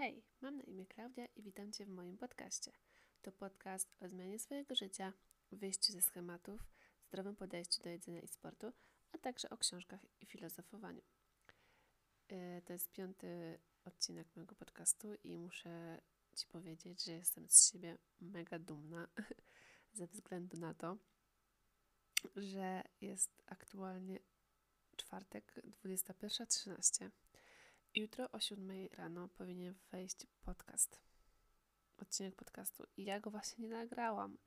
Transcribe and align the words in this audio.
Hej, 0.00 0.22
mam 0.40 0.56
na 0.56 0.62
imię 0.62 0.86
Klaudia 0.86 1.26
i 1.36 1.42
witam 1.42 1.72
Cię 1.72 1.86
w 1.86 1.88
moim 1.88 2.18
podcaście. 2.18 2.72
To 3.22 3.32
podcast 3.32 3.96
o 4.00 4.08
zmianie 4.08 4.38
swojego 4.38 4.74
życia, 4.74 5.12
wyjściu 5.52 5.92
ze 5.92 6.02
schematów, 6.02 6.60
zdrowym 7.08 7.36
podejściu 7.36 7.82
do 7.82 7.88
jedzenia 7.88 8.20
i 8.20 8.28
sportu, 8.28 8.72
a 9.12 9.18
także 9.18 9.50
o 9.50 9.56
książkach 9.56 10.00
i 10.20 10.26
filozofowaniu. 10.26 11.02
Yy, 12.30 12.62
to 12.64 12.72
jest 12.72 12.92
piąty 12.92 13.58
odcinek 13.84 14.36
mojego 14.36 14.54
podcastu 14.54 15.14
i 15.24 15.38
muszę 15.38 16.00
Ci 16.36 16.46
powiedzieć, 16.46 17.04
że 17.04 17.12
jestem 17.12 17.48
z 17.48 17.72
siebie 17.72 17.98
mega 18.20 18.58
dumna 18.58 19.08
ze 19.98 20.06
względu 20.06 20.56
na 20.56 20.74
to, 20.74 20.96
że 22.36 22.82
jest 23.00 23.42
aktualnie 23.46 24.18
czwartek 24.96 25.54
21.13 25.84 27.10
Jutro 27.94 28.30
o 28.32 28.40
7 28.40 28.88
rano 28.92 29.28
powinien 29.28 29.74
wejść 29.92 30.26
podcast. 30.44 31.00
Odcinek 31.98 32.36
podcastu. 32.36 32.84
I 32.96 33.04
ja 33.04 33.20
go 33.20 33.30
właśnie 33.30 33.64
nie 33.64 33.70
nagrałam. 33.70 34.38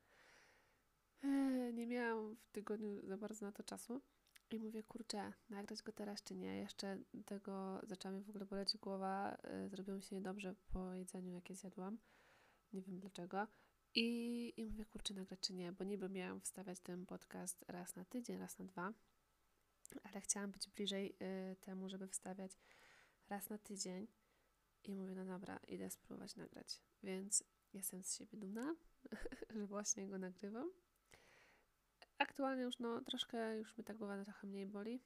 Eee, 1.22 1.74
nie 1.74 1.86
miałam 1.86 2.36
w 2.36 2.50
tygodniu 2.50 3.06
za 3.06 3.16
bardzo 3.16 3.46
na 3.46 3.52
to 3.52 3.62
czasu. 3.62 4.02
I 4.50 4.58
mówię, 4.58 4.82
kurczę, 4.82 5.32
nagrać 5.50 5.82
go 5.82 5.92
teraz 5.92 6.22
czy 6.22 6.34
nie? 6.34 6.56
Jeszcze 6.56 6.98
tego 7.26 7.80
zaczęła 7.82 8.14
mi 8.14 8.22
w 8.22 8.28
ogóle 8.28 8.46
boleć 8.46 8.76
głowa. 8.76 9.36
Eee, 9.42 9.68
zrobiło 9.68 9.96
mi 9.96 10.02
się 10.02 10.16
niedobrze 10.16 10.54
po 10.72 10.94
jedzeniu, 10.94 11.34
jakie 11.34 11.54
zjadłam. 11.54 11.98
Nie 12.72 12.82
wiem 12.82 13.00
dlaczego. 13.00 13.46
I, 13.94 14.52
I 14.56 14.64
mówię, 14.64 14.84
kurczę, 14.84 15.14
nagrać 15.14 15.40
czy 15.40 15.54
nie? 15.54 15.72
Bo 15.72 15.84
niby 15.84 16.08
miałam 16.08 16.40
wstawiać 16.40 16.80
ten 16.80 17.06
podcast 17.06 17.64
raz 17.68 17.96
na 17.96 18.04
tydzień, 18.04 18.38
raz 18.38 18.58
na 18.58 18.64
dwa. 18.64 18.92
Ale 20.02 20.20
chciałam 20.20 20.50
być 20.50 20.68
bliżej 20.68 21.16
y, 21.52 21.56
temu, 21.56 21.88
żeby 21.88 22.08
wstawiać 22.08 22.52
raz 23.28 23.50
na 23.50 23.58
tydzień 23.58 24.06
i 24.84 24.94
mówię, 24.94 25.14
no 25.14 25.24
dobra, 25.24 25.60
idę 25.68 25.90
spróbować 25.90 26.36
nagrać. 26.36 26.82
Więc 27.02 27.44
jestem 27.72 28.02
z 28.02 28.14
siebie 28.14 28.38
dumna, 28.38 28.74
że 29.54 29.66
właśnie 29.66 30.08
go 30.08 30.18
nagrywam. 30.18 30.70
Aktualnie 32.18 32.62
już 32.62 32.78
no 32.78 33.00
troszkę, 33.00 33.56
już 33.56 33.76
mi 33.76 33.84
ta 33.84 33.94
głowa 33.94 34.24
trochę 34.24 34.46
mniej 34.46 34.66
boli. 34.66 35.00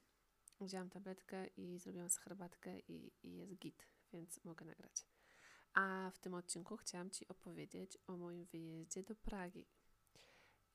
Wzięłam 0.61 0.89
tabletkę 0.89 1.47
i 1.47 1.79
zrobiłam 1.79 2.09
herbatkę 2.09 2.79
i, 2.79 3.11
i 3.23 3.37
jest 3.37 3.55
git, 3.55 3.87
więc 4.13 4.43
mogę 4.43 4.65
nagrać. 4.65 5.05
A 5.73 6.11
w 6.13 6.19
tym 6.19 6.33
odcinku 6.33 6.77
chciałam 6.77 7.09
Ci 7.09 7.27
opowiedzieć 7.27 7.97
o 8.07 8.17
moim 8.17 8.45
wyjeździe 8.45 9.03
do 9.03 9.15
Pragi. 9.15 9.65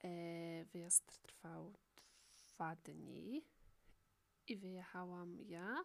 E, 0.04 0.64
wyjazd 0.64 1.22
trwał 1.22 1.72
dwa 2.42 2.76
dni 2.76 3.44
i 4.46 4.56
wyjechałam 4.56 5.40
ja 5.40 5.84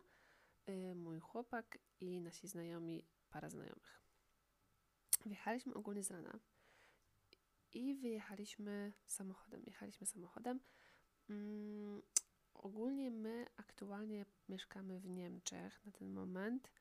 mój 0.95 1.19
chłopak 1.19 1.77
i 1.99 2.21
nasi 2.21 2.47
znajomi, 2.47 3.05
para 3.29 3.49
znajomych. 3.49 4.01
Wjechaliśmy 5.25 5.73
ogólnie 5.73 6.03
z 6.03 6.11
rana 6.11 6.39
i 7.73 7.95
wyjechaliśmy 7.95 8.93
samochodem. 9.05 9.63
Jechaliśmy 9.65 10.07
samochodem. 10.07 10.59
Mm, 11.29 12.01
ogólnie 12.53 13.11
my 13.11 13.45
aktualnie 13.57 14.25
mieszkamy 14.49 14.99
w 14.99 15.07
Niemczech 15.07 15.85
na 15.85 15.91
ten 15.91 16.13
moment. 16.13 16.71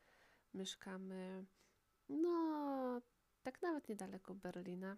Mieszkamy, 0.54 1.46
no, 2.08 3.02
tak 3.42 3.62
nawet 3.62 3.88
niedaleko 3.88 4.34
Berlina. 4.34 4.96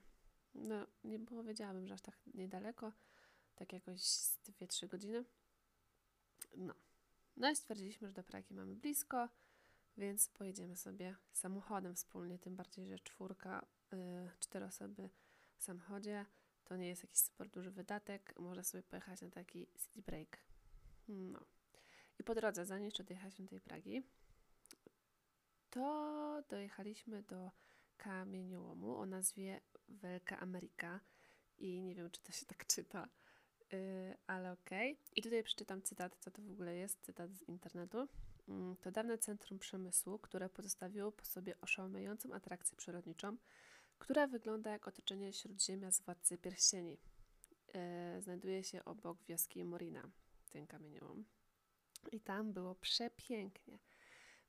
No, 0.54 0.86
nie 1.04 1.18
powiedziałabym, 1.18 1.86
że 1.86 1.94
aż 1.94 2.02
tak 2.02 2.18
niedaleko, 2.34 2.92
tak 3.54 3.72
jakoś 3.72 4.00
2-3 4.60 4.88
godziny. 4.88 5.24
No, 6.56 6.74
no 7.40 7.50
i 7.50 7.56
stwierdziliśmy, 7.56 8.08
że 8.08 8.14
do 8.14 8.22
Pragi 8.22 8.54
mamy 8.54 8.74
blisko, 8.74 9.28
więc 9.96 10.28
pojedziemy 10.28 10.76
sobie 10.76 11.16
samochodem 11.32 11.94
wspólnie, 11.94 12.38
tym 12.38 12.56
bardziej, 12.56 12.88
że 12.88 12.98
czwórka, 12.98 13.66
yy, 13.92 14.30
cztery 14.40 14.64
osoby 14.64 15.10
w 15.56 15.62
samochodzie 15.62 16.26
to 16.64 16.76
nie 16.76 16.88
jest 16.88 17.02
jakiś 17.02 17.20
super 17.20 17.48
duży 17.48 17.70
wydatek, 17.70 18.34
może 18.38 18.64
sobie 18.64 18.82
pojechać 18.82 19.20
na 19.20 19.30
taki 19.30 19.66
city 19.78 20.02
break. 20.02 20.38
No. 21.08 21.40
I 22.18 22.24
po 22.24 22.34
drodze, 22.34 22.66
zanim 22.66 22.84
jeszcze 22.84 23.04
dojechaliśmy 23.04 23.44
do 23.44 23.50
tej 23.50 23.60
Pragi, 23.60 24.02
to 25.70 26.42
dojechaliśmy 26.48 27.22
do 27.22 27.50
kamieniołomu 27.96 28.96
o 28.96 29.06
nazwie 29.06 29.60
Wielka 29.88 30.40
Ameryka 30.40 31.00
i 31.58 31.82
nie 31.82 31.94
wiem, 31.94 32.10
czy 32.10 32.20
to 32.22 32.32
się 32.32 32.46
tak 32.46 32.66
czyta, 32.66 33.08
ale 34.26 34.52
okej. 34.52 34.92
Okay. 34.92 35.04
I 35.16 35.22
tutaj 35.22 35.42
przeczytam 35.42 35.82
cytat, 35.82 36.16
co 36.20 36.30
to 36.30 36.42
w 36.42 36.50
ogóle 36.50 36.74
jest, 36.74 37.00
cytat 37.00 37.30
z 37.30 37.42
internetu. 37.42 38.08
Yy, 38.48 38.76
to 38.80 38.90
dawne 38.90 39.18
centrum 39.18 39.58
przemysłu, 39.58 40.18
które 40.18 40.48
pozostawiło 40.48 41.12
po 41.12 41.24
sobie 41.24 41.60
oszałamiającą 41.60 42.32
atrakcję 42.34 42.76
przyrodniczą, 42.76 43.36
która 43.98 44.26
wygląda 44.26 44.70
jak 44.70 44.88
otoczenie 44.88 45.32
śródziemia 45.32 45.90
z 45.90 46.00
Władcy 46.00 46.38
Pierścieni. 46.38 46.98
Yy, 48.14 48.22
znajduje 48.22 48.64
się 48.64 48.84
obok 48.84 49.18
wioski 49.28 49.64
Morina, 49.64 50.10
ten 50.50 50.66
kamieniołom. 50.66 51.24
I 52.12 52.20
tam 52.20 52.52
było 52.52 52.74
przepięknie. 52.74 53.78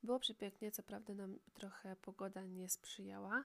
Było 0.03 0.19
przepięknie, 0.19 0.71
co 0.71 0.83
prawda 0.83 1.13
nam 1.13 1.39
trochę 1.53 1.95
pogoda 1.95 2.45
nie 2.45 2.69
sprzyjała, 2.69 3.43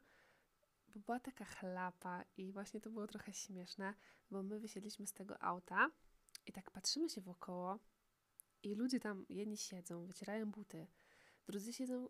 bo 0.96 1.02
była 1.02 1.20
taka 1.20 1.44
chlapa 1.44 2.24
i 2.36 2.52
właśnie 2.52 2.80
to 2.80 2.90
było 2.90 3.06
trochę 3.06 3.32
śmieszne, 3.32 3.94
bo 4.30 4.42
my 4.42 4.60
wysiedliśmy 4.60 5.06
z 5.06 5.12
tego 5.12 5.42
auta 5.42 5.90
i 6.46 6.52
tak 6.52 6.70
patrzymy 6.70 7.08
się 7.08 7.20
wokoło 7.20 7.78
i 8.62 8.74
ludzie 8.74 9.00
tam, 9.00 9.26
jedni 9.28 9.56
siedzą, 9.56 10.06
wycierają 10.06 10.50
buty, 10.50 10.86
drudzy 11.46 11.72
siedzą 11.72 12.06
y, 12.06 12.08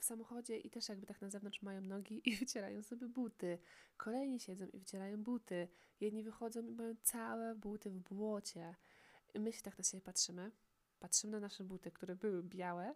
w 0.00 0.04
samochodzie 0.04 0.56
i 0.56 0.70
też 0.70 0.88
jakby 0.88 1.06
tak 1.06 1.20
na 1.20 1.30
zewnątrz 1.30 1.62
mają 1.62 1.80
nogi 1.80 2.28
i 2.28 2.36
wycierają 2.46 2.82
sobie 2.82 3.08
buty. 3.08 3.58
Kolejni 3.96 4.40
siedzą 4.40 4.66
i 4.66 4.78
wycierają 4.78 5.22
buty. 5.22 5.68
Jedni 6.00 6.22
wychodzą 6.22 6.66
i 6.66 6.74
mają 6.74 6.94
całe 7.02 7.54
buty 7.54 7.90
w 7.90 8.00
błocie. 8.00 8.76
I 9.34 9.40
my 9.40 9.52
się 9.52 9.62
tak 9.62 9.78
na 9.78 9.84
siebie 9.84 10.00
patrzymy. 10.00 10.52
Patrzymy 10.98 11.32
na 11.32 11.40
nasze 11.40 11.64
buty, 11.64 11.90
które 11.90 12.16
były 12.16 12.42
białe 12.42 12.94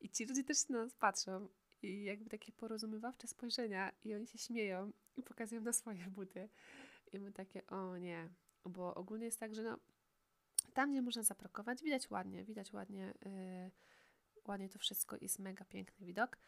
i 0.00 0.10
ci 0.10 0.24
ludzie 0.24 0.44
też 0.44 0.68
na 0.68 0.84
nas 0.84 0.94
patrzą 0.94 1.48
i 1.82 2.04
jakby 2.04 2.30
takie 2.30 2.52
porozumiewawcze 2.52 3.26
spojrzenia 3.26 3.92
i 4.04 4.14
oni 4.14 4.26
się 4.26 4.38
śmieją 4.38 4.92
i 5.16 5.22
pokazują 5.22 5.60
na 5.60 5.72
swoje 5.72 6.04
buty. 6.04 6.48
I 7.12 7.18
my 7.18 7.32
takie, 7.32 7.66
o 7.66 7.96
nie, 7.96 8.28
bo 8.64 8.94
ogólnie 8.94 9.24
jest 9.24 9.40
tak, 9.40 9.54
że 9.54 9.62
no, 9.62 9.78
tam, 10.74 10.92
gdzie 10.92 11.02
można 11.02 11.22
zaparkować, 11.22 11.82
widać 11.82 12.10
ładnie, 12.10 12.44
widać 12.44 12.72
ładnie, 12.72 13.14
yy, 13.24 13.70
ładnie 14.48 14.68
to 14.68 14.78
wszystko, 14.78 15.16
jest 15.20 15.38
mega 15.38 15.64
piękny 15.64 16.06
widok, 16.06 16.38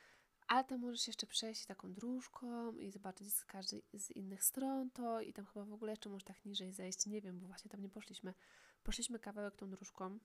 ale 0.46 0.64
tam 0.64 0.80
możesz 0.80 1.06
jeszcze 1.06 1.26
przejść 1.26 1.66
taką 1.66 1.92
dróżką 1.92 2.72
i 2.72 2.90
zobaczyć 2.90 3.34
z 3.34 3.44
każdej 3.44 3.82
z 3.92 4.10
innych 4.10 4.44
stron 4.44 4.90
to 4.90 5.20
i 5.20 5.32
tam 5.32 5.46
chyba 5.46 5.64
w 5.64 5.72
ogóle 5.72 5.92
jeszcze 5.92 6.08
możesz 6.08 6.24
tak 6.24 6.44
niżej 6.44 6.72
zejść, 6.72 7.06
nie 7.06 7.20
wiem, 7.20 7.40
bo 7.40 7.46
właśnie 7.46 7.70
tam 7.70 7.80
nie 7.80 7.88
poszliśmy. 7.88 8.34
Poszliśmy 8.82 9.18
kawałek 9.18 9.56
tą 9.56 9.70
dróżką, 9.70 10.18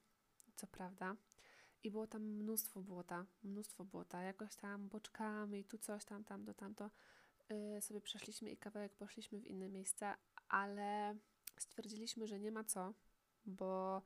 co 0.55 0.67
prawda, 0.67 1.15
i 1.85 1.91
było 1.91 2.07
tam 2.07 2.21
mnóstwo 2.21 2.81
błota, 2.81 3.25
mnóstwo 3.43 3.85
błota, 3.85 4.21
jakoś 4.21 4.55
tam 4.55 4.89
boczkami, 4.89 5.63
tu 5.63 5.77
coś 5.77 6.05
tam, 6.05 6.23
tam, 6.23 6.45
do 6.45 6.53
tamto. 6.53 6.89
Yy, 7.49 7.81
sobie 7.81 8.01
przeszliśmy 8.01 8.51
i 8.51 8.57
kawałek 8.57 8.95
poszliśmy 8.95 9.39
w 9.39 9.45
inne 9.45 9.69
miejsca, 9.69 10.17
ale 10.47 11.15
stwierdziliśmy, 11.57 12.27
że 12.27 12.39
nie 12.39 12.51
ma 12.51 12.63
co, 12.63 12.93
bo 13.45 14.01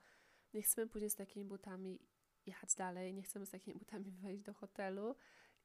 nie 0.53 0.61
chcemy 0.61 0.87
później 0.87 1.09
z 1.09 1.15
takimi 1.15 1.45
butami 1.45 1.99
jechać 2.45 2.75
dalej, 2.75 3.13
nie 3.13 3.23
chcemy 3.23 3.45
z 3.45 3.49
takimi 3.49 3.79
butami 3.79 4.11
wejść 4.23 4.43
do 4.43 4.53
hotelu 4.53 5.15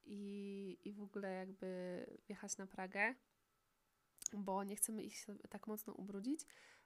i, 0.04 0.78
i 0.84 0.92
w 0.92 1.02
ogóle 1.02 1.32
jakby 1.32 2.06
wjechać 2.26 2.56
na 2.56 2.66
Pragę, 2.66 3.14
bo 4.32 4.64
nie 4.64 4.76
chcemy 4.76 5.02
ich 5.02 5.26
tak 5.50 5.66
mocno 5.66 5.92
ubrudzić, 5.92 6.41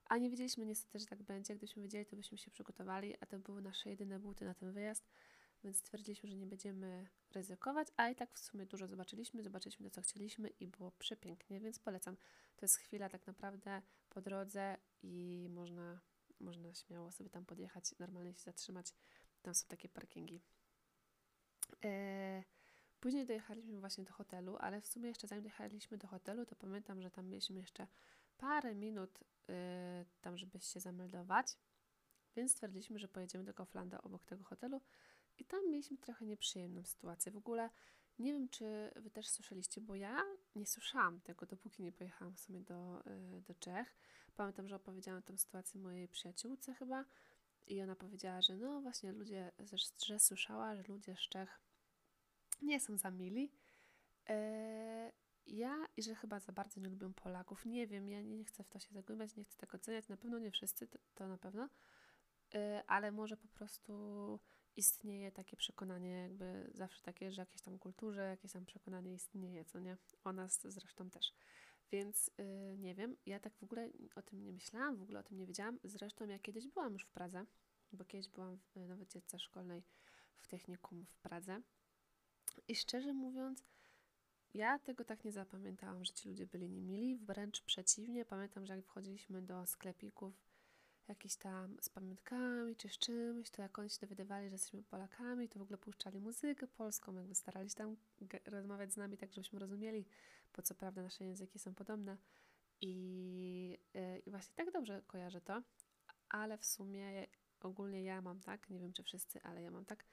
a 0.08 0.18
nie 0.18 0.30
wiedzieliśmy 0.30 0.66
niestety, 0.66 0.98
że 0.98 1.06
tak 1.06 1.22
będzie. 1.22 1.54
Gdybyśmy 1.54 1.82
wiedzieli, 1.82 2.06
to 2.06 2.16
byśmy 2.16 2.38
się 2.38 2.50
przygotowali, 2.50 3.14
a 3.20 3.26
to 3.26 3.38
były 3.38 3.62
nasze 3.62 3.90
jedyne 3.90 4.18
buty 4.18 4.44
na 4.44 4.54
ten 4.54 4.72
wyjazd, 4.72 5.08
więc 5.64 5.76
stwierdziliśmy, 5.76 6.28
że 6.28 6.36
nie 6.36 6.46
będziemy 6.46 7.08
ryzykować, 7.30 7.88
a 7.96 8.08
i 8.08 8.14
tak 8.14 8.34
w 8.34 8.38
sumie 8.38 8.66
dużo 8.66 8.86
zobaczyliśmy, 8.86 9.42
zobaczyliśmy 9.42 9.90
to, 9.90 9.94
co 9.94 10.02
chcieliśmy 10.02 10.48
i 10.48 10.66
było 10.66 10.90
przepięknie, 10.90 11.60
więc 11.60 11.78
polecam. 11.78 12.16
To 12.56 12.64
jest 12.64 12.76
chwila 12.76 13.08
tak 13.08 13.26
naprawdę 13.26 13.82
po 14.08 14.20
drodze 14.20 14.76
i 15.02 15.46
można, 15.50 16.00
można 16.40 16.74
śmiało 16.74 17.12
sobie 17.12 17.30
tam 17.30 17.44
podjechać, 17.44 17.94
normalnie 17.98 18.34
się 18.34 18.40
zatrzymać. 18.40 18.94
Tam 19.42 19.54
są 19.54 19.66
takie 19.68 19.88
parkingi. 19.88 20.42
Eee, 21.82 22.44
później 23.00 23.26
dojechaliśmy 23.26 23.80
właśnie 23.80 24.04
do 24.04 24.12
hotelu, 24.12 24.56
ale 24.60 24.80
w 24.80 24.86
sumie 24.86 25.08
jeszcze 25.08 25.26
zanim 25.26 25.42
dojechaliśmy 25.42 25.98
do 25.98 26.08
hotelu, 26.08 26.46
to 26.46 26.56
pamiętam, 26.56 27.02
że 27.02 27.10
tam 27.10 27.28
mieliśmy 27.28 27.60
jeszcze 27.60 27.86
parę 28.38 28.74
minut 28.74 29.18
y, 29.20 29.54
tam, 30.20 30.38
żeby 30.38 30.60
się 30.60 30.80
zameldować, 30.80 31.46
więc 32.36 32.52
stwierdziliśmy, 32.52 32.98
że 32.98 33.08
pojedziemy 33.08 33.44
do 33.44 33.54
Kauflanda 33.54 34.00
obok 34.02 34.24
tego 34.24 34.44
hotelu 34.44 34.80
i 35.38 35.44
tam 35.44 35.70
mieliśmy 35.70 35.98
trochę 35.98 36.26
nieprzyjemną 36.26 36.84
sytuację. 36.84 37.32
W 37.32 37.36
ogóle 37.36 37.70
nie 38.18 38.32
wiem, 38.32 38.48
czy 38.48 38.90
Wy 38.96 39.10
też 39.10 39.28
słyszeliście, 39.28 39.80
bo 39.80 39.94
ja 39.94 40.22
nie 40.54 40.66
słyszałam 40.66 41.20
tego, 41.20 41.46
dopóki 41.46 41.82
nie 41.82 41.92
pojechałam 41.92 42.36
sobie 42.36 42.60
do, 42.60 43.02
y, 43.06 43.40
do 43.40 43.54
Czech. 43.54 43.96
Pamiętam, 44.36 44.68
że 44.68 44.76
opowiedziałam 44.76 45.22
tę 45.22 45.38
sytuację 45.38 45.80
mojej 45.80 46.08
przyjaciółce 46.08 46.74
chyba 46.74 47.04
i 47.66 47.82
ona 47.82 47.96
powiedziała, 47.96 48.42
że 48.42 48.56
no 48.56 48.80
właśnie 48.80 49.12
ludzie, 49.12 49.52
że, 49.58 49.76
że 50.06 50.18
słyszała, 50.18 50.76
że 50.76 50.82
ludzie 50.82 51.16
z 51.16 51.28
Czech 51.28 51.60
nie 52.62 52.80
są 52.80 52.98
za 52.98 53.10
mili, 53.10 53.52
E, 54.28 55.12
ja 55.48 55.86
i 55.96 56.02
że 56.02 56.14
chyba 56.14 56.40
za 56.40 56.52
bardzo 56.52 56.80
nie 56.80 56.88
lubią 56.88 57.14
Polaków. 57.14 57.66
Nie 57.66 57.86
wiem, 57.86 58.08
ja 58.08 58.22
nie 58.22 58.44
chcę 58.44 58.64
w 58.64 58.68
to 58.68 58.78
się 58.78 58.92
zagłębiać, 58.92 59.36
nie 59.36 59.44
chcę 59.44 59.58
tak 59.58 59.74
oceniać. 59.74 60.08
Na 60.08 60.16
pewno 60.16 60.38
nie 60.38 60.50
wszyscy, 60.50 60.88
to, 60.88 60.98
to 61.14 61.28
na 61.28 61.38
pewno. 61.38 61.68
E, 62.54 62.82
ale 62.86 63.12
może 63.12 63.36
po 63.36 63.48
prostu 63.48 63.92
istnieje 64.76 65.32
takie 65.32 65.56
przekonanie, 65.56 66.10
jakby 66.10 66.70
zawsze 66.74 67.02
takie, 67.02 67.32
że 67.32 67.42
jakieś 67.42 67.62
tam 67.62 67.78
kulturze, 67.78 68.22
jakieś 68.22 68.52
tam 68.52 68.66
przekonanie 68.66 69.14
istnieje, 69.14 69.64
co 69.64 69.80
nie? 69.80 69.96
O 70.24 70.32
nas 70.32 70.60
zresztą 70.64 71.10
też. 71.10 71.32
Więc 71.92 72.30
yy, 72.38 72.78
nie 72.78 72.94
wiem, 72.94 73.16
ja 73.26 73.40
tak 73.40 73.54
w 73.56 73.62
ogóle 73.62 73.90
o 74.14 74.22
tym 74.22 74.44
nie 74.44 74.52
myślałam, 74.52 74.96
w 74.96 75.02
ogóle 75.02 75.20
o 75.20 75.22
tym 75.22 75.38
nie 75.38 75.46
wiedziałam. 75.46 75.78
Zresztą 75.84 76.28
ja 76.28 76.38
kiedyś 76.38 76.68
byłam 76.68 76.92
już 76.92 77.04
w 77.04 77.10
Pradze, 77.10 77.46
bo 77.92 78.04
kiedyś 78.04 78.28
byłam 78.28 78.58
w, 78.58 78.76
na 78.76 78.96
wycieczce 78.96 79.38
szkolnej 79.38 79.82
w 80.36 80.46
technikum 80.46 81.06
w 81.06 81.18
Pradze. 81.18 81.62
I 82.68 82.76
szczerze 82.76 83.12
mówiąc, 83.12 83.64
ja 84.54 84.78
tego 84.78 85.04
tak 85.04 85.24
nie 85.24 85.32
zapamiętałam, 85.32 86.04
że 86.04 86.12
ci 86.12 86.28
ludzie 86.28 86.46
byli 86.46 86.70
niemili, 86.70 87.16
wręcz 87.18 87.62
przeciwnie. 87.62 88.24
Pamiętam, 88.24 88.66
że 88.66 88.76
jak 88.76 88.84
wchodziliśmy 88.84 89.42
do 89.42 89.66
sklepików 89.66 90.34
jakiś 91.08 91.36
tam 91.36 91.76
z 91.80 91.88
pamiątkami 91.88 92.76
czy 92.76 92.88
z 92.88 92.98
czymś, 92.98 93.50
to 93.50 93.62
jak 93.62 93.78
oni 93.78 93.90
się 93.90 93.98
dowiadywali, 94.00 94.48
że 94.48 94.54
jesteśmy 94.54 94.82
Polakami, 94.82 95.48
to 95.48 95.58
w 95.58 95.62
ogóle 95.62 95.78
puszczali 95.78 96.20
muzykę 96.20 96.66
polską, 96.66 97.14
jakby 97.14 97.34
starali 97.34 97.70
się 97.70 97.76
tam 97.76 97.96
rozmawiać 98.46 98.92
z 98.92 98.96
nami 98.96 99.18
tak, 99.18 99.32
żebyśmy 99.32 99.58
rozumieli, 99.58 100.06
bo 100.56 100.62
co 100.62 100.74
prawda 100.74 101.02
nasze 101.02 101.24
języki 101.24 101.58
są 101.58 101.74
podobne 101.74 102.16
i, 102.80 103.78
yy, 103.94 104.18
i 104.18 104.30
właśnie 104.30 104.54
tak 104.54 104.72
dobrze 104.72 105.02
kojarzę 105.06 105.40
to, 105.40 105.62
ale 106.28 106.58
w 106.58 106.64
sumie 106.64 107.26
ogólnie 107.60 108.04
ja 108.04 108.22
mam 108.22 108.40
tak, 108.40 108.70
nie 108.70 108.80
wiem 108.80 108.92
czy 108.92 109.02
wszyscy, 109.02 109.42
ale 109.42 109.62
ja 109.62 109.70
mam 109.70 109.84
tak, 109.84 110.04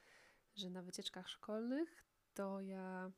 że 0.55 0.69
na 0.69 0.81
wycieczkach 0.81 1.29
szkolnych 1.29 2.05
to 2.33 2.61
ja 2.61 3.11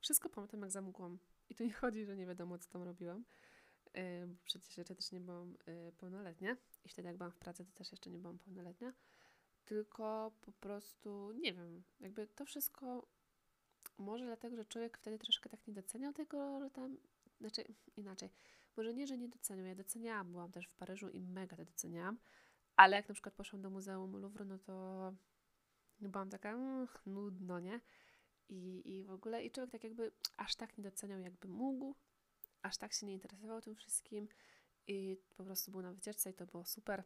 wszystko 0.00 0.28
pamiętam 0.28 0.60
jak 0.60 0.70
za 0.70 0.82
mgłą. 0.82 1.18
I 1.48 1.54
tu 1.54 1.64
nie 1.64 1.72
chodzi, 1.72 2.04
że 2.04 2.16
nie 2.16 2.26
wiadomo, 2.26 2.58
co 2.58 2.70
tam 2.70 2.82
robiłam, 2.82 3.24
yy, 3.94 4.26
bo 4.26 4.34
przecież 4.44 4.76
jeszcze 4.76 4.94
też 4.94 5.12
nie 5.12 5.20
byłam 5.20 5.56
yy, 5.66 5.92
pełnoletnia. 5.92 6.56
I 6.84 6.88
wtedy 6.88 7.08
jak 7.08 7.16
byłam 7.16 7.32
w 7.32 7.38
pracy, 7.38 7.64
to 7.64 7.72
też 7.72 7.90
jeszcze 7.90 8.10
nie 8.10 8.18
byłam 8.18 8.38
pełnoletnia, 8.38 8.92
tylko 9.64 10.32
po 10.40 10.52
prostu, 10.52 11.32
nie 11.32 11.52
wiem, 11.52 11.82
jakby 12.00 12.26
to 12.26 12.44
wszystko 12.44 13.06
może 13.98 14.24
dlatego, 14.24 14.56
że 14.56 14.64
człowiek 14.64 14.98
wtedy 14.98 15.18
troszkę 15.18 15.50
tak 15.50 15.66
nie 15.66 15.74
doceniał 15.74 16.12
tego, 16.12 16.60
że 16.60 16.70
tam, 16.70 16.96
znaczy 17.40 17.64
inaczej, 17.96 18.30
może 18.76 18.94
nie, 18.94 19.06
że 19.06 19.18
nie 19.18 19.28
doceniał, 19.28 19.66
ja 19.66 19.74
doceniałam, 19.74 20.32
byłam 20.32 20.52
też 20.52 20.66
w 20.66 20.74
Paryżu 20.74 21.08
i 21.08 21.20
mega 21.20 21.56
to 21.56 21.64
doceniałam, 21.64 22.18
ale 22.76 22.96
jak 22.96 23.08
na 23.08 23.14
przykład 23.14 23.34
poszłam 23.34 23.62
do 23.62 23.70
Muzeum 23.70 24.16
Louvre, 24.16 24.44
no 24.44 24.58
to 24.58 25.14
byłam 26.00 26.30
taka 26.30 26.50
mm, 26.50 26.88
nudno, 27.06 27.60
nie? 27.60 27.80
I, 28.50 28.82
I 28.84 29.04
w 29.04 29.10
ogóle, 29.10 29.44
i 29.44 29.50
człowiek 29.50 29.72
tak 29.72 29.84
jakby 29.84 30.12
aż 30.36 30.56
tak 30.56 30.78
nie 30.78 30.84
doceniał, 30.84 31.20
jakby 31.20 31.48
mógł, 31.48 31.94
aż 32.62 32.78
tak 32.78 32.92
się 32.92 33.06
nie 33.06 33.12
interesował 33.12 33.60
tym 33.60 33.76
wszystkim 33.76 34.28
i 34.86 35.16
po 35.36 35.44
prostu 35.44 35.70
był 35.70 35.82
na 35.82 35.92
wycieczce 35.92 36.30
i 36.30 36.34
to 36.34 36.46
było 36.46 36.64
super 36.64 37.04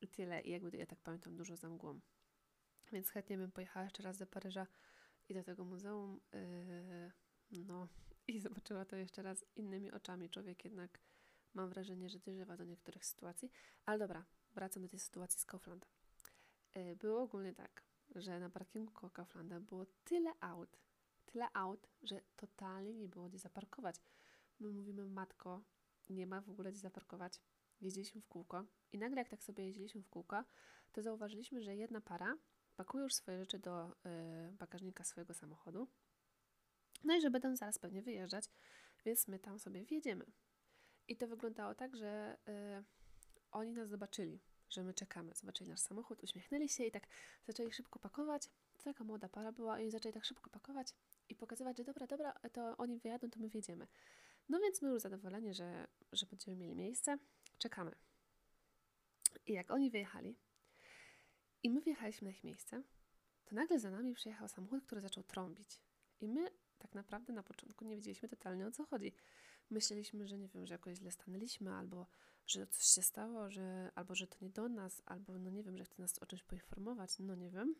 i 0.00 0.08
tyle. 0.08 0.40
I 0.40 0.50
jakby 0.50 0.76
ja 0.76 0.86
tak 0.86 1.00
pamiętam 1.00 1.36
dużo 1.36 1.56
za 1.56 1.68
mgłą. 1.68 2.00
Więc 2.92 3.10
chętnie 3.10 3.38
bym 3.38 3.52
pojechała 3.52 3.84
jeszcze 3.84 4.02
raz 4.02 4.18
do 4.18 4.26
Paryża 4.26 4.66
i 5.28 5.34
do 5.34 5.44
tego 5.44 5.64
muzeum. 5.64 6.20
Yy, 6.32 7.12
no 7.50 7.88
i 8.28 8.40
zobaczyła 8.40 8.84
to 8.84 8.96
jeszcze 8.96 9.22
raz 9.22 9.44
innymi 9.56 9.92
oczami. 9.92 10.30
Człowiek 10.30 10.64
jednak 10.64 11.00
mam 11.54 11.68
wrażenie, 11.68 12.08
że 12.08 12.18
dojrzewa 12.18 12.56
do 12.56 12.64
niektórych 12.64 13.06
sytuacji. 13.06 13.50
Ale 13.84 13.98
dobra, 13.98 14.24
wracam 14.54 14.82
do 14.82 14.88
tej 14.88 14.98
sytuacji 14.98 15.40
z 15.40 15.44
Kauflandem. 15.44 15.90
Yy, 16.74 16.96
było 16.96 17.22
ogólnie 17.22 17.54
tak, 17.54 17.82
że 18.14 18.40
na 18.40 18.50
parkingu 18.50 19.10
Kauflanda 19.10 19.60
było 19.60 19.86
tyle 20.04 20.32
aut, 20.40 20.78
tyle 21.26 21.48
aut, 21.52 21.88
że 22.02 22.20
totalnie 22.36 22.94
nie 22.94 23.08
było 23.08 23.28
gdzie 23.28 23.38
zaparkować. 23.38 23.96
My 24.60 24.70
mówimy, 24.70 25.06
matko, 25.06 25.62
nie 26.10 26.26
ma 26.26 26.40
w 26.40 26.50
ogóle 26.50 26.72
gdzie 26.72 26.80
zaparkować. 26.80 27.40
Jeździliśmy 27.80 28.20
w 28.20 28.28
kółko 28.28 28.64
i 28.92 28.98
nagle 28.98 29.18
jak 29.18 29.28
tak 29.28 29.44
sobie 29.44 29.64
jeździliśmy 29.64 30.02
w 30.02 30.08
kółko, 30.08 30.44
to 30.92 31.02
zauważyliśmy, 31.02 31.62
że 31.62 31.76
jedna 31.76 32.00
para 32.00 32.36
pakuje 32.76 33.04
już 33.04 33.14
swoje 33.14 33.38
rzeczy 33.38 33.58
do 33.58 33.90
y, 33.90 34.52
bagażnika 34.52 35.04
swojego 35.04 35.34
samochodu. 35.34 35.88
No 37.04 37.16
i 37.16 37.20
że 37.20 37.30
będą 37.30 37.56
zaraz 37.56 37.78
pewnie 37.78 38.02
wyjeżdżać, 38.02 38.44
więc 39.04 39.28
my 39.28 39.38
tam 39.38 39.58
sobie 39.58 39.84
wjedziemy. 39.84 40.24
I 41.08 41.16
to 41.16 41.26
wyglądało 41.28 41.74
tak, 41.74 41.96
że 41.96 42.38
y, 42.48 42.84
oni 43.50 43.72
nas 43.72 43.88
zobaczyli, 43.88 44.40
że 44.74 44.82
my 44.84 44.94
czekamy. 44.94 45.34
Zobaczyli 45.34 45.70
nasz 45.70 45.80
samochód, 45.80 46.22
uśmiechnęli 46.22 46.68
się 46.68 46.84
i 46.84 46.90
tak 46.90 47.06
zaczęli 47.46 47.72
szybko 47.72 47.98
pakować. 47.98 48.48
Taka 48.84 49.04
młoda 49.04 49.28
para 49.28 49.52
była 49.52 49.80
i 49.80 49.90
zaczęli 49.90 50.12
tak 50.12 50.24
szybko 50.24 50.50
pakować 50.50 50.94
i 51.28 51.34
pokazywać, 51.34 51.76
że 51.76 51.84
dobra, 51.84 52.06
dobra, 52.06 52.32
to 52.52 52.76
oni 52.76 52.98
wyjadą, 52.98 53.30
to 53.30 53.40
my 53.40 53.48
wjedziemy. 53.48 53.86
No 54.48 54.60
więc 54.60 54.82
my 54.82 54.88
już 54.88 55.02
zadowoleni, 55.02 55.54
że, 55.54 55.86
że 56.12 56.26
będziemy 56.26 56.56
mieli 56.56 56.74
miejsce, 56.74 57.18
czekamy. 57.58 57.94
I 59.46 59.52
jak 59.52 59.70
oni 59.70 59.90
wyjechali 59.90 60.36
i 61.62 61.70
my 61.70 61.80
wjechaliśmy 61.80 62.24
na 62.24 62.30
ich 62.30 62.44
miejsce, 62.44 62.82
to 63.44 63.54
nagle 63.54 63.78
za 63.78 63.90
nami 63.90 64.14
przyjechał 64.14 64.48
samochód, 64.48 64.84
który 64.84 65.00
zaczął 65.00 65.22
trąbić. 65.22 65.80
I 66.20 66.28
my 66.28 66.50
tak 66.78 66.94
naprawdę 66.94 67.32
na 67.32 67.42
początku 67.42 67.84
nie 67.84 67.96
wiedzieliśmy 67.96 68.28
totalnie 68.28 68.66
o 68.66 68.70
co 68.70 68.86
chodzi. 68.86 69.12
Myśleliśmy, 69.70 70.28
że 70.28 70.38
nie 70.38 70.48
wiem, 70.48 70.66
że 70.66 70.74
jakoś 70.74 70.98
źle 70.98 71.10
stanęliśmy, 71.10 71.72
albo 71.72 72.06
że 72.46 72.66
coś 72.66 72.84
się 72.84 73.02
stało, 73.02 73.50
że, 73.50 73.90
albo 73.94 74.14
że 74.14 74.26
to 74.26 74.36
nie 74.40 74.50
do 74.50 74.68
nas, 74.68 75.02
albo 75.06 75.38
no 75.38 75.50
nie 75.50 75.62
wiem, 75.62 75.78
że 75.78 75.84
chce 75.84 76.02
nas 76.02 76.18
o 76.18 76.26
czymś 76.26 76.42
poinformować, 76.42 77.18
no 77.18 77.34
nie 77.34 77.50
wiem. 77.50 77.74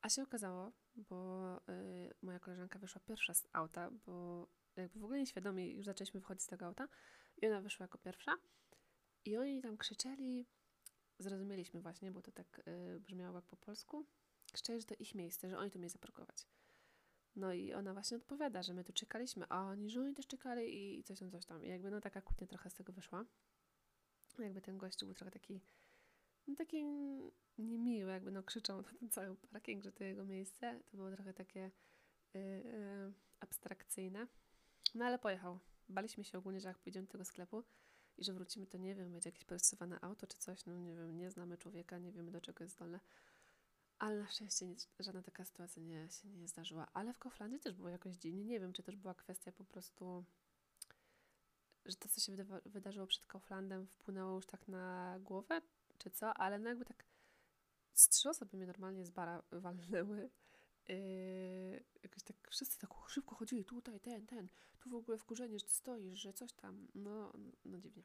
A 0.00 0.08
się 0.08 0.22
okazało, 0.22 0.72
bo 0.96 1.56
y, 1.56 2.14
moja 2.22 2.38
koleżanka 2.38 2.78
wyszła 2.78 3.00
pierwsza 3.00 3.34
z 3.34 3.46
auta, 3.52 3.90
bo 3.90 4.46
jakby 4.76 5.00
w 5.00 5.04
ogóle 5.04 5.18
nieświadomie 5.18 5.72
już 5.72 5.86
zaczęliśmy 5.86 6.20
wychodzić 6.20 6.42
z 6.42 6.46
tego 6.46 6.66
auta 6.66 6.88
i 7.42 7.46
ona 7.46 7.60
wyszła 7.60 7.84
jako 7.84 7.98
pierwsza 7.98 8.36
i 9.24 9.36
oni 9.36 9.62
tam 9.62 9.76
krzyczeli, 9.76 10.46
zrozumieliśmy 11.18 11.80
właśnie, 11.80 12.10
bo 12.10 12.22
to 12.22 12.32
tak 12.32 12.62
y, 12.68 13.00
brzmiało 13.00 13.38
jak 13.38 13.44
po 13.44 13.56
polsku, 13.56 14.06
krzyczeli, 14.52 14.80
że 14.80 14.86
to 14.86 14.94
ich 14.98 15.14
miejsce, 15.14 15.50
że 15.50 15.58
oni 15.58 15.70
tu 15.70 15.78
mieli 15.78 15.90
zaparkować. 15.90 16.46
No 17.36 17.52
i 17.52 17.74
ona 17.74 17.92
właśnie 17.92 18.16
odpowiada, 18.16 18.62
że 18.62 18.74
my 18.74 18.84
tu 18.84 18.92
czekaliśmy, 18.92 19.46
a 19.48 19.62
oni, 19.62 19.90
że 19.90 20.00
oni 20.00 20.14
też 20.14 20.26
czekali 20.26 20.98
i 20.98 21.04
coś 21.04 21.18
tam, 21.18 21.30
coś 21.30 21.46
tam. 21.46 21.64
I 21.64 21.68
jakby 21.68 21.90
no 21.90 22.00
taka 22.00 22.22
kłótnia 22.22 22.46
trochę 22.46 22.70
z 22.70 22.74
tego 22.74 22.92
wyszła. 22.92 23.24
Jakby 24.38 24.60
ten 24.60 24.78
gościu 24.78 25.06
był 25.06 25.14
trochę 25.14 25.30
taki, 25.30 25.60
no 26.46 26.56
taki 26.56 26.84
niemiły, 27.58 28.12
jakby 28.12 28.30
no 28.30 28.42
krzyczał 28.42 28.82
na 28.82 28.88
ten 29.00 29.10
cały 29.10 29.36
parking, 29.36 29.82
że 29.82 29.92
to 29.92 30.04
jego 30.04 30.24
miejsce. 30.24 30.80
To 30.90 30.96
było 30.96 31.10
trochę 31.10 31.34
takie 31.34 31.70
yy, 32.34 32.40
yy, 32.40 33.12
abstrakcyjne. 33.40 34.26
No 34.94 35.04
ale 35.04 35.18
pojechał. 35.18 35.58
Baliśmy 35.88 36.24
się 36.24 36.38
ogólnie, 36.38 36.60
że 36.60 36.68
jak 36.68 36.78
pójdziemy 36.78 37.06
do 37.06 37.12
tego 37.12 37.24
sklepu 37.24 37.64
i 38.18 38.24
że 38.24 38.32
wrócimy, 38.32 38.66
to 38.66 38.78
nie 38.78 38.94
wiem, 38.94 39.12
będzie 39.12 39.28
jakieś 39.28 39.44
porysowane 39.44 40.00
auto 40.00 40.26
czy 40.26 40.38
coś, 40.38 40.66
no 40.66 40.74
nie 40.74 40.96
wiem, 40.96 41.18
nie 41.18 41.30
znamy 41.30 41.58
człowieka, 41.58 41.98
nie 41.98 42.12
wiemy 42.12 42.30
do 42.30 42.40
czego 42.40 42.64
jest 42.64 42.74
zdolne. 42.76 43.00
Ale 43.98 44.18
na 44.18 44.28
szczęście 44.28 44.66
nic, 44.66 44.88
żadna 44.98 45.22
taka 45.22 45.44
sytuacja 45.44 45.82
nie, 45.82 46.08
się 46.10 46.28
nie 46.28 46.48
zdarzyła. 46.48 46.88
Ale 46.92 47.12
w 47.12 47.18
Kauflandzie 47.18 47.58
też 47.58 47.74
było 47.74 47.88
jakoś 47.88 48.16
dziwnie. 48.16 48.44
Nie 48.44 48.60
wiem, 48.60 48.72
czy 48.72 48.82
też 48.82 48.96
była 48.96 49.14
kwestia 49.14 49.52
po 49.52 49.64
prostu, 49.64 50.24
że 51.86 51.96
to, 51.96 52.08
co 52.08 52.20
się 52.20 52.32
wyda 52.32 52.60
wydarzyło 52.66 53.06
przed 53.06 53.26
Kauflandem, 53.26 53.86
wpłynęło 53.86 54.36
już 54.36 54.46
tak 54.46 54.68
na 54.68 55.16
głowę, 55.20 55.60
czy 55.98 56.10
co, 56.10 56.34
ale 56.34 56.58
no 56.58 56.68
jakby 56.68 56.84
tak 56.84 57.04
z 57.94 58.08
trzy 58.08 58.28
osoby 58.30 58.56
mnie 58.56 58.66
normalnie 58.66 59.04
z 59.04 59.10
bara 59.10 59.42
walnęły. 59.52 60.30
Yy, 60.88 61.84
jakoś 62.02 62.22
tak 62.22 62.50
wszyscy 62.50 62.78
tak 62.78 62.90
szybko 63.08 63.34
chodzili, 63.34 63.64
tutaj, 63.64 64.00
ten, 64.00 64.26
ten, 64.26 64.48
tu 64.78 64.90
w 64.90 64.94
ogóle 64.94 65.18
wkurzenie, 65.18 65.58
że 65.58 65.64
ty 65.64 65.72
stoisz, 65.72 66.20
że 66.20 66.32
coś 66.32 66.52
tam, 66.52 66.88
no, 66.94 67.32
no 67.64 67.78
dziwnie, 67.78 68.02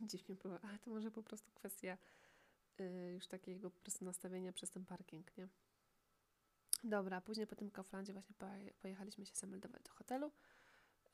dziwnie 0.10 0.34
było, 0.34 0.60
ale 0.60 0.78
to 0.78 0.90
może 0.90 1.10
po 1.10 1.22
prostu 1.22 1.50
kwestia 1.54 1.98
yy, 2.78 3.12
już 3.12 3.26
takiego 3.26 3.70
po 3.70 3.80
prostu 3.80 4.04
nastawienia 4.04 4.52
przez 4.52 4.70
ten 4.70 4.84
parking, 4.84 5.36
nie? 5.36 5.48
Dobra, 6.84 7.20
później 7.20 7.46
po 7.46 7.56
tym 7.56 7.70
Kauflandzie 7.70 8.12
właśnie 8.12 8.34
pojechaliśmy 8.80 9.26
się 9.26 9.34
zameldować 9.34 9.82
do 9.82 9.92
hotelu. 9.92 10.32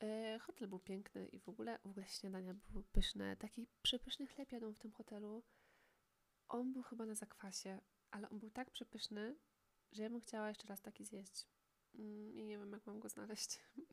Yy, 0.01 0.39
hotel 0.39 0.67
był 0.67 0.79
piękny 0.79 1.27
i 1.27 1.39
w 1.39 1.49
ogóle, 1.49 1.79
w 1.85 1.89
ogóle 1.89 2.07
śniadania 2.07 2.53
były 2.53 2.83
pyszne, 2.83 3.37
taki 3.37 3.67
przepyszny 3.81 4.27
chleb 4.27 4.51
jadą 4.51 4.73
w 4.73 4.79
tym 4.79 4.91
hotelu. 4.91 5.43
On 6.47 6.73
był 6.73 6.83
chyba 6.83 7.05
na 7.05 7.15
zakwasie, 7.15 7.79
ale 8.11 8.29
on 8.29 8.39
był 8.39 8.49
tak 8.49 8.71
przepyszny, 8.71 9.35
że 9.91 10.03
ja 10.03 10.09
bym 10.09 10.21
chciała 10.21 10.49
jeszcze 10.49 10.67
raz 10.67 10.81
taki 10.81 11.05
zjeść. 11.05 11.47
Mm, 11.95 12.33
I 12.35 12.45
nie 12.45 12.57
wiem, 12.57 12.71
jak 12.71 12.85
mam 12.85 12.99
go 12.99 13.09
znaleźć. 13.09 13.59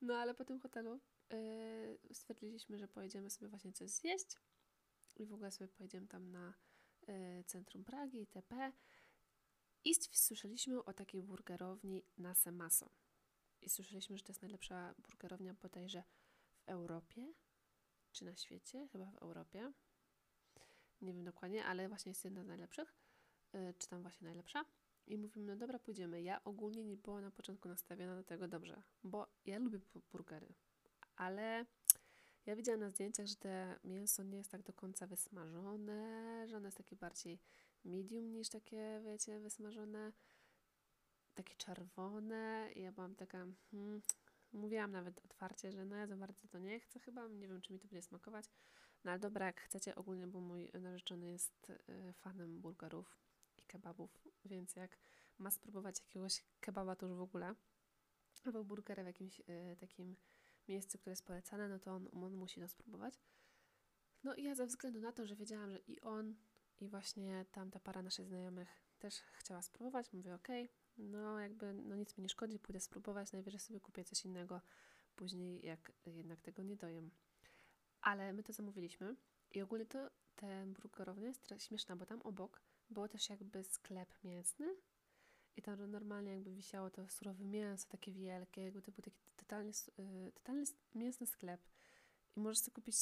No 0.00 0.16
ale 0.16 0.34
po 0.34 0.44
tym 0.44 0.60
hotelu 0.60 1.00
yy, 1.30 2.14
stwierdziliśmy, 2.14 2.78
że 2.78 2.88
pojedziemy 2.88 3.30
sobie 3.30 3.48
właśnie 3.48 3.72
coś 3.72 3.90
zjeść 3.90 4.36
i 5.16 5.26
w 5.26 5.32
ogóle 5.32 5.52
sobie 5.52 5.68
pojedziemy 5.68 6.08
tam 6.08 6.30
na 6.30 6.54
yy, 7.08 7.44
centrum 7.44 7.84
Pragi, 7.84 8.26
TP. 8.26 8.72
I 9.84 9.94
słyszeliśmy 9.94 10.84
o 10.84 10.92
takiej 10.92 11.22
burgerowni 11.22 12.04
Nase 12.18 12.52
Maso. 12.52 12.90
I 13.62 13.68
słyszeliśmy, 13.68 14.18
że 14.18 14.24
to 14.24 14.32
jest 14.32 14.42
najlepsza 14.42 14.94
burgerownia 14.98 15.54
bodajże 15.54 16.02
w 16.52 16.68
Europie, 16.68 17.32
czy 18.12 18.24
na 18.24 18.36
świecie, 18.36 18.88
chyba 18.92 19.06
w 19.06 19.16
Europie. 19.16 19.72
Nie 21.00 21.12
wiem 21.12 21.24
dokładnie, 21.24 21.64
ale 21.64 21.88
właśnie 21.88 22.10
jest 22.10 22.24
jedna 22.24 22.44
z 22.44 22.46
najlepszych, 22.46 22.94
yy, 23.52 23.74
czy 23.78 23.88
tam 23.88 24.02
właśnie 24.02 24.24
najlepsza. 24.24 24.64
I 25.06 25.18
mówimy, 25.18 25.46
no 25.46 25.56
dobra, 25.56 25.78
pójdziemy. 25.78 26.22
Ja 26.22 26.44
ogólnie 26.44 26.84
nie 26.84 26.96
była 26.96 27.20
na 27.20 27.30
początku 27.30 27.68
nastawiona 27.68 28.16
do 28.16 28.24
tego 28.24 28.48
dobrze, 28.48 28.82
bo 29.04 29.26
ja 29.44 29.58
lubię 29.58 29.80
burgery, 30.12 30.54
ale 31.16 31.66
ja 32.46 32.56
widziałam 32.56 32.80
na 32.80 32.90
zdjęciach, 32.90 33.26
że 33.26 33.36
te 33.36 33.78
mięso 33.84 34.22
nie 34.22 34.38
jest 34.38 34.50
tak 34.50 34.62
do 34.62 34.72
końca 34.72 35.06
wysmażone, 35.06 36.44
że 36.48 36.56
ono 36.56 36.66
jest 36.66 36.76
takie 36.76 36.96
bardziej 36.96 37.40
medium 37.84 38.32
niż 38.32 38.48
takie, 38.48 39.00
wiecie, 39.04 39.40
wysmażone, 39.40 40.12
takie 41.38 41.54
czerwone. 41.54 42.68
I 42.74 42.82
ja 42.82 42.92
byłam 42.92 43.14
taka, 43.14 43.46
hmm, 43.70 44.02
mówiłam 44.52 44.92
nawet 44.92 45.18
otwarcie, 45.24 45.72
że 45.72 45.84
no 45.84 45.96
ja 45.96 46.06
za 46.06 46.16
bardzo 46.16 46.48
to 46.48 46.58
nie 46.58 46.80
chcę 46.80 47.00
chyba, 47.00 47.28
nie 47.28 47.48
wiem, 47.48 47.60
czy 47.60 47.72
mi 47.72 47.78
to 47.78 47.88
będzie 47.88 48.02
smakować. 48.02 48.44
No 49.04 49.10
ale 49.10 49.20
dobra, 49.20 49.46
jak 49.46 49.60
chcecie 49.60 49.94
ogólnie, 49.94 50.26
bo 50.26 50.40
mój 50.40 50.70
narzeczony 50.80 51.30
jest 51.30 51.70
y, 51.70 52.12
fanem 52.12 52.60
burgerów 52.60 53.18
i 53.56 53.62
kebabów, 53.62 54.18
więc 54.44 54.76
jak 54.76 54.98
ma 55.38 55.50
spróbować 55.50 56.00
jakiegoś 56.00 56.44
kebaba, 56.60 56.96
to 56.96 57.06
już 57.06 57.16
w 57.16 57.20
ogóle, 57.20 57.54
albo 58.44 58.64
burgera 58.64 59.02
w 59.02 59.06
jakimś 59.06 59.40
y, 59.40 59.76
takim 59.80 60.16
miejscu, 60.68 60.98
które 60.98 61.12
jest 61.12 61.26
polecane, 61.26 61.68
no 61.68 61.78
to 61.78 61.94
on, 61.94 62.08
on 62.12 62.34
musi 62.34 62.60
to 62.60 62.68
spróbować. 62.68 63.20
No 64.24 64.34
i 64.34 64.42
ja 64.42 64.54
ze 64.54 64.66
względu 64.66 65.00
na 65.00 65.12
to, 65.12 65.26
że 65.26 65.36
wiedziałam, 65.36 65.70
że 65.70 65.78
i 65.78 66.00
on, 66.00 66.34
i 66.80 66.88
właśnie 66.88 67.44
tamta 67.52 67.80
para 67.80 68.02
naszych 68.02 68.26
znajomych 68.26 68.68
też 68.98 69.20
chciała 69.20 69.62
spróbować, 69.62 70.12
mówię, 70.12 70.34
ok, 70.34 70.48
no 70.98 71.40
jakby 71.40 71.74
no 71.74 71.96
nic 71.96 72.16
mi 72.16 72.22
nie 72.22 72.28
szkodzi, 72.28 72.58
pójdę 72.58 72.80
spróbować, 72.80 73.32
najwyżej 73.32 73.60
sobie 73.60 73.80
kupię 73.80 74.04
coś 74.04 74.24
innego 74.24 74.60
później, 75.16 75.66
jak 75.66 75.92
jednak 76.06 76.40
tego 76.40 76.62
nie 76.62 76.76
dojem. 76.76 77.10
Ale 78.00 78.32
my 78.32 78.42
to 78.42 78.52
zamówiliśmy 78.52 79.16
i 79.50 79.62
ogólnie 79.62 79.86
to 79.86 80.10
ten 80.36 80.72
burgerownia 80.72 81.28
jest 81.28 81.54
śmieszna, 81.58 81.96
bo 81.96 82.06
tam 82.06 82.22
obok 82.22 82.62
było 82.90 83.08
też 83.08 83.30
jakby 83.30 83.64
sklep 83.64 84.08
mięsny 84.24 84.76
i 85.56 85.62
tam 85.62 85.90
normalnie 85.90 86.32
jakby 86.32 86.54
wisiało 86.54 86.90
to 86.90 87.08
surowe 87.08 87.44
mięso, 87.44 87.88
takie 87.88 88.12
wielkie, 88.12 88.62
jakby 88.62 88.82
to 88.82 88.92
był 88.92 89.02
taki 89.02 89.20
totalnie, 89.36 89.72
yy, 89.98 90.32
totalnie 90.32 90.64
mięsny 90.94 91.26
sklep 91.26 91.60
i 92.36 92.40
możesz 92.40 92.58
sobie 92.58 92.74
kupić 92.74 92.96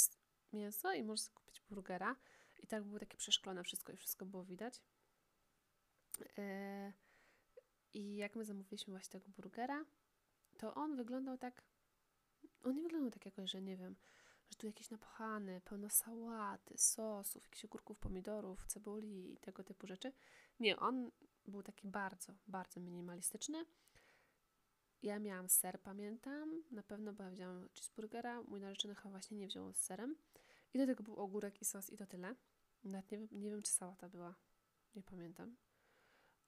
mięso 0.52 0.92
i 0.92 1.02
możesz 1.02 1.20
sobie 1.20 1.34
kupić 1.34 1.62
burgera 1.70 2.16
i 2.62 2.66
tak 2.66 2.84
było 2.84 2.98
takie 2.98 3.16
przeszklone 3.16 3.64
wszystko 3.64 3.92
i 3.92 3.96
wszystko 3.96 4.26
było 4.26 4.44
widać. 4.44 4.82
Yy, 6.20 6.92
I 7.94 8.16
jak 8.16 8.36
my 8.36 8.44
zamówiliśmy 8.44 8.90
właśnie 8.90 9.20
tego 9.20 9.32
burgera, 9.36 9.84
to 10.58 10.74
on 10.74 10.96
wyglądał 10.96 11.38
tak, 11.38 11.62
on 12.64 12.74
nie 12.74 12.82
wyglądał 12.82 13.10
tak 13.10 13.26
jakoś, 13.26 13.50
że 13.50 13.62
nie 13.62 13.76
wiem, 13.76 13.96
że 14.50 14.56
tu 14.56 14.66
jakiś 14.66 14.90
napochany, 14.90 15.60
pełno 15.64 15.90
sałaty, 15.90 16.78
sosów, 16.78 17.44
jakichś 17.44 17.64
ogórków, 17.64 17.98
pomidorów, 17.98 18.66
cebuli 18.66 19.32
i 19.32 19.36
tego 19.36 19.64
typu 19.64 19.86
rzeczy. 19.86 20.12
Nie, 20.60 20.76
on 20.76 21.10
był 21.46 21.62
taki 21.62 21.88
bardzo, 21.88 22.34
bardzo 22.46 22.80
minimalistyczny. 22.80 23.66
Ja 25.02 25.18
miałam 25.18 25.48
ser, 25.48 25.80
pamiętam, 25.80 26.62
na 26.70 26.82
pewno, 26.82 27.12
bo 27.12 27.24
ja 27.24 27.30
wziąłam 27.30 27.68
cheeseburgera, 27.74 28.42
mój 28.42 28.60
narzeczony 28.60 28.94
chyba 28.94 29.10
właśnie 29.10 29.36
nie 29.36 29.46
wziął 29.46 29.72
z 29.72 29.76
serem. 29.76 30.16
I 30.74 30.78
do 30.78 30.86
tego 30.86 31.02
był 31.02 31.16
ogórek 31.16 31.62
i 31.62 31.64
sos 31.64 31.90
i 31.90 31.96
to 31.96 32.06
tyle. 32.06 32.34
Nawet 32.84 33.10
nie, 33.10 33.18
nie 33.18 33.50
wiem, 33.50 33.62
czy 33.62 33.70
sałata 33.70 34.08
była, 34.08 34.34
nie 34.94 35.02
pamiętam. 35.02 35.56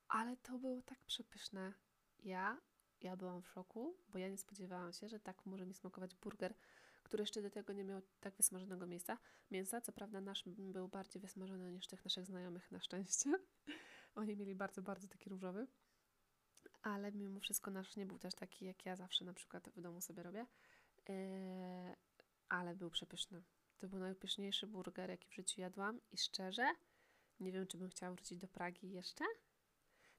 Ale 0.09 0.37
to 0.37 0.59
było 0.59 0.83
tak 0.83 0.99
przepyszne. 1.05 1.73
Ja, 2.25 2.61
ja 3.01 3.17
byłam 3.17 3.43
w 3.43 3.49
szoku, 3.49 3.97
bo 4.09 4.19
ja 4.19 4.29
nie 4.29 4.39
spodziewałam 4.39 4.93
się, 4.93 5.09
że 5.09 5.21
tak 5.21 5.47
może 5.47 5.67
mi 5.67 5.75
smakować 5.75 6.15
burger 6.15 6.55
który 7.09 7.23
jeszcze 7.23 7.43
do 7.43 7.51
tego 7.51 7.73
nie 7.73 7.85
miał 7.85 8.03
tak 8.21 8.37
wysmażonego 8.37 8.87
mięsa. 8.87 9.19
Mięsa, 9.51 9.81
co 9.81 9.93
prawda 9.93 10.21
nasz 10.21 10.45
był 10.47 10.89
bardziej 10.89 11.23
wysmażony 11.23 11.73
niż 11.73 11.87
tych 11.87 12.05
naszych 12.05 12.27
znajomych 12.27 12.71
na 12.71 12.81
szczęście. 12.81 13.31
Oni 14.15 14.37
mieli 14.37 14.55
bardzo, 14.55 14.83
bardzo 14.83 15.09
taki 15.09 15.31
różowy. 15.31 15.67
Ale 16.83 17.13
mimo 17.13 17.41
wszystko 17.41 17.71
nasz 17.71 17.97
nie 17.97 18.07
był 18.07 18.19
też 18.19 18.35
taki, 18.35 18.65
jak 18.65 18.87
ja 18.87 18.97
zawsze 18.97 19.25
na 19.25 19.33
przykład 19.35 19.69
w 19.69 19.81
domu 19.81 20.01
sobie 20.01 20.23
robię. 20.23 20.47
Yy, 21.09 21.15
ale 22.49 22.75
był 22.75 22.91
przepyszny. 22.91 23.43
To 23.79 23.89
był 23.89 23.99
najpyszniejszy 23.99 24.67
burger, 24.67 25.11
jaki 25.11 25.29
w 25.29 25.35
życiu 25.35 25.61
jadłam 25.61 26.01
i 26.13 26.19
szczerze, 26.19 26.75
nie 27.41 27.53
wiem, 27.53 27.67
czy 27.67 27.79
bym 27.79 27.91
chciała 27.91 28.13
wrócić 28.13 28.39
do 28.39 28.49
Pragi 28.49 28.91
jeszcze. 28.91 29.25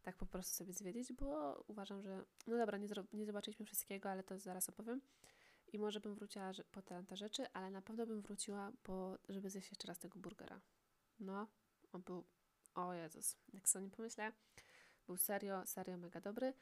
Tak 0.01 0.17
po 0.17 0.25
prostu 0.25 0.55
sobie 0.55 0.73
zwiedzić, 0.73 1.13
bo 1.13 1.59
uważam, 1.67 2.01
że. 2.01 2.25
No 2.47 2.57
dobra, 2.57 2.77
nie, 2.77 2.87
nie 3.13 3.25
zobaczyliśmy 3.25 3.65
wszystkiego, 3.65 4.09
ale 4.09 4.23
to 4.23 4.39
zaraz 4.39 4.69
opowiem. 4.69 5.01
I 5.73 5.79
może 5.79 5.99
bym 5.99 6.15
wróciła 6.15 6.51
po 6.71 6.81
te, 6.81 7.03
te 7.03 7.17
rzeczy, 7.17 7.51
ale 7.53 7.71
na 7.71 7.81
pewno 7.81 8.05
bym 8.05 8.21
wróciła, 8.21 8.71
po, 8.83 9.17
żeby 9.29 9.49
zjeść 9.49 9.69
jeszcze 9.69 9.87
raz 9.87 9.99
tego 9.99 10.19
burgera. 10.19 10.61
No, 11.19 11.47
on 11.91 12.01
był, 12.01 12.23
o 12.75 12.93
Jezus, 12.93 13.37
jak 13.53 13.69
sobie 13.69 13.85
nie 13.85 13.91
pomyślę, 13.91 14.31
był 15.07 15.17
serio, 15.17 15.65
serio 15.65 15.97
mega 15.97 16.21
dobry. 16.21 16.53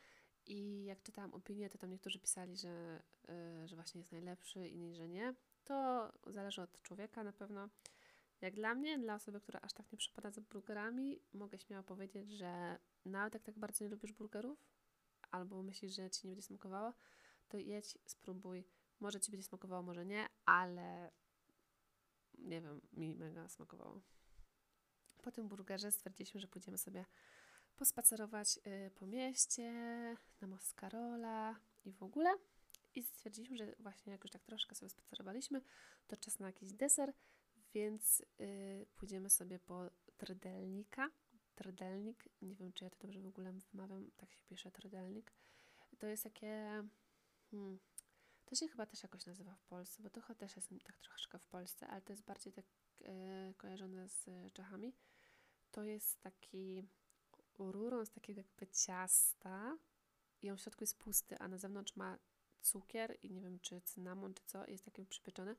I 0.46 0.84
jak 0.84 1.04
czytałam 1.04 1.34
opinię, 1.34 1.70
to 1.70 1.78
tam 1.78 1.90
niektórzy 1.90 2.20
pisali, 2.20 2.58
że, 2.58 3.04
yy, 3.28 3.68
że 3.68 3.76
właśnie 3.76 4.02
jest 4.02 4.12
najlepszy, 4.12 4.68
inni, 4.68 4.96
że 4.96 5.08
nie. 5.08 5.36
To 5.64 6.12
zależy 6.28 6.62
od 6.62 6.82
człowieka 6.82 7.24
na 7.24 7.34
pewno. 7.34 7.70
Jak 8.42 8.56
dla 8.56 8.76
mnie, 8.76 9.00
dla 9.00 9.16
osoby, 9.16 9.42
która 9.42 9.60
aż 9.62 9.74
tak 9.74 9.92
nie 9.92 9.98
przypada 9.98 10.32
za 10.32 10.42
burgerami, 10.42 11.20
mogę 11.34 11.60
śmiało 11.60 11.84
powiedzieć, 11.84 12.32
że 12.32 12.80
nawet 13.10 13.34
jak 13.34 13.44
tak 13.44 13.60
bardzo 13.60 13.84
nie 13.84 13.90
lubisz 13.90 14.14
burgerów, 14.14 14.60
albo 15.32 15.64
myślisz, 15.64 15.96
że 15.96 16.10
ci 16.10 16.28
nie 16.28 16.30
będzie 16.30 16.48
smakowało, 16.48 16.94
to 17.50 17.58
jedź, 17.58 17.98
spróbuj 18.06 18.68
może 19.00 19.20
Ci 19.20 19.32
będzie 19.32 19.48
smakowało, 19.48 19.84
może 19.84 20.06
nie, 20.06 20.28
ale 20.46 21.12
nie 22.38 22.62
wiem, 22.62 22.82
mi 22.94 23.16
mega 23.16 23.50
smakowało. 23.50 24.02
Po 25.22 25.32
tym 25.32 25.48
burgerze 25.48 25.92
stwierdziliśmy, 25.92 26.40
że 26.40 26.48
pójdziemy 26.48 26.78
sobie 26.78 27.06
pospacerować 27.76 28.60
y, 28.68 28.92
po 28.96 29.08
mieście, 29.08 29.72
na 30.42 30.48
most 30.48 30.74
Karola 30.74 31.60
i 31.86 31.92
w 31.92 32.04
ogóle. 32.04 32.38
I 32.96 33.04
stwierdziliśmy, 33.04 33.58
że 33.58 33.76
właśnie 33.80 34.12
jak 34.12 34.24
już 34.24 34.32
tak 34.32 34.44
troszkę 34.44 34.76
sobie 34.76 34.90
spacerowaliśmy, 34.90 35.62
to 36.08 36.18
czas 36.18 36.40
na 36.40 36.48
jakiś 36.48 36.74
deser, 36.74 37.14
więc 37.74 38.22
y, 38.42 38.86
pójdziemy 38.96 39.30
sobie 39.30 39.60
po 39.60 39.90
Trydelnika. 40.18 41.10
Trydelnik, 41.58 42.30
nie 42.42 42.56
wiem 42.56 42.74
czy 42.74 42.84
ja 42.84 42.90
to 42.90 42.98
dobrze 43.00 43.22
w 43.22 43.28
ogóle 43.28 43.54
wymawiam, 43.54 44.12
tak 44.18 44.32
się 44.32 44.42
pisze 44.50 44.72
Trydelnik. 44.72 45.32
To 46.00 46.08
jest 46.08 46.24
takie... 46.24 46.84
Hmm, 47.52 47.80
to 48.46 48.56
się 48.56 48.68
chyba 48.68 48.86
też 48.86 49.04
jakoś 49.04 49.26
nazywa 49.26 49.56
w 49.56 49.64
Polsce, 49.64 50.04
bo 50.04 50.10
to 50.10 50.36
też 50.36 50.56
jest 50.56 50.70
tak 50.84 50.98
troszeczkę 50.98 51.40
w 51.40 51.46
Polsce, 51.46 51.88
ale 51.88 52.02
to 52.02 52.14
jest 52.14 52.24
bardziej 52.24 52.54
tak 52.54 52.66
e, 53.06 53.54
kojarzone 53.58 54.10
z 54.10 54.26
Czechami. 54.54 54.94
To 55.72 55.84
jest 55.84 56.22
taki 56.22 56.88
rurą 57.60 58.06
z 58.06 58.10
takiego 58.10 58.42
jakby 58.42 58.68
ciasta 58.68 59.78
i 60.42 60.50
on 60.50 60.58
w 60.58 60.62
środku 60.62 60.84
jest 60.84 60.98
pusty, 60.98 61.38
a 61.40 61.48
na 61.48 61.58
zewnątrz 61.58 61.96
ma 61.96 62.18
cukier 62.62 63.18
i 63.24 63.32
nie 63.32 63.42
wiem, 63.42 63.60
czy 63.60 63.82
cynamon, 63.82 64.34
czy 64.34 64.44
co, 64.46 64.68
jest 64.68 64.86
takie 64.86 65.06
przypieczone. 65.06 65.56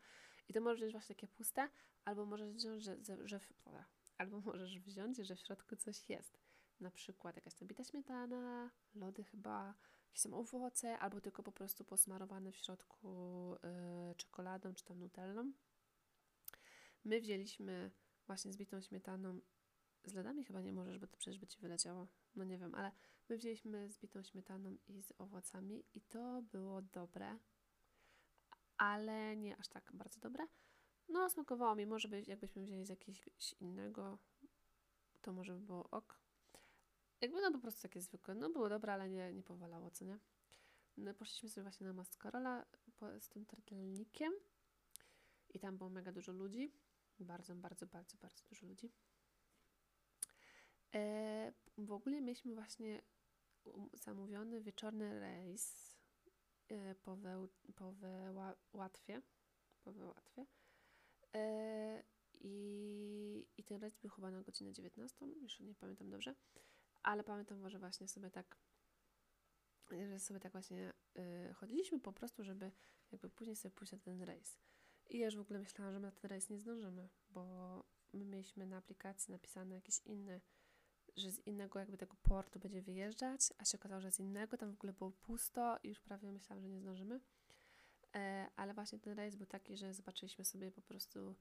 I 0.48 0.52
to 0.52 0.60
możesz 0.60 0.78
wziąć 0.78 0.92
właśnie 0.92 1.14
takie 1.14 1.28
puste, 1.28 1.68
albo 2.04 2.26
możesz 2.26 2.52
wziąć, 2.52 2.84
że, 2.84 3.04
że, 3.04 3.28
że 3.28 3.40
albo 4.18 4.40
możesz 4.40 4.78
wziąć, 4.78 5.16
że 5.16 5.36
w 5.36 5.40
środku 5.40 5.76
coś 5.76 6.08
jest. 6.08 6.38
Na 6.80 6.90
przykład 6.90 7.36
jakaś 7.36 7.54
tam 7.54 7.68
bita 7.68 7.84
śmietana, 7.84 8.70
lody 8.94 9.24
chyba, 9.24 9.74
jakieś 10.06 10.22
tam 10.22 10.34
owoce, 10.34 10.98
albo 10.98 11.20
tylko 11.20 11.42
po 11.42 11.52
prostu 11.52 11.84
posmarowane 11.84 12.52
w 12.52 12.56
środku 12.56 13.54
yy, 14.08 14.14
czekoladą 14.14 14.74
czy 14.74 14.84
tam 14.84 14.98
nutellą. 14.98 15.52
My 17.04 17.20
wzięliśmy 17.20 17.90
właśnie 18.26 18.52
z 18.52 18.56
bitą 18.56 18.80
śmietaną, 18.80 19.40
z 20.04 20.14
lodami 20.14 20.44
chyba 20.44 20.60
nie 20.60 20.72
możesz, 20.72 20.98
bo 20.98 21.06
to 21.06 21.16
przecież 21.16 21.38
by 21.38 21.46
Ci 21.46 21.60
wyleciało, 21.60 22.08
no 22.34 22.44
nie 22.44 22.58
wiem, 22.58 22.74
ale 22.74 22.92
my 23.28 23.36
wzięliśmy 23.36 23.90
z 23.90 23.98
bitą 23.98 24.22
śmietaną 24.22 24.76
i 24.88 25.02
z 25.02 25.12
owocami 25.18 25.84
i 25.94 26.00
to 26.00 26.42
było 26.42 26.82
dobre, 26.82 27.38
ale 28.76 29.36
nie 29.36 29.56
aż 29.56 29.68
tak 29.68 29.90
bardzo 29.94 30.20
dobre. 30.20 30.46
No, 31.08 31.30
smakowało 31.30 31.74
mi, 31.74 31.86
może 31.86 32.08
być, 32.08 32.28
jakbyśmy 32.28 32.62
wzięli 32.62 32.84
z 32.84 32.88
jakiegoś 32.88 33.52
innego, 33.60 34.18
to 35.20 35.32
może 35.32 35.54
by 35.54 35.60
było 35.60 35.90
ok, 35.90 36.20
jakby 37.20 37.40
no 37.40 37.52
po 37.52 37.58
prostu 37.58 37.82
takie 37.82 38.00
zwykłe. 38.00 38.34
No 38.34 38.50
było 38.50 38.68
dobre, 38.68 38.92
ale 38.92 39.10
nie, 39.10 39.32
nie 39.32 39.42
powalało, 39.42 39.90
co 39.90 40.04
nie? 40.04 40.18
No, 40.96 41.14
poszliśmy 41.14 41.48
sobie 41.48 41.62
właśnie 41.62 41.86
na 41.86 41.92
Mascarola 41.92 42.66
z 43.20 43.28
tym 43.28 43.46
tretelnikiem 43.46 44.32
i 45.48 45.58
tam 45.58 45.78
było 45.78 45.90
mega 45.90 46.12
dużo 46.12 46.32
ludzi. 46.32 46.72
Bardzo, 47.20 47.54
bardzo, 47.54 47.86
bardzo, 47.86 48.18
bardzo 48.18 48.44
dużo 48.48 48.66
ludzi. 48.66 48.92
E, 50.94 51.52
w 51.78 51.92
ogóle 51.92 52.20
mieliśmy 52.20 52.54
właśnie 52.54 53.02
zamówiony 53.92 54.60
wieczorny 54.60 55.20
rejs 55.20 55.96
e, 56.68 56.94
po, 56.94 57.16
we, 57.16 57.48
po 57.74 57.94
Łatwie. 58.72 59.22
Po 59.84 59.90
Łatwie. 59.90 60.46
E, 61.34 62.02
i, 62.40 63.46
I 63.56 63.64
ten 63.64 63.80
rejs 63.80 63.96
był 63.96 64.10
chyba 64.10 64.30
na 64.30 64.42
godzinę 64.42 64.72
19, 64.72 65.26
już 65.26 65.60
nie 65.60 65.74
pamiętam 65.74 66.10
dobrze 66.10 66.34
ale 67.02 67.24
pamiętam, 67.24 67.70
że 67.70 67.78
właśnie 67.78 68.08
sobie 68.08 68.30
tak 68.30 68.56
że 69.90 70.18
sobie 70.18 70.40
tak 70.40 70.52
właśnie 70.52 70.92
y, 71.18 71.54
chodziliśmy 71.54 72.00
po 72.00 72.12
prostu, 72.12 72.44
żeby 72.44 72.72
jakby 73.12 73.30
później 73.30 73.56
sobie 73.56 73.74
pójść 73.74 73.92
na 73.92 73.98
ten 73.98 74.22
rejs. 74.22 74.58
I 75.10 75.18
ja 75.18 75.26
już 75.26 75.36
w 75.36 75.40
ogóle 75.40 75.58
myślałam, 75.58 75.94
że 75.94 76.00
my 76.00 76.06
na 76.06 76.12
ten 76.12 76.30
rejs 76.30 76.50
nie 76.50 76.58
zdążymy, 76.58 77.08
bo 77.30 77.84
my 78.12 78.24
mieliśmy 78.24 78.66
na 78.66 78.76
aplikacji 78.76 79.32
napisane 79.32 79.74
jakieś 79.74 79.98
inne, 80.06 80.40
że 81.16 81.30
z 81.30 81.46
innego 81.46 81.78
jakby 81.78 81.96
tego 81.96 82.16
portu 82.22 82.58
będzie 82.58 82.82
wyjeżdżać, 82.82 83.40
a 83.58 83.64
się 83.64 83.78
okazało, 83.78 84.00
że 84.00 84.12
z 84.12 84.20
innego, 84.20 84.56
tam 84.56 84.70
w 84.70 84.74
ogóle 84.74 84.92
było 84.92 85.10
pusto 85.10 85.78
i 85.82 85.88
już 85.88 86.00
prawie 86.00 86.32
myślałam, 86.32 86.62
że 86.62 86.68
nie 86.68 86.80
zdążymy. 86.80 87.20
E, 88.14 88.48
ale 88.56 88.74
właśnie 88.74 88.98
ten 88.98 89.16
rejs 89.16 89.36
był 89.36 89.46
taki, 89.46 89.76
że 89.76 89.94
zobaczyliśmy 89.94 90.44
sobie 90.44 90.70
po 90.70 90.82
prostu 90.82 91.34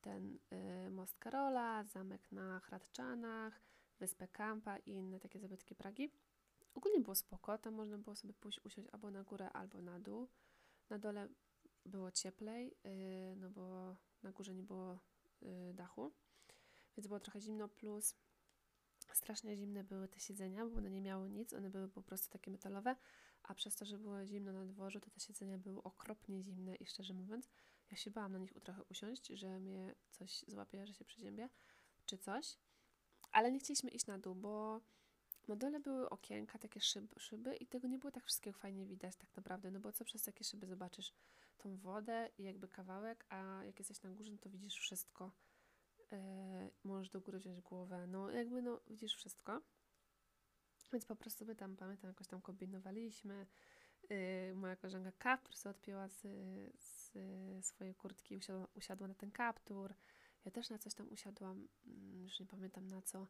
ten 0.00 0.38
y, 0.86 0.90
most 0.90 1.18
Karola, 1.18 1.84
zamek 1.84 2.32
na 2.32 2.60
Hradczanach, 2.60 3.60
wyspę 3.98 4.28
Kampa 4.28 4.76
i 4.76 4.90
inne 4.90 5.20
takie 5.20 5.40
zabytki 5.40 5.74
Pragi. 5.74 6.10
Ogólnie 6.74 7.00
było 7.00 7.14
spoko, 7.14 7.58
tam 7.58 7.74
można 7.74 7.98
było 7.98 8.16
sobie 8.16 8.34
pójść, 8.34 8.60
usiąść 8.64 8.88
albo 8.92 9.10
na 9.10 9.22
górę, 9.22 9.50
albo 9.52 9.80
na 9.80 10.00
dół. 10.00 10.28
Na 10.90 10.98
dole 10.98 11.28
było 11.86 12.10
cieplej, 12.10 12.74
y, 12.86 13.36
no 13.36 13.50
bo 13.50 13.96
na 14.22 14.32
górze 14.32 14.54
nie 14.54 14.62
było 14.62 14.98
dachu, 15.74 16.12
więc 16.96 17.06
było 17.06 17.20
trochę 17.20 17.40
zimno, 17.40 17.68
plus 17.68 18.14
strasznie 19.12 19.56
zimne 19.56 19.84
były 19.84 20.08
te 20.08 20.20
siedzenia, 20.20 20.66
bo 20.66 20.78
one 20.78 20.90
nie 20.90 21.00
miały 21.00 21.30
nic, 21.30 21.52
one 21.52 21.70
były 21.70 21.88
po 21.88 22.02
prostu 22.02 22.30
takie 22.30 22.50
metalowe, 22.50 22.96
a 23.44 23.54
przez 23.54 23.76
to, 23.76 23.84
że 23.84 23.98
było 23.98 24.26
zimno 24.26 24.52
na 24.52 24.64
dworzu, 24.64 25.00
to 25.00 25.10
te 25.10 25.20
siedzenia 25.20 25.58
były 25.58 25.82
okropnie 25.82 26.42
zimne 26.42 26.74
i 26.74 26.86
szczerze 26.86 27.14
mówiąc, 27.14 27.48
ja 27.90 27.96
się 27.96 28.10
bałam 28.10 28.32
na 28.32 28.38
nich 28.38 28.52
trochę 28.64 28.84
usiąść, 28.84 29.26
że 29.26 29.60
mnie 29.60 29.94
coś 30.10 30.44
złapie, 30.48 30.86
że 30.86 30.94
się 30.94 31.04
przeziębię, 31.04 31.48
czy 32.06 32.18
coś. 32.18 32.58
Ale 33.32 33.52
nie 33.52 33.58
chcieliśmy 33.58 33.90
iść 33.90 34.06
na 34.06 34.18
dół, 34.18 34.34
bo 34.34 34.80
na 35.48 35.56
dole 35.56 35.80
były 35.80 36.10
okienka, 36.10 36.58
takie 36.58 36.80
szyby, 36.80 37.20
szyby 37.20 37.56
i 37.56 37.66
tego 37.66 37.88
nie 37.88 37.98
było 37.98 38.10
tak 38.10 38.24
wszystkiego 38.24 38.58
fajnie 38.58 38.86
widać 38.86 39.16
tak 39.16 39.36
naprawdę, 39.36 39.70
no 39.70 39.80
bo 39.80 39.92
co 39.92 40.04
przez 40.04 40.22
takie 40.22 40.44
szyby 40.44 40.66
zobaczysz? 40.66 41.12
Tą 41.58 41.76
wodę 41.76 42.30
i 42.38 42.42
jakby 42.42 42.68
kawałek, 42.68 43.26
a 43.28 43.64
jak 43.64 43.78
jesteś 43.78 44.02
na 44.02 44.10
górze, 44.10 44.32
no 44.32 44.38
to 44.38 44.50
widzisz 44.50 44.74
wszystko. 44.74 45.32
Yy, 46.10 46.18
możesz 46.84 47.10
do 47.10 47.20
góry 47.20 47.38
wziąć 47.38 47.60
głowę, 47.60 48.06
no 48.06 48.30
jakby 48.30 48.62
no 48.62 48.80
widzisz 48.86 49.14
wszystko. 49.14 49.60
Więc 50.94 51.06
po 51.06 51.16
prostu 51.16 51.44
my 51.44 51.56
tam, 51.56 51.76
pamiętam, 51.76 52.10
jakoś 52.10 52.26
tam 52.26 52.40
kombinowaliśmy. 52.40 53.46
Yy, 54.10 54.54
moja 54.54 54.76
koleżanka 54.76 55.12
kaptur 55.12 55.56
sobie 55.56 55.70
odpięła 55.70 56.08
z, 56.08 56.22
z 56.78 57.66
swojej 57.66 57.94
kurtki, 57.94 58.36
usiadła, 58.36 58.68
usiadła 58.74 59.08
na 59.08 59.14
ten 59.14 59.30
kaptur. 59.30 59.94
Ja 60.44 60.50
też 60.50 60.70
na 60.70 60.78
coś 60.78 60.94
tam 60.94 61.08
usiadłam, 61.12 61.68
mm, 61.86 62.22
już 62.22 62.40
nie 62.40 62.46
pamiętam 62.46 62.88
na 62.88 63.02
co, 63.02 63.26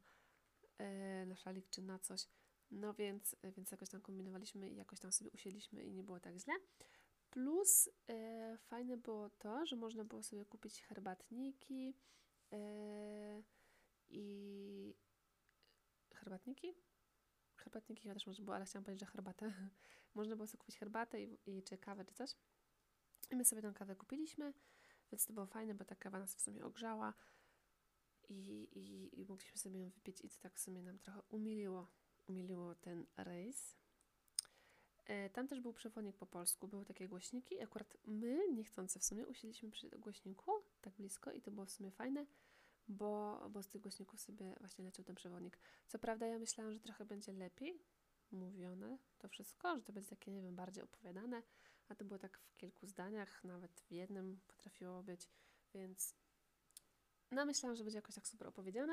yy, 0.79 1.27
na 1.27 1.37
szalik 1.37 1.71
czy 1.71 1.83
na 1.83 1.99
coś. 1.99 2.29
No 2.71 2.95
więc, 2.95 3.37
więc 3.57 3.71
jakoś 3.71 3.89
tam 3.89 4.01
kombinowaliśmy 4.01 4.71
i 4.71 4.77
jakoś 4.77 5.01
tam 5.01 5.13
sobie 5.13 5.31
usiedliśmy 5.31 5.85
i 5.85 5.93
nie 5.93 6.03
było 6.03 6.21
tak 6.21 6.37
źle. 6.37 6.55
Plus 7.31 7.91
yy, 8.09 8.59
fajne 8.59 8.97
było 8.97 9.31
to, 9.31 9.67
że 9.67 9.77
można 9.77 10.05
było 10.05 10.23
sobie 10.23 10.45
kupić 10.45 10.83
herbatniki 10.83 11.97
yy, 12.51 13.45
i 14.09 14.95
herbatniki? 16.15 16.75
Herbatniki 17.65 18.03
chyba 18.03 18.15
też 18.15 18.27
można 18.27 18.45
było, 18.45 18.57
ale 18.57 18.65
chciałam 18.65 18.85
powiedzieć, 18.85 19.01
że 19.09 19.13
herbatę. 19.13 19.53
można 20.15 20.37
było 20.37 20.47
sobie 20.47 20.59
kupić 20.59 20.79
herbatę 20.79 21.23
i, 21.23 21.39
i 21.47 21.63
czy 21.63 21.79
kawę, 21.79 22.05
czy 22.05 22.15
coś. 22.15 22.37
I 23.31 23.37
my 23.37 23.45
sobie 23.45 23.63
tę 23.63 23.73
kawę 23.75 23.97
kupiliśmy, 23.97 24.55
więc 25.13 25.27
to 25.27 25.33
było 25.33 25.47
fajne, 25.47 25.75
bo 25.75 25.85
ta 25.85 25.95
kawa 25.95 26.19
nas 26.19 26.35
w 26.35 26.41
sumie 26.41 26.65
ogrzała 26.65 27.15
i, 28.29 28.69
i, 28.73 29.21
i 29.21 29.25
mogliśmy 29.27 29.59
sobie 29.59 29.81
ją 29.81 29.91
wypić 29.91 30.21
i 30.21 30.29
to 30.29 30.39
tak 30.41 30.55
w 30.55 30.61
sumie 30.61 30.83
nam 30.83 30.99
trochę 30.99 31.23
umiliło, 31.29 31.91
umiliło 32.27 32.75
ten 32.75 33.07
rejs. 33.17 33.77
E, 35.05 35.31
tam 35.31 35.49
też 35.49 35.61
był 35.61 35.73
przewodnik 35.73 36.17
po 36.17 36.27
polsku, 36.27 36.69
były 36.69 36.85
takie 36.85 37.09
głośniki. 37.09 37.63
Akurat 37.63 37.97
my, 38.05 38.49
niechcący 38.53 38.99
w 38.99 39.05
sumie, 39.05 39.27
usiedliśmy 39.27 39.71
przy 39.71 39.89
głośniku 39.89 40.53
tak 40.81 40.95
blisko 40.95 41.33
i 41.33 41.43
to 41.43 41.51
było 41.51 41.67
w 41.67 41.71
sumie 41.71 41.91
fajne, 41.91 42.27
bo, 42.89 43.41
bo 43.51 43.63
z 43.63 43.69
tych 43.69 43.81
głośników 43.81 44.21
sobie 44.21 44.57
właśnie 44.61 44.85
leciał 44.85 45.05
ten 45.05 45.15
przewodnik. 45.15 45.59
Co 45.87 45.99
prawda 45.99 46.27
ja 46.27 46.39
myślałam, 46.39 46.73
że 46.73 46.81
trochę 46.81 47.05
będzie 47.05 47.33
lepiej 47.33 47.83
mówione 48.31 48.99
to 49.19 49.29
wszystko, 49.29 49.77
że 49.77 49.83
to 49.83 49.93
będzie 49.93 50.09
takie, 50.09 50.31
nie 50.31 50.43
wiem, 50.43 50.57
bardziej 50.57 50.85
opowiadane, 50.85 51.43
a 51.89 51.95
to 51.95 52.05
było 52.05 52.19
tak 52.19 52.39
w 52.39 52.57
kilku 52.57 52.87
zdaniach, 52.87 53.45
nawet 53.45 53.81
w 53.81 53.93
jednym 53.93 54.41
potrafiło 54.47 55.03
być, 55.03 55.29
więc 55.75 56.15
no 57.31 57.45
myślałam, 57.45 57.77
że 57.77 57.85
będzie 57.85 57.99
jakoś 57.99 58.15
tak 58.15 58.29
super 58.29 58.49
opowiedziane. 58.49 58.93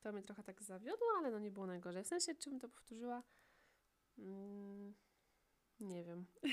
To 0.00 0.12
mnie 0.12 0.22
trochę 0.22 0.42
tak 0.42 0.62
zawiodło, 0.62 1.06
ale 1.18 1.30
no 1.30 1.38
nie 1.38 1.50
było 1.50 1.66
najgorzej. 1.66 2.04
W 2.04 2.06
sensie, 2.06 2.34
czym 2.34 2.60
to 2.60 2.68
powtórzyła? 2.68 3.22
Mm, 4.18 4.94
nie 5.80 6.04
wiem. 6.04 6.26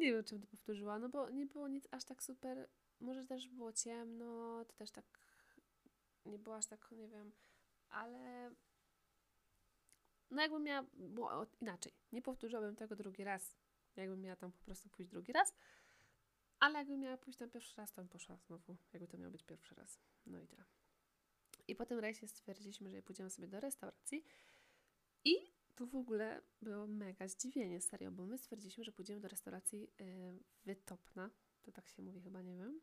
nie 0.00 0.12
wiem, 0.12 0.24
czym 0.24 0.40
to 0.40 0.46
powtórzyła, 0.46 0.98
no 0.98 1.08
bo 1.08 1.30
nie 1.30 1.46
było 1.46 1.68
nic 1.68 1.88
aż 1.90 2.04
tak 2.04 2.22
super. 2.22 2.68
Może 3.02 3.24
też 3.24 3.48
było 3.48 3.72
ciemno, 3.72 4.64
to 4.64 4.72
też 4.72 4.90
tak 4.90 5.04
nie 6.26 6.38
było 6.38 6.56
aż 6.56 6.66
tak, 6.66 6.90
nie 6.92 7.08
wiem, 7.08 7.32
ale 7.88 8.50
no 10.30 10.42
jakbym 10.42 10.62
miała, 10.62 10.86
było 10.94 11.46
inaczej, 11.60 11.92
nie 12.12 12.22
powtórzyłabym 12.22 12.76
tego 12.76 12.96
drugi 12.96 13.24
raz, 13.24 13.56
jakbym 13.96 14.20
miała 14.20 14.36
tam 14.36 14.52
po 14.52 14.64
prostu 14.64 14.88
pójść 14.88 15.10
drugi 15.10 15.32
raz, 15.32 15.54
ale 16.60 16.78
jakbym 16.78 17.00
miała 17.00 17.16
pójść 17.16 17.38
tam 17.38 17.50
pierwszy 17.50 17.76
raz, 17.76 17.92
to 17.92 18.02
bym 18.02 18.08
poszła 18.08 18.36
znowu, 18.36 18.76
jakby 18.92 19.08
to 19.08 19.18
miał 19.18 19.30
być 19.30 19.42
pierwszy 19.42 19.74
raz. 19.74 19.98
No 20.26 20.40
i 20.40 20.46
tyle. 20.46 20.64
I 21.68 21.76
po 21.76 21.86
tym 21.86 21.98
rejsie 21.98 22.28
stwierdziliśmy, 22.28 22.90
że 22.90 23.02
pójdziemy 23.02 23.30
sobie 23.30 23.48
do 23.48 23.60
restauracji 23.60 24.24
i 25.24 25.52
tu 25.74 25.86
w 25.86 25.96
ogóle 25.96 26.42
było 26.62 26.86
mega 26.86 27.28
zdziwienie, 27.28 27.80
serio, 27.80 28.10
bo 28.10 28.26
my 28.26 28.38
stwierdziliśmy, 28.38 28.84
że 28.84 28.92
pójdziemy 28.92 29.20
do 29.20 29.28
restauracji 29.28 29.80
yy, 29.80 30.38
Wytopna, 30.64 31.30
to 31.62 31.72
tak 31.72 31.88
się 31.88 32.02
mówi 32.02 32.20
chyba, 32.20 32.42
nie 32.42 32.56
wiem. 32.56 32.80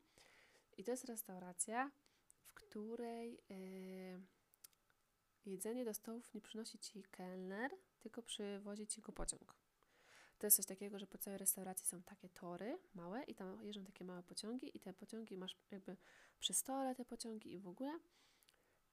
I 0.77 0.83
to 0.83 0.91
jest 0.91 1.05
restauracja, 1.05 1.91
w 2.43 2.53
której... 2.53 3.39
Yy, 3.49 4.39
Jedzenie 5.45 5.85
do 5.85 5.93
stołów 5.93 6.33
nie 6.33 6.41
przynosi 6.41 6.79
ci 6.79 7.03
kelner, 7.03 7.71
tylko 7.99 8.23
przywozi 8.23 8.87
ci 8.87 9.01
go 9.01 9.11
pociąg. 9.11 9.55
To 10.37 10.47
jest 10.47 10.57
coś 10.57 10.65
takiego, 10.65 10.99
że 10.99 11.07
po 11.07 11.17
całej 11.17 11.37
restauracji 11.37 11.87
są 11.87 12.03
takie 12.03 12.29
tory 12.29 12.79
małe 12.93 13.23
i 13.23 13.35
tam 13.35 13.63
jeżdżą 13.63 13.85
takie 13.85 14.05
małe 14.05 14.23
pociągi 14.23 14.77
i 14.77 14.79
te 14.79 14.93
pociągi 14.93 15.37
masz 15.37 15.57
jakby 15.71 15.97
przy 16.39 16.53
stole 16.53 16.95
te 16.95 17.05
pociągi 17.05 17.53
i 17.53 17.59
w 17.59 17.67
ogóle 17.67 17.99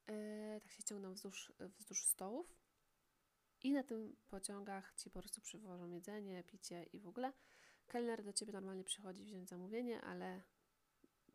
yy, 0.07 0.61
tak 0.61 0.71
się 0.71 0.83
ciągną 0.83 1.13
wzdłuż, 1.13 1.53
wzdłuż 1.59 2.05
stołów 2.05 2.55
i 3.63 3.73
na 3.73 3.83
tym 3.83 4.15
pociągach 4.27 4.93
ci 4.95 5.09
po 5.09 5.19
prostu 5.19 5.41
przywożą 5.41 5.89
jedzenie, 5.89 6.43
picie 6.43 6.83
i 6.83 6.99
w 6.99 7.07
ogóle. 7.07 7.33
Kelner 7.87 8.23
do 8.23 8.33
ciebie 8.33 8.53
normalnie 8.53 8.83
przychodzi 8.83 9.23
wziąć 9.23 9.49
zamówienie, 9.49 10.01
ale 10.01 10.41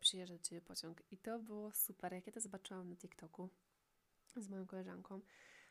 przyjeżdża 0.01 0.35
do 0.35 0.43
ciebie 0.43 0.61
pociąg 0.61 1.03
i 1.11 1.19
to 1.19 1.39
było 1.39 1.73
super. 1.73 2.13
Jak 2.13 2.27
ja 2.27 2.33
to 2.33 2.41
zobaczyłam 2.41 2.89
na 2.89 2.97
TikToku, 2.97 3.49
z 4.37 4.49
moją 4.49 4.67
koleżanką, 4.67 5.21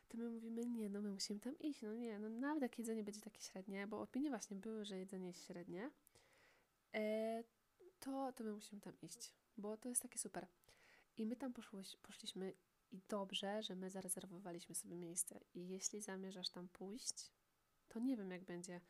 to 0.08 0.18
my 0.18 0.28
mówimy, 0.28 0.66
nie, 0.66 0.88
no 0.88 1.00
my 1.00 1.10
musimy 1.10 1.40
tam 1.40 1.58
iść, 1.58 1.82
no 1.82 1.94
nie, 1.94 2.18
no 2.18 2.28
nawet 2.28 2.62
jak 2.62 2.78
jedzenie 2.78 3.04
będzie 3.04 3.20
takie 3.20 3.40
średnie, 3.40 3.86
bo 3.86 4.00
opinie 4.00 4.30
właśnie 4.30 4.56
były, 4.56 4.84
że 4.84 4.98
jedzenie 4.98 5.26
jest 5.26 5.46
średnie, 5.46 5.90
e, 6.94 7.44
to, 8.00 8.32
to 8.32 8.44
my 8.44 8.52
musimy 8.52 8.80
tam 8.80 8.92
iść, 9.02 9.34
bo 9.56 9.76
to 9.76 9.88
jest 9.88 10.02
takie 10.02 10.18
super. 10.18 10.46
I 11.16 11.26
my 11.26 11.36
tam 11.36 11.52
poszłyś, 11.52 11.96
poszliśmy 11.96 12.54
i 12.92 13.00
dobrze, 13.08 13.62
że 13.62 13.74
my 13.74 13.90
zarezerwowaliśmy 13.90 14.74
sobie 14.74 14.96
miejsce. 14.96 15.40
I 15.54 15.68
jeśli 15.68 16.00
zamierzasz 16.00 16.48
tam 16.48 16.68
pójść, 16.68 17.32
to 17.88 17.98
nie 17.98 18.16
wiem 18.16 18.30
jak 18.30 18.44
będzie, 18.44 18.80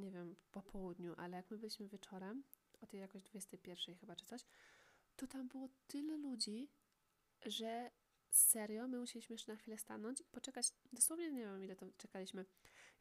nie 0.00 0.10
wiem, 0.10 0.36
po 0.52 0.62
południu, 0.62 1.14
ale 1.16 1.36
jak 1.36 1.50
my 1.50 1.58
byliśmy 1.58 1.88
wieczorem, 1.88 2.42
o 2.80 2.86
tej 2.86 3.00
jakoś 3.00 3.22
21 3.22 3.94
chyba 3.94 4.16
czy 4.16 4.26
coś, 4.26 4.44
to 5.16 5.26
tam 5.26 5.48
było 5.48 5.68
tyle 5.86 6.16
ludzi, 6.16 6.68
że 7.46 7.90
serio, 8.30 8.88
my 8.88 8.98
musieliśmy 8.98 9.34
jeszcze 9.34 9.52
na 9.52 9.58
chwilę 9.58 9.78
stanąć 9.78 10.20
i 10.20 10.24
poczekać, 10.24 10.72
dosłownie 10.92 11.32
nie 11.32 11.40
wiem 11.40 11.64
ile 11.64 11.76
to 11.76 11.86
czekaliśmy. 11.96 12.44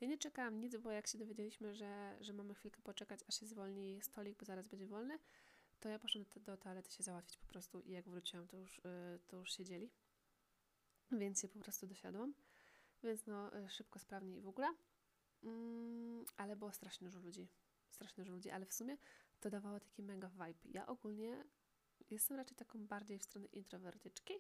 Ja 0.02 0.08
nie 0.08 0.18
czekałam 0.18 0.60
nic, 0.60 0.78
bo 0.78 0.92
jak 0.92 1.08
się 1.08 1.18
dowiedzieliśmy, 1.18 1.76
że, 1.76 2.18
że 2.22 2.34
mamy 2.34 2.56
chwilkę 2.56 2.82
poczekać, 2.82 3.20
aż 3.28 3.40
się 3.40 3.46
zwolni 3.46 4.02
stolik, 4.02 4.38
bo 4.38 4.46
zaraz 4.46 4.68
będzie 4.68 4.88
wolny, 4.88 5.20
to 5.80 5.90
ja 5.90 6.00
poszłam 6.00 6.24
do, 6.24 6.40
do 6.40 6.58
toalety 6.58 6.92
się 6.92 7.04
załatwić 7.04 7.38
po 7.38 7.46
prostu 7.46 7.82
i 7.82 7.92
jak 7.92 8.10
wróciłam, 8.10 8.48
to 8.48 8.58
już, 8.58 8.78
yy, 8.78 9.20
to 9.28 9.38
już 9.38 9.52
siedzieli. 9.54 9.90
Więc 11.12 11.42
się 11.42 11.48
po 11.48 11.60
prostu 11.60 11.88
dosiadłam. 11.88 12.34
Więc 13.04 13.26
no, 13.28 13.52
yy, 13.56 13.70
szybko, 13.70 14.00
sprawnie 14.00 14.38
i 14.38 14.42
w 14.42 14.48
ogóle. 14.48 14.68
Mm, 15.44 16.26
ale 16.38 16.56
było 16.56 16.72
strasznie 16.72 17.08
dużo 17.08 17.20
ludzi. 17.20 17.48
Strasznie 17.90 18.24
dużo 18.24 18.34
ludzi, 18.34 18.50
ale 18.50 18.66
w 18.66 18.74
sumie 18.74 18.98
to 19.40 19.50
dawało 19.50 19.80
taki 19.80 20.04
mega 20.04 20.30
vibe. 20.30 20.60
Ja 20.66 20.88
ogólnie 20.88 21.44
jestem 22.10 22.38
raczej 22.38 22.58
taką 22.58 22.88
bardziej 22.88 23.20
w 23.20 23.24
stronę 23.24 23.48
introwertyczki, 23.48 24.34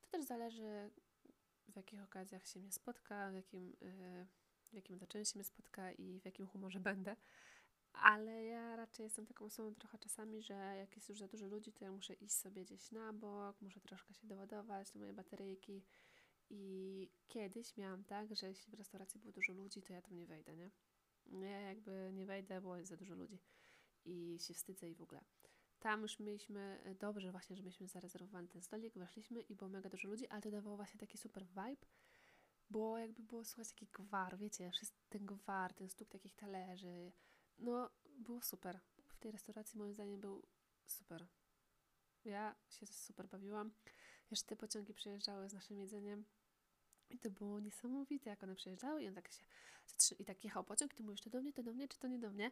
to 0.00 0.08
też 0.08 0.24
zależy, 0.24 0.90
w 1.68 1.76
jakich 1.76 2.02
okazjach 2.02 2.46
się 2.46 2.60
mnie 2.60 2.72
spotka, 2.72 3.30
w 3.30 3.34
jakim, 3.34 3.76
yy, 3.80 4.26
w 4.70 4.74
jakim 4.74 4.96
otoczeniu 4.96 5.24
się 5.24 5.32
mnie 5.34 5.44
spotka 5.44 5.92
i 5.92 6.20
w 6.20 6.24
jakim 6.24 6.46
humorze 6.46 6.80
będę. 6.90 7.16
Ale 7.92 8.44
ja 8.44 8.76
raczej 8.76 9.04
jestem 9.04 9.26
taką 9.26 9.44
osobą 9.44 9.74
trochę 9.74 9.98
czasami, 9.98 10.42
że 10.42 10.54
jak 10.54 10.96
jest 10.96 11.08
już 11.08 11.18
za 11.18 11.28
dużo 11.28 11.46
ludzi, 11.46 11.72
to 11.72 11.84
ja 11.84 11.92
muszę 11.92 12.14
iść 12.14 12.34
sobie 12.34 12.64
gdzieś 12.64 12.90
na 12.90 13.12
bok, 13.12 13.60
muszę 13.60 13.80
troszkę 13.80 14.14
się 14.14 14.26
doładować 14.26 14.90
do 14.90 14.98
moje 14.98 15.12
bateryjki. 15.12 15.84
I 16.50 17.10
kiedyś 17.28 17.76
miałam 17.76 18.04
tak, 18.04 18.36
że 18.36 18.48
jeśli 18.48 18.70
w 18.70 18.74
restauracji 18.74 19.20
było 19.20 19.32
dużo 19.32 19.52
ludzi, 19.52 19.82
to 19.82 19.92
ja 19.92 20.02
tam 20.02 20.16
nie 20.16 20.26
wejdę, 20.26 20.56
nie? 20.56 20.70
Ja 21.26 21.60
jakby 21.60 22.10
nie 22.12 22.26
wejdę, 22.26 22.60
bo 22.60 22.76
jest 22.76 22.90
za 22.90 22.96
dużo 22.96 23.14
ludzi 23.14 23.38
i 24.04 24.38
się 24.40 24.54
wstydzę 24.54 24.88
i 24.88 24.94
w 24.94 25.02
ogóle. 25.02 25.24
tam 25.78 26.02
już 26.02 26.18
mieliśmy 26.18 26.80
e, 26.84 26.94
dobrze 26.94 27.32
właśnie, 27.32 27.56
że 27.56 27.62
mieliśmy 27.62 27.88
zarezerwowany 27.88 28.48
ten 28.48 28.62
stolik, 28.62 28.94
weszliśmy 28.94 29.40
i 29.40 29.54
było 29.54 29.70
mega 29.70 29.88
dużo 29.88 30.08
ludzi, 30.08 30.28
ale 30.28 30.42
to 30.42 30.50
dawało 30.50 30.76
właśnie 30.76 31.00
taki 31.00 31.18
super 31.18 31.46
vibe, 31.46 31.86
bo 32.70 32.98
jakby 32.98 33.22
było 33.22 33.44
słychać 33.44 33.72
taki 33.72 33.86
gwar, 33.86 34.38
wiecie, 34.38 34.70
ten 35.08 35.26
gwar, 35.26 35.74
ten 35.74 35.88
stuk 35.88 36.08
takich 36.08 36.34
talerzy, 36.34 37.12
no 37.58 37.90
było 38.18 38.42
super. 38.42 38.80
W 39.08 39.18
tej 39.18 39.32
restauracji 39.32 39.78
moim 39.78 39.94
zdaniem 39.94 40.20
był 40.20 40.42
super. 40.86 41.26
Ja 42.24 42.54
się 42.68 42.86
super 42.86 43.28
bawiłam. 43.28 43.70
Jeszcze 44.30 44.46
te 44.46 44.56
pociągi 44.56 44.94
przejeżdżały 44.94 45.48
z 45.48 45.52
naszym 45.52 45.78
jedzeniem 45.78 46.24
i 47.10 47.18
to 47.18 47.30
było 47.30 47.60
niesamowite, 47.60 48.30
jak 48.30 48.42
one 48.42 48.54
przejeżdżały 48.54 49.02
i 49.02 49.08
on 49.08 49.14
tak 49.14 49.28
się 49.32 49.44
i 50.18 50.24
tak 50.24 50.44
jechał 50.44 50.64
pociąg, 50.64 50.94
ty 50.94 51.02
mówisz, 51.02 51.20
to 51.20 51.30
do 51.30 51.40
mnie, 51.40 51.52
to 51.52 51.62
do 51.62 51.72
mnie, 51.72 51.88
czy 51.88 51.98
to 51.98 52.08
nie 52.08 52.18
do 52.18 52.30
mnie? 52.30 52.50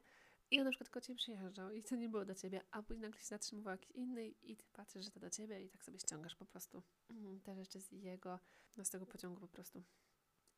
I 0.50 0.58
on 0.58 0.64
na 0.64 0.70
przykład 0.70 0.90
koło 0.90 1.00
ciebie 1.00 1.16
przyjeżdżał 1.16 1.70
i 1.70 1.82
to 1.82 1.96
nie 1.96 2.08
było 2.08 2.24
do 2.24 2.34
ciebie, 2.34 2.60
a 2.70 2.82
później 2.82 3.02
nagle 3.02 3.20
się 3.20 3.26
zatrzymywał 3.26 3.72
jakiś 3.72 3.90
inny 3.90 4.28
i 4.28 4.56
ty 4.56 4.64
patrzysz, 4.72 5.04
że 5.04 5.10
to 5.10 5.20
do 5.20 5.30
ciebie 5.30 5.62
i 5.62 5.68
tak 5.68 5.84
sobie 5.84 5.98
ściągasz 5.98 6.36
po 6.36 6.46
prostu 6.46 6.82
mm, 7.10 7.40
te 7.40 7.54
rzeczy 7.54 7.80
z 7.80 7.92
jego, 7.92 8.38
no 8.76 8.84
z 8.84 8.90
tego 8.90 9.06
pociągu 9.06 9.40
po 9.40 9.48
prostu. 9.48 9.82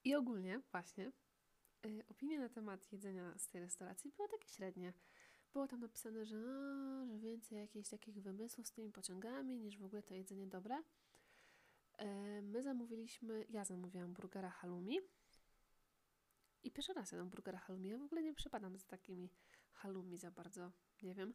I 0.05 0.15
ogólnie 0.15 0.61
właśnie 0.73 1.13
y, 1.87 2.05
opinie 2.09 2.39
na 2.39 2.49
temat 2.49 2.93
jedzenia 2.93 3.39
z 3.39 3.49
tej 3.49 3.61
restauracji 3.61 4.13
były 4.17 4.29
takie 4.29 4.49
średnie. 4.49 4.93
Było 5.53 5.69
tam 5.69 5.81
napisane, 5.81 6.27
że, 6.27 6.37
a, 6.37 7.07
że 7.07 7.19
więcej 7.19 7.59
jakichś 7.59 7.89
takich 7.89 8.23
wymysłów 8.23 8.67
z 8.67 8.73
tymi 8.73 8.93
pociągami 8.93 9.59
niż 9.59 9.79
w 9.79 9.85
ogóle 9.85 10.03
to 10.03 10.15
jedzenie 10.15 10.47
dobre. 10.47 10.83
Y, 12.03 12.43
my 12.43 12.63
zamówiliśmy, 12.63 13.47
ja 13.49 13.65
zamówiłam 13.65 14.13
burgera 14.13 14.51
halloumi 14.51 14.99
i 16.63 16.71
pierwszy 16.71 16.93
raz 16.93 17.13
jadam 17.13 17.31
burgera 17.31 17.59
halloumi. 17.59 17.89
Ja 17.89 17.99
w 17.99 18.03
ogóle 18.03 18.23
nie 18.23 18.35
przypadam 18.35 18.79
z 18.79 18.87
takimi 18.87 19.31
halloumi 19.73 20.19
za 20.19 20.31
bardzo, 20.31 20.73
nie 21.03 21.15
wiem. 21.15 21.35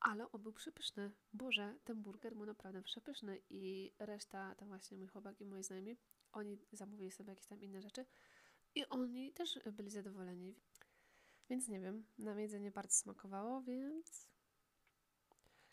Ale 0.00 0.32
on 0.32 0.42
był 0.42 0.52
przepyszny. 0.52 1.10
Boże, 1.32 1.78
ten 1.84 2.02
burger 2.02 2.34
był 2.34 2.46
naprawdę 2.46 2.82
przepyszny 2.82 3.40
i 3.50 3.92
reszta, 3.98 4.54
tam 4.54 4.68
właśnie 4.68 4.96
mój 4.96 5.06
chłopak 5.06 5.40
i 5.40 5.44
moi 5.46 5.62
znajomi, 5.62 5.96
oni 6.32 6.58
zamówili 6.72 7.10
sobie 7.10 7.30
jakieś 7.30 7.46
tam 7.46 7.62
inne 7.62 7.82
rzeczy 7.82 8.06
i 8.74 8.88
oni 8.88 9.32
też 9.32 9.58
byli 9.72 9.90
zadowoleni. 9.90 10.54
Więc 11.50 11.68
nie 11.68 11.80
wiem, 11.80 12.06
nam 12.18 12.40
jedzenie 12.40 12.70
bardzo 12.70 12.94
smakowało, 12.96 13.62
więc 13.62 14.28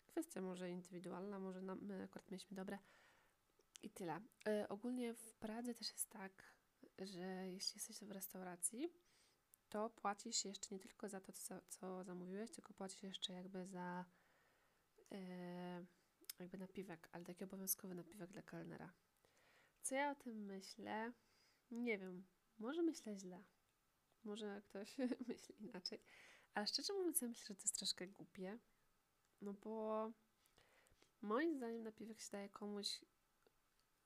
kwestia 0.06 0.40
może 0.40 0.70
indywidualna, 0.70 1.38
może 1.38 1.62
nam, 1.62 1.78
my 1.82 2.04
akurat 2.04 2.30
mieliśmy 2.30 2.56
dobre 2.56 2.78
i 3.84 3.90
tyle. 3.90 4.20
Yy, 4.46 4.68
ogólnie 4.68 5.14
w 5.14 5.34
Pradze 5.34 5.74
też 5.74 5.92
jest 5.92 6.10
tak, 6.10 6.54
że 6.98 7.48
jeśli 7.48 7.72
jesteś 7.78 8.08
w 8.08 8.10
restauracji, 8.10 8.92
to 9.68 9.90
płacisz 9.90 10.44
jeszcze 10.44 10.74
nie 10.74 10.80
tylko 10.80 11.08
za 11.08 11.20
to, 11.20 11.32
co, 11.32 11.60
co 11.68 12.04
zamówiłeś, 12.04 12.50
tylko 12.50 12.74
płacisz 12.74 13.02
jeszcze 13.02 13.32
jakby 13.32 13.66
za 13.66 14.04
yy, 15.10 15.18
jakby 16.38 16.58
napiwek, 16.58 17.08
ale 17.12 17.24
taki 17.24 17.44
obowiązkowy 17.44 17.94
napiwek 17.94 18.30
dla 18.30 18.42
kelnera. 18.42 18.92
Co 19.82 19.94
ja 19.94 20.10
o 20.10 20.14
tym 20.14 20.44
myślę? 20.44 21.12
Nie 21.70 21.98
wiem. 21.98 22.26
Może 22.58 22.82
myślę 22.82 23.18
źle. 23.18 23.44
Może 24.24 24.62
ktoś 24.62 24.96
myśli 25.28 25.62
inaczej. 25.62 26.00
Ale 26.54 26.66
szczerze 26.66 26.92
mówiąc, 26.92 27.20
ja 27.20 27.28
myślę, 27.28 27.46
że 27.48 27.54
to 27.54 27.62
jest 27.62 27.78
troszkę 27.78 28.06
głupie. 28.06 28.58
No 29.40 29.52
bo 29.52 30.12
moim 31.22 31.56
zdaniem 31.56 31.82
napiwek 31.82 32.20
się 32.20 32.30
daje 32.32 32.48
komuś 32.48 33.00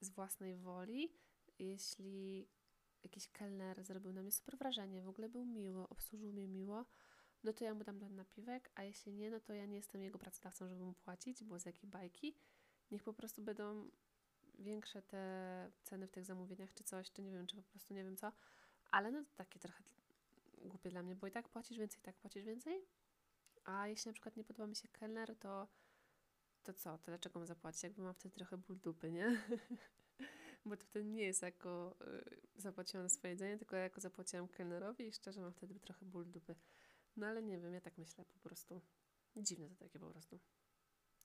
z 0.00 0.10
własnej 0.10 0.56
woli, 0.56 1.12
jeśli 1.58 2.48
jakiś 3.02 3.28
kelner 3.28 3.84
zrobił 3.84 4.12
na 4.12 4.22
mnie 4.22 4.32
super 4.32 4.58
wrażenie, 4.58 5.02
w 5.02 5.08
ogóle 5.08 5.28
był 5.28 5.44
miło, 5.44 5.88
obsłużył 5.88 6.32
mnie 6.32 6.48
miło, 6.48 6.84
no 7.44 7.52
to 7.52 7.64
ja 7.64 7.74
mu 7.74 7.84
dam 7.84 8.00
ten 8.00 8.14
napiwek, 8.14 8.70
a 8.74 8.82
jeśli 8.82 9.12
nie, 9.12 9.30
no 9.30 9.40
to 9.40 9.52
ja 9.52 9.66
nie 9.66 9.76
jestem 9.76 10.02
jego 10.02 10.18
pracodawcą, 10.18 10.68
żeby 10.68 10.84
mu 10.84 10.94
płacić, 10.94 11.44
bo 11.44 11.58
z 11.58 11.66
jakiej 11.66 11.90
bajki. 11.90 12.34
Niech 12.90 13.02
po 13.02 13.12
prostu 13.12 13.42
będą 13.42 13.90
większe 14.58 15.02
te 15.02 15.72
ceny 15.82 16.06
w 16.06 16.10
tych 16.10 16.24
zamówieniach, 16.24 16.74
czy 16.74 16.84
coś, 16.84 17.12
czy 17.12 17.22
nie 17.22 17.32
wiem, 17.32 17.46
czy 17.46 17.56
po 17.56 17.62
prostu 17.62 17.94
nie 17.94 18.04
wiem 18.04 18.16
co, 18.16 18.32
ale 18.90 19.10
no 19.10 19.24
to 19.24 19.30
takie 19.36 19.58
trochę 19.58 19.84
głupie 20.58 20.90
dla 20.90 21.02
mnie, 21.02 21.16
bo 21.16 21.26
i 21.26 21.30
tak 21.30 21.48
płacisz 21.48 21.78
więcej, 21.78 22.00
i 22.00 22.02
tak 22.02 22.16
płacisz 22.16 22.44
więcej, 22.44 22.86
a 23.64 23.88
jeśli 23.88 24.08
na 24.08 24.12
przykład 24.12 24.36
nie 24.36 24.44
podoba 24.44 24.66
mi 24.66 24.76
się 24.76 24.88
kelner, 24.88 25.36
to 25.36 25.68
to 26.62 26.74
co, 26.74 26.98
to 26.98 27.04
dlaczego 27.06 27.38
mam 27.38 27.46
zapłacić? 27.46 27.82
Jakby 27.82 28.02
mam 28.02 28.14
wtedy 28.14 28.34
trochę 28.34 28.56
ból 28.56 28.78
dupy, 28.78 29.12
nie? 29.12 29.42
bo 30.66 30.76
to 30.76 30.86
wtedy 30.86 31.04
nie 31.04 31.22
jest 31.22 31.42
jako 31.42 31.96
y, 32.00 32.40
zapłaciłam 32.56 33.08
swoje 33.08 33.30
jedzenie, 33.32 33.58
tylko 33.58 33.76
jako 33.76 34.00
zapłaciłam 34.00 34.48
kelnerowi 34.48 35.06
i 35.06 35.12
szczerze 35.12 35.40
mam 35.40 35.52
wtedy 35.52 35.80
trochę 35.80 36.06
ból 36.06 36.26
dupy. 36.26 36.54
No 37.16 37.26
ale 37.26 37.42
nie 37.42 37.58
wiem, 37.58 37.74
ja 37.74 37.80
tak 37.80 37.98
myślę 37.98 38.24
po 38.24 38.38
prostu. 38.38 38.80
Dziwne 39.36 39.68
to 39.68 39.74
takie 39.76 39.98
po 39.98 40.10
prostu. 40.10 40.40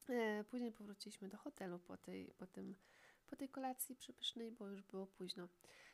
E, 0.10 0.43
później 0.43 0.72
powróciliśmy 0.72 1.30
do 1.30 1.38
hotelu 1.38 1.80
po, 1.80 1.98
tej, 1.98 2.34
po, 2.38 2.48
tym, 2.48 2.76
po 3.26 3.36
tej 3.36 3.50
kolacji 3.50 3.96
przypysznej, 3.96 4.52
bo 4.52 4.67
już 4.67 4.82
było 4.82 5.08
późno. 5.08 5.48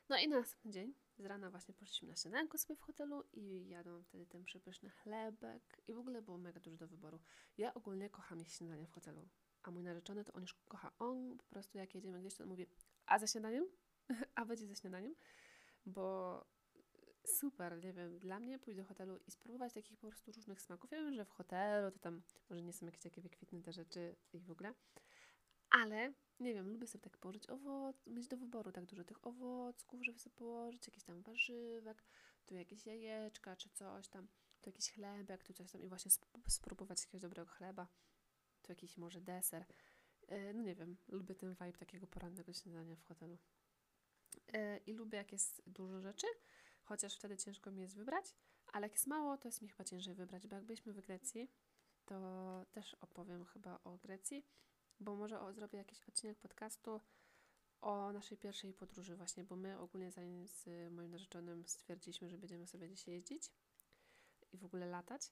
No 0.09 0.17
i 0.17 0.27
na 0.27 0.37
następny 0.39 0.71
dzień 0.71 0.93
z 1.17 1.25
rana 1.25 1.49
właśnie 1.49 1.73
poszliśmy 1.73 2.07
na 2.07 2.15
śniadanko 2.15 2.57
sobie 2.57 2.75
w 2.75 2.81
hotelu 2.81 3.23
i 3.33 3.69
jadłam 3.69 4.03
wtedy 4.03 4.25
ten 4.25 4.43
przepyszny 4.43 4.89
chlebek 4.89 5.81
i 5.87 5.93
w 5.93 5.97
ogóle 5.97 6.21
było 6.21 6.37
mega 6.37 6.59
dużo 6.59 6.77
do 6.77 6.87
wyboru. 6.87 7.19
Ja 7.57 7.73
ogólnie 7.73 8.09
kocham 8.09 8.39
jeść 8.39 8.57
śniadania 8.57 8.87
w 8.87 8.91
hotelu, 8.91 9.27
a 9.63 9.71
mój 9.71 9.83
narzeczony 9.83 10.23
to 10.23 10.33
on 10.33 10.41
już 10.41 10.53
kocha. 10.53 10.91
On 10.99 11.37
po 11.37 11.45
prostu 11.45 11.77
jak 11.77 11.95
jedziemy 11.95 12.19
gdzieś, 12.19 12.35
to 12.35 12.43
on 12.43 12.49
mówi, 12.49 12.67
a 13.05 13.19
ze 13.19 13.27
śniadaniem? 13.27 13.65
a 14.35 14.45
będzie 14.45 14.67
ze 14.67 14.75
śniadaniem? 14.75 15.15
Bo 15.85 16.45
super, 17.25 17.83
nie 17.83 17.93
wiem, 17.93 18.19
dla 18.19 18.39
mnie 18.39 18.59
pójść 18.59 18.77
do 18.77 18.85
hotelu 18.85 19.17
i 19.27 19.31
spróbować 19.31 19.73
takich 19.73 19.97
po 19.97 20.07
prostu 20.07 20.31
różnych 20.31 20.61
smaków. 20.61 20.91
Ja 20.91 20.97
wiem, 20.97 21.15
że 21.15 21.25
w 21.25 21.31
hotelu 21.31 21.91
to 21.91 21.99
tam 21.99 22.21
może 22.49 22.63
nie 22.63 22.73
są 22.73 22.85
jakieś 22.85 23.01
takie 23.01 23.21
wykwitne 23.21 23.61
te 23.61 23.73
rzeczy 23.73 24.15
i 24.33 24.39
w 24.39 24.51
ogóle, 24.51 24.73
ale 25.69 26.13
nie 26.39 26.53
wiem, 26.53 26.69
lubię 26.69 26.87
sobie 26.87 27.01
tak 27.01 27.17
położyć 27.17 27.49
owoc, 27.49 28.07
mieć 28.07 28.27
do 28.27 28.37
wyboru 28.37 28.71
tak 28.71 28.85
dużo 28.85 29.03
tych 29.03 29.27
owocków, 29.27 30.05
żeby 30.05 30.19
sobie 30.19 30.35
położyć, 30.35 30.87
jakieś 30.87 31.03
tam 31.03 31.21
warzywek, 31.21 32.03
tu 32.45 32.55
jakieś 32.55 32.85
jajeczka 32.85 33.55
czy 33.55 33.69
coś 33.69 34.07
tam, 34.07 34.27
tu 34.61 34.69
jakiś 34.69 34.91
chlebek, 34.91 35.43
tu 35.43 35.53
coś 35.53 35.71
tam 35.71 35.81
i 35.81 35.87
właśnie 35.87 36.11
spróbować 36.47 36.99
jakiegoś 36.99 37.21
dobrego 37.21 37.51
chleba, 37.51 37.87
tu 38.61 38.71
jakiś 38.71 38.97
może 38.97 39.21
deser. 39.21 39.65
E, 40.27 40.53
no 40.53 40.63
nie 40.63 40.75
wiem, 40.75 40.97
lubię 41.07 41.35
ten 41.35 41.49
vibe 41.49 41.77
takiego 41.77 42.07
porannego 42.07 42.53
śniadania 42.53 42.95
w 42.95 43.03
hotelu. 43.03 43.37
E, 44.53 44.77
I 44.77 44.93
lubię, 44.93 45.17
jak 45.17 45.31
jest 45.31 45.61
dużo 45.67 46.01
rzeczy, 46.01 46.27
chociaż 46.83 47.15
wtedy 47.15 47.37
ciężko 47.37 47.71
mi 47.71 47.81
jest 47.81 47.95
wybrać, 47.95 48.35
ale 48.73 48.85
jak 48.85 48.93
jest 48.93 49.07
mało, 49.07 49.37
to 49.37 49.47
jest 49.47 49.61
mi 49.61 49.69
chyba 49.69 49.83
ciężej 49.83 50.15
wybrać, 50.15 50.47
bo 50.47 50.55
jak 50.55 50.65
byliśmy 50.65 50.93
w 50.93 51.01
Grecji, 51.01 51.51
to 52.05 52.65
też 52.71 52.93
opowiem 52.93 53.45
chyba 53.45 53.79
o 53.83 53.97
Grecji, 53.97 54.45
bo 54.99 55.15
może 55.15 55.41
o, 55.41 55.53
zrobię 55.53 55.77
jakiś 55.77 56.09
odcinek 56.09 56.37
podcastu 56.37 57.01
o 57.81 58.13
naszej 58.13 58.37
pierwszej 58.37 58.73
podróży 58.73 59.15
właśnie, 59.15 59.43
bo 59.43 59.55
my 59.55 59.79
ogólnie 59.79 60.11
z 60.45 60.65
moim 60.91 61.11
narzeczonym 61.11 61.67
stwierdziliśmy, 61.67 62.29
że 62.29 62.37
będziemy 62.37 62.67
sobie 62.67 62.89
dzisiaj 62.89 63.13
jeździć 63.13 63.51
i 64.51 64.57
w 64.57 64.65
ogóle 64.65 64.85
latać, 64.85 65.31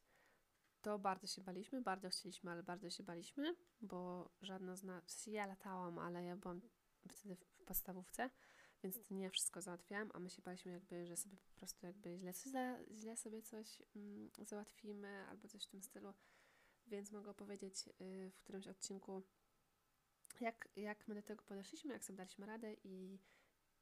to 0.81 0.99
bardzo 0.99 1.27
się 1.27 1.41
baliśmy, 1.41 1.81
bardzo 1.81 2.09
chcieliśmy, 2.09 2.51
ale 2.51 2.63
bardzo 2.63 2.89
się 2.89 3.03
baliśmy, 3.03 3.55
bo 3.81 4.29
żadna 4.41 4.75
z 4.75 4.83
nas, 4.83 5.27
ja 5.27 5.45
latałam, 5.45 5.99
ale 5.99 6.23
ja 6.23 6.35
byłam 6.35 6.61
wtedy 7.09 7.35
w 7.35 7.63
podstawówce, 7.65 8.29
więc 8.83 9.09
nie 9.09 9.29
wszystko 9.29 9.61
załatwiałam, 9.61 10.11
a 10.13 10.19
my 10.19 10.29
się 10.29 10.41
baliśmy 10.41 10.71
jakby, 10.71 11.05
że 11.05 11.17
sobie 11.17 11.37
po 11.37 11.55
prostu 11.55 11.85
jakby 11.85 12.17
źle, 12.17 12.85
źle 12.91 13.17
sobie 13.17 13.41
coś 13.41 13.81
mm, 13.95 14.29
załatwimy 14.37 15.25
albo 15.27 15.47
coś 15.47 15.63
w 15.63 15.69
tym 15.69 15.81
stylu, 15.81 16.13
więc 16.87 17.11
mogę 17.11 17.31
opowiedzieć 17.31 17.87
y, 18.01 18.31
w 18.31 18.39
którymś 18.39 18.67
odcinku, 18.67 19.23
jak, 20.41 20.69
jak 20.75 21.07
my 21.07 21.15
do 21.15 21.21
tego 21.21 21.43
podeszliśmy, 21.43 21.93
jak 21.93 22.03
sobie 22.03 22.17
daliśmy 22.17 22.45
radę 22.45 22.73
i, 22.83 23.19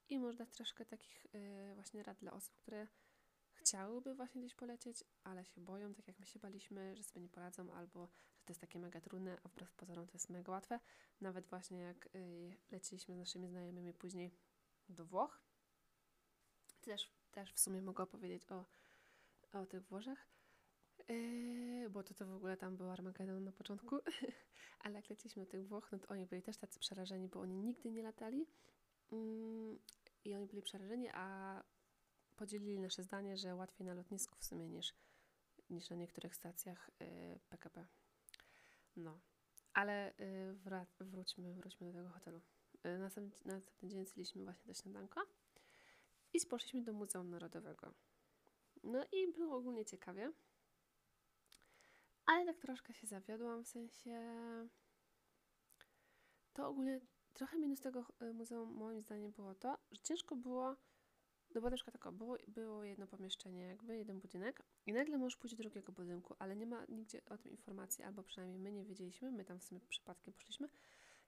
i 0.09 0.19
można 0.19 0.45
troszkę 0.45 0.85
takich 0.85 1.25
y, 1.35 1.71
właśnie 1.75 2.03
rad 2.03 2.17
dla 2.17 2.31
osób, 2.33 2.55
które 2.55 2.87
chciałyby 3.53 4.15
właśnie 4.15 4.41
gdzieś 4.41 4.55
polecieć, 4.55 5.03
ale 5.23 5.45
się 5.45 5.61
boją, 5.61 5.93
tak 5.93 6.07
jak 6.07 6.19
my 6.19 6.25
się 6.25 6.39
baliśmy, 6.39 6.95
że 6.95 7.03
sobie 7.03 7.21
nie 7.21 7.29
poradzą, 7.29 7.73
albo 7.73 8.07
że 8.07 8.45
to 8.45 8.51
jest 8.51 8.61
takie 8.61 8.79
mega 8.79 9.01
trudne, 9.01 9.37
a 9.43 9.49
wbrew 9.49 9.73
pozorom 9.73 10.07
to 10.07 10.13
jest 10.13 10.29
mega 10.29 10.51
łatwe. 10.51 10.79
Nawet 11.21 11.47
właśnie 11.47 11.79
jak 11.79 12.09
y, 12.15 12.57
leciliśmy 12.71 13.15
z 13.15 13.17
naszymi 13.17 13.47
znajomymi 13.47 13.93
później 13.93 14.31
do 14.89 15.05
Włoch. 15.05 15.41
Też, 16.81 17.11
też 17.31 17.53
w 17.53 17.59
sumie 17.59 17.81
mogę 17.81 18.03
opowiedzieć 18.03 18.51
o, 18.51 18.65
o 19.53 19.65
tych 19.65 19.83
Włoszech, 19.83 20.27
yy, 21.07 21.89
bo 21.89 22.03
to, 22.03 22.13
to 22.13 22.25
w 22.25 22.33
ogóle 22.33 22.57
tam 22.57 22.77
był 22.77 22.89
Armagedon 22.89 23.43
na 23.43 23.51
początku, 23.51 23.99
ale 24.83 24.95
jak 24.95 25.09
leciliśmy 25.09 25.45
do 25.45 25.51
tych 25.51 25.67
Włoch, 25.67 25.91
no 25.91 25.99
to 25.99 26.07
oni 26.07 26.25
byli 26.25 26.41
też 26.41 26.57
tacy 26.57 26.79
przerażeni, 26.79 27.27
bo 27.27 27.39
oni 27.39 27.57
nigdy 27.57 27.91
nie 27.91 28.03
latali 28.03 28.47
yy, 29.11 29.79
i 30.25 30.35
oni 30.35 30.47
byli 30.47 30.61
przerażeni, 30.61 31.09
a 31.13 31.63
podzielili 32.35 32.79
nasze 32.79 33.03
zdanie, 33.03 33.37
że 33.37 33.55
łatwiej 33.55 33.87
na 33.87 33.93
lotnisku 33.93 34.35
w 34.39 34.45
sumie 34.45 34.69
niż, 34.69 34.93
niż 35.69 35.89
na 35.89 35.95
niektórych 35.95 36.35
stacjach 36.35 36.89
yy, 36.99 37.39
PKP. 37.49 37.85
No, 38.95 39.19
ale 39.73 40.13
yy, 40.19 40.53
wróćmy, 40.99 41.53
wróćmy 41.53 41.87
do 41.87 41.93
tego 41.93 42.09
hotelu. 42.09 42.41
Y, 42.85 42.99
następny, 42.99 43.53
następny 43.53 43.89
dzień 43.89 44.05
zjedliśmy 44.05 44.43
właśnie 44.43 44.67
do 44.67 44.73
śniadanka 44.73 45.21
i 46.33 46.45
poszliśmy 46.49 46.81
do 46.81 46.93
Muzeum 46.93 47.29
Narodowego. 47.29 47.93
No 48.83 49.05
i 49.11 49.31
było 49.33 49.57
ogólnie 49.57 49.85
ciekawie. 49.85 50.31
Ale 52.25 52.45
tak 52.45 52.57
troszkę 52.57 52.93
się 52.93 53.07
zawiodłam, 53.07 53.63
w 53.63 53.67
sensie 53.67 54.19
to 56.53 56.67
ogólnie 56.67 57.01
trochę 57.33 57.57
minus 57.57 57.81
tego 57.81 58.05
y, 58.21 58.33
muzeum 58.33 58.73
moim 58.73 59.01
zdaniem 59.01 59.31
było 59.31 59.55
to, 59.55 59.77
że 59.91 60.01
ciężko 60.01 60.35
było, 60.35 60.75
no 61.55 61.61
bo 61.61 61.69
na 61.69 61.75
przykład 61.75 62.01
tak, 62.01 62.13
było, 62.13 62.37
było 62.47 62.83
jedno 62.83 63.07
pomieszczenie, 63.07 63.61
jakby 63.61 63.97
jeden 63.97 64.19
budynek 64.19 64.63
i 64.85 64.93
nagle 64.93 65.17
możesz 65.17 65.37
pójść 65.37 65.55
do 65.55 65.63
drugiego 65.63 65.91
budynku, 65.91 66.35
ale 66.39 66.55
nie 66.55 66.65
ma 66.65 66.85
nigdzie 66.85 67.21
o 67.25 67.37
tym 67.37 67.51
informacji, 67.51 68.03
albo 68.03 68.23
przynajmniej 68.23 68.59
my 68.59 68.71
nie 68.71 68.85
wiedzieliśmy, 68.85 69.31
my 69.31 69.45
tam 69.45 69.59
w 69.59 69.63
sumie 69.63 69.81
przypadkiem 69.81 70.33
poszliśmy 70.33 70.69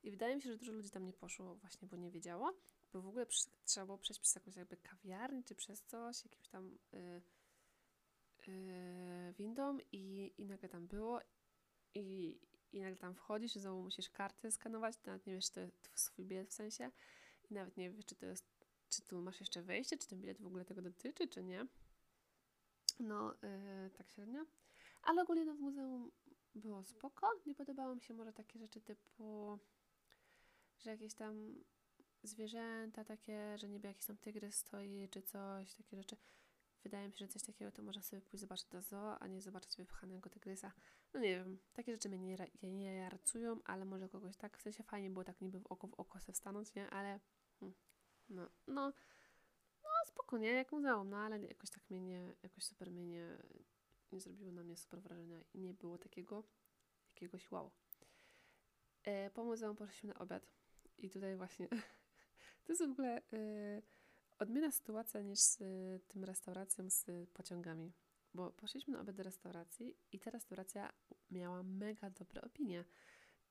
i 0.03 0.11
wydaje 0.11 0.35
mi 0.35 0.41
się, 0.41 0.51
że 0.51 0.57
dużo 0.57 0.71
ludzi 0.71 0.89
tam 0.89 1.05
nie 1.05 1.13
poszło 1.13 1.55
właśnie, 1.55 1.87
bo 1.87 1.97
nie 1.97 2.11
wiedziało, 2.11 2.53
bo 2.93 3.01
w 3.01 3.07
ogóle 3.07 3.25
przy, 3.25 3.45
trzeba 3.65 3.85
było 3.85 3.97
przejść 3.97 4.21
przez 4.21 4.35
jakąś 4.35 4.55
jakby 4.55 4.77
kawiarnię, 4.77 5.43
czy 5.43 5.55
przez 5.55 5.83
coś, 5.83 6.23
jakimś 6.25 6.47
tam 6.47 6.77
y, 6.93 6.97
y, 6.97 7.21
windą 9.37 9.77
i, 9.91 10.33
i 10.37 10.45
nagle 10.45 10.69
tam 10.69 10.87
było 10.87 11.19
i, 11.93 12.39
i 12.71 12.81
nagle 12.81 12.97
tam 12.97 13.13
wchodzisz 13.13 13.55
i 13.55 13.59
znowu 13.59 13.83
musisz 13.83 14.09
kartę 14.09 14.51
skanować, 14.51 14.95
nawet 15.05 15.25
nie 15.25 15.33
wiesz, 15.33 15.45
czy 15.45 15.51
to 15.51 15.59
jest 15.59 15.89
swój 15.95 16.25
bilet 16.25 16.49
w 16.49 16.53
sensie 16.53 16.91
i 17.49 17.53
nawet 17.53 17.77
nie 17.77 17.91
wiesz, 17.91 18.05
czy 18.05 18.15
to 18.15 18.25
jest, 18.25 18.45
czy 18.89 19.01
tu 19.01 19.21
masz 19.21 19.39
jeszcze 19.39 19.61
wejście, 19.61 19.97
czy 19.97 20.07
ten 20.07 20.21
bilet 20.21 20.41
w 20.41 20.47
ogóle 20.47 20.65
tego 20.65 20.81
dotyczy, 20.81 21.27
czy 21.27 21.43
nie. 21.43 21.65
No, 22.99 23.33
yy, 23.33 23.89
tak 23.97 24.09
średnio. 24.09 24.45
Ale 25.03 25.21
ogólnie 25.21 25.45
no, 25.45 25.53
w 25.55 25.59
muzeum 25.59 26.11
było 26.55 26.83
spoko. 26.83 27.27
Nie 27.45 27.55
podobało 27.55 27.95
mi 27.95 28.01
się 28.01 28.13
może 28.13 28.33
takie 28.33 28.59
rzeczy 28.59 28.81
typu, 28.81 29.59
że 30.79 30.89
jakieś 30.89 31.13
tam 31.13 31.63
zwierzęta 32.23 33.03
takie, 33.03 33.57
że 33.57 33.69
niby 33.69 33.87
jakiś 33.87 34.05
tam 34.05 34.17
tygrys 34.17 34.55
stoi, 34.55 35.09
czy 35.11 35.21
coś, 35.21 35.73
takie 35.73 35.97
rzeczy. 35.97 36.17
Wydaje 36.87 37.07
mi 37.07 37.13
się, 37.13 37.25
że 37.25 37.27
coś 37.27 37.43
takiego 37.43 37.71
to 37.71 37.83
można 37.83 38.01
sobie 38.01 38.21
pójść 38.21 38.41
zobaczyć 38.41 38.65
do 38.65 38.81
zoo, 38.81 39.19
a 39.19 39.27
nie 39.27 39.41
zobaczyć 39.41 39.77
wypchanego 39.77 40.29
tygrysa. 40.29 40.71
No 41.13 41.19
nie 41.19 41.35
wiem, 41.35 41.59
takie 41.73 41.91
rzeczy 41.91 42.09
mnie 42.09 42.19
nie, 42.61 42.73
nie, 42.73 42.95
jarcują, 42.95 43.59
ale 43.65 43.85
może 43.85 44.09
kogoś 44.09 44.37
tak, 44.37 44.57
w 44.57 44.61
sensie 44.61 44.83
fajnie 44.83 45.09
było 45.09 45.23
tak 45.23 45.41
niby 45.41 45.59
w 45.59 45.67
oko 45.67 45.87
w 45.87 45.93
oko 45.93 46.19
se 46.19 46.33
wstanąć, 46.33 46.75
nie? 46.75 46.89
Ale 46.89 47.19
hmm, 47.59 47.77
no, 48.29 48.49
no, 48.67 48.93
no 49.83 49.89
spoko, 50.05 50.37
nie? 50.37 50.51
Jak 50.51 50.71
muzeum, 50.71 51.09
no 51.09 51.17
ale 51.17 51.39
jakoś 51.39 51.69
tak 51.69 51.89
mnie 51.89 52.01
nie, 52.01 52.35
jakoś 52.43 52.63
super 52.63 52.91
mnie 52.91 53.05
nie, 53.05 53.37
nie 54.11 54.19
zrobiło 54.19 54.51
na 54.51 54.63
mnie 54.63 54.77
super 54.77 55.01
wrażenia 55.01 55.43
i 55.53 55.59
nie 55.59 55.73
było 55.73 55.97
takiego 55.97 56.43
jakiegoś 57.09 57.51
wow. 57.51 57.71
E, 59.03 59.29
po 59.29 59.43
muzeum 59.43 59.75
poszliśmy 59.75 60.09
na 60.09 60.19
obiad 60.19 60.47
i 60.97 61.09
tutaj 61.09 61.35
właśnie 61.35 61.67
to 62.63 62.71
jest 62.71 62.81
w 62.87 62.91
ogóle... 62.91 63.21
E, 63.33 63.96
odmienna 64.39 64.71
sytuacja 64.71 65.21
niż 65.21 65.39
z 65.39 65.61
y, 65.61 65.99
tym 66.07 66.23
restauracją 66.23 66.89
z 66.89 67.29
pociągami. 67.33 67.93
Bo 68.33 68.51
poszliśmy 68.51 68.93
na 68.93 69.01
obiad 69.01 69.15
do 69.15 69.23
restauracji 69.23 69.97
i 70.11 70.19
ta 70.19 70.31
restauracja 70.31 70.93
miała 71.31 71.63
mega 71.63 72.09
dobre 72.09 72.41
opinie. 72.41 72.85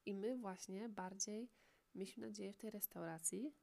I 0.07 0.15
my 0.15 0.37
właśnie 0.37 0.89
bardziej 0.89 1.49
mieliśmy 1.95 2.27
nadzieję 2.27 2.53
w 2.53 2.57
tej 2.57 2.71
restauracji 2.71 3.55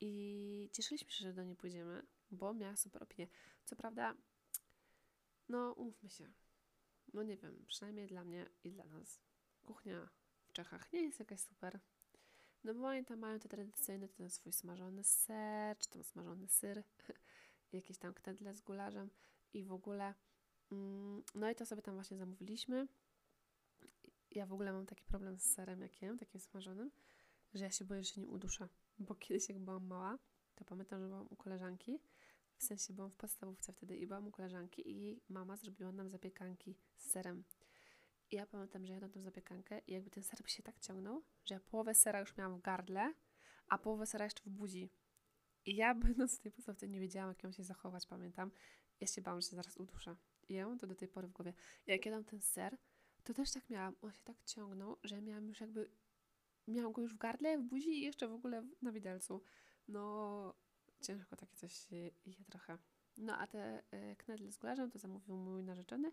i 0.00 0.70
cieszyliśmy 0.72 1.10
się, 1.10 1.24
że 1.24 1.32
do 1.32 1.44
niej 1.44 1.56
pójdziemy, 1.56 2.06
bo 2.30 2.54
miała 2.54 2.76
super 2.76 3.02
opinię. 3.02 3.28
Co 3.64 3.76
prawda, 3.76 4.14
no 5.48 5.72
umówmy 5.72 6.10
się, 6.10 6.32
no 7.14 7.22
nie 7.22 7.36
wiem, 7.36 7.64
przynajmniej 7.66 8.06
dla 8.06 8.24
mnie 8.24 8.48
i 8.64 8.72
dla 8.72 8.84
nas, 8.84 9.20
kuchnia 9.62 10.08
w 10.44 10.52
Czechach 10.52 10.92
nie 10.92 11.02
jest 11.02 11.18
jakaś 11.18 11.40
super. 11.40 11.80
No 12.64 12.74
bo 12.74 12.86
oni 12.86 13.04
tam 13.04 13.18
mają 13.18 13.38
te 13.38 13.48
tradycyjne, 13.48 14.08
ten 14.08 14.30
swój 14.30 14.52
smażony 14.52 15.04
ser, 15.04 15.78
czy 15.78 15.88
tam 15.88 16.04
smażony 16.04 16.48
syr, 16.48 16.82
jakieś 17.72 17.98
tam 17.98 18.14
knedle 18.14 18.54
z 18.54 18.60
gularzem 18.60 19.10
i 19.52 19.64
w 19.64 19.72
ogóle. 19.72 20.14
Mm, 20.72 21.22
no 21.34 21.50
i 21.50 21.54
to 21.54 21.66
sobie 21.66 21.82
tam 21.82 21.94
właśnie 21.94 22.16
zamówiliśmy. 22.16 22.88
Ja 24.30 24.46
w 24.46 24.52
ogóle 24.52 24.72
mam 24.72 24.86
taki 24.86 25.04
problem 25.04 25.38
z 25.38 25.44
serem, 25.44 25.80
jak 25.80 26.02
jem, 26.02 26.18
takim 26.18 26.40
smażonym, 26.40 26.90
że 27.54 27.64
ja 27.64 27.70
się 27.70 27.84
boję, 27.84 28.04
że 28.04 28.10
się 28.10 28.20
nie 28.20 28.28
uduszę. 28.28 28.68
Bo 28.98 29.14
kiedyś, 29.14 29.48
jak 29.48 29.58
byłam 29.58 29.86
mała, 29.86 30.18
to 30.54 30.64
pamiętam, 30.64 31.00
że 31.00 31.06
byłam 31.06 31.26
u 31.30 31.36
koleżanki, 31.36 32.00
w 32.56 32.62
sensie 32.64 32.92
byłam 32.92 33.10
w 33.10 33.16
podstawówce 33.16 33.72
wtedy 33.72 33.96
i 33.96 34.06
byłam 34.06 34.26
u 34.26 34.30
koleżanki 34.30 34.90
i 34.90 35.02
jej 35.02 35.22
mama 35.28 35.56
zrobiła 35.56 35.92
nam 35.92 36.08
zapiekanki 36.08 36.76
z 36.96 37.10
serem. 37.10 37.44
I 38.32 38.36
ja 38.36 38.46
pamiętam, 38.46 38.86
że 38.86 38.92
jadłam 38.92 39.10
tą 39.10 39.22
zapiekankę 39.22 39.78
i 39.86 39.92
jakby 39.92 40.10
ten 40.10 40.22
ser 40.22 40.50
się 40.50 40.62
tak 40.62 40.80
ciągnął, 40.80 41.22
że 41.44 41.54
ja 41.54 41.60
połowę 41.60 41.94
sera 41.94 42.20
już 42.20 42.36
miałam 42.36 42.58
w 42.58 42.62
gardle, 42.62 43.14
a 43.68 43.78
połowę 43.78 44.06
sera 44.06 44.24
jeszcze 44.24 44.42
w 44.42 44.48
buzi. 44.48 44.90
I 45.64 45.76
ja 45.76 45.94
będąc 46.04 46.38
w 46.38 46.40
tej 46.40 46.52
podstawce 46.52 46.88
nie 46.88 47.00
wiedziałam, 47.00 47.28
jak 47.28 47.42
ją 47.42 47.52
się 47.52 47.64
zachować, 47.64 48.06
pamiętam. 48.06 48.50
Ja 49.00 49.06
się 49.06 49.22
bałam, 49.22 49.40
że 49.40 49.48
się 49.48 49.56
zaraz 49.56 49.76
uduszę. 49.76 50.16
I 50.48 50.54
ja 50.54 50.66
mam 50.66 50.78
to 50.78 50.86
do 50.86 50.94
tej 50.94 51.08
pory 51.08 51.28
w 51.28 51.32
głowie. 51.32 51.54
I 51.86 51.90
jak 51.90 52.06
jadłam 52.06 52.24
ten 52.24 52.40
ser, 52.40 52.78
to 53.24 53.34
też 53.34 53.52
tak 53.52 53.70
miałam. 53.70 53.96
On 54.02 54.12
się 54.12 54.22
tak 54.24 54.42
ciągnął, 54.44 54.96
że 55.04 55.22
miałam 55.22 55.48
już 55.48 55.60
jakby... 55.60 55.90
Miałam 56.68 56.92
go 56.92 57.02
już 57.02 57.14
w 57.14 57.18
gardle, 57.18 57.58
w 57.58 57.62
buzi 57.62 57.90
i 57.90 58.00
jeszcze 58.00 58.28
w 58.28 58.32
ogóle 58.32 58.66
na 58.82 58.92
widelcu. 58.92 59.42
No, 59.88 60.54
ciężko 61.00 61.36
takie 61.36 61.56
coś 61.56 61.90
je 61.90 62.10
trochę. 62.50 62.78
No, 63.16 63.38
a 63.38 63.46
te 63.46 63.82
y, 63.94 64.16
knedle 64.16 64.52
z 64.52 64.58
gularzem 64.58 64.90
to 64.90 64.98
zamówił 64.98 65.36
mój 65.36 65.62
narzeczony. 65.62 66.12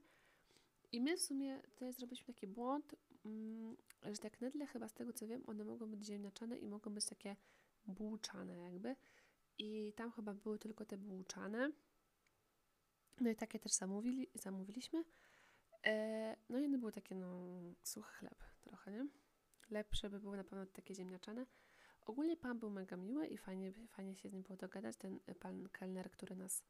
I 0.92 1.02
my 1.02 1.18
w 1.18 1.22
sumie 1.22 1.62
tutaj 1.62 1.94
zrobiliśmy 1.94 2.34
taki 2.34 2.48
błąd, 2.48 2.96
mm, 3.26 3.78
że 4.04 4.18
te 4.18 4.30
knedle 4.30 4.66
chyba 4.66 4.88
z 4.88 4.94
tego 4.94 5.14
co 5.14 5.28
wiem, 5.28 5.44
one 5.48 5.64
mogą 5.66 5.92
być 5.92 6.06
ziemniaczane 6.06 6.58
i 6.58 6.68
mogą 6.68 6.94
być 6.94 7.06
takie 7.06 7.36
bułczane 7.86 8.58
jakby. 8.58 8.96
I 9.58 9.94
tam 9.96 10.12
chyba 10.12 10.34
były 10.34 10.60
tylko 10.60 10.86
te 10.86 10.98
bułczane. 10.98 11.72
No 13.20 13.30
i 13.30 13.36
takie 13.36 13.60
też 13.60 13.72
zamówili, 13.72 14.30
zamówiliśmy. 14.34 15.04
E, 15.86 16.36
no 16.50 16.60
i 16.60 16.66
one 16.66 16.78
były 16.78 16.92
takie, 16.92 17.16
no, 17.16 17.60
suchy 17.84 18.12
chleb 18.14 18.44
trochę, 18.62 18.92
nie? 18.92 19.08
Lepsze 19.70 20.10
by 20.10 20.20
były 20.20 20.38
na 20.38 20.44
pewno 20.44 20.66
takie 20.66 20.96
ziemniaczane. 20.96 21.46
Ogólnie 22.06 22.38
pan 22.38 22.60
był 22.60 22.70
mega 22.70 22.98
miły 22.98 23.28
i 23.28 23.38
fajnie, 23.38 23.74
fajnie 23.88 24.16
się 24.16 24.30
z 24.30 24.34
nim 24.34 24.44
było 24.44 24.58
dogadać. 24.58 24.98
Ten 24.98 25.20
pan 25.40 25.70
kelner, 25.70 26.12
który 26.12 26.36
nas 26.36 26.64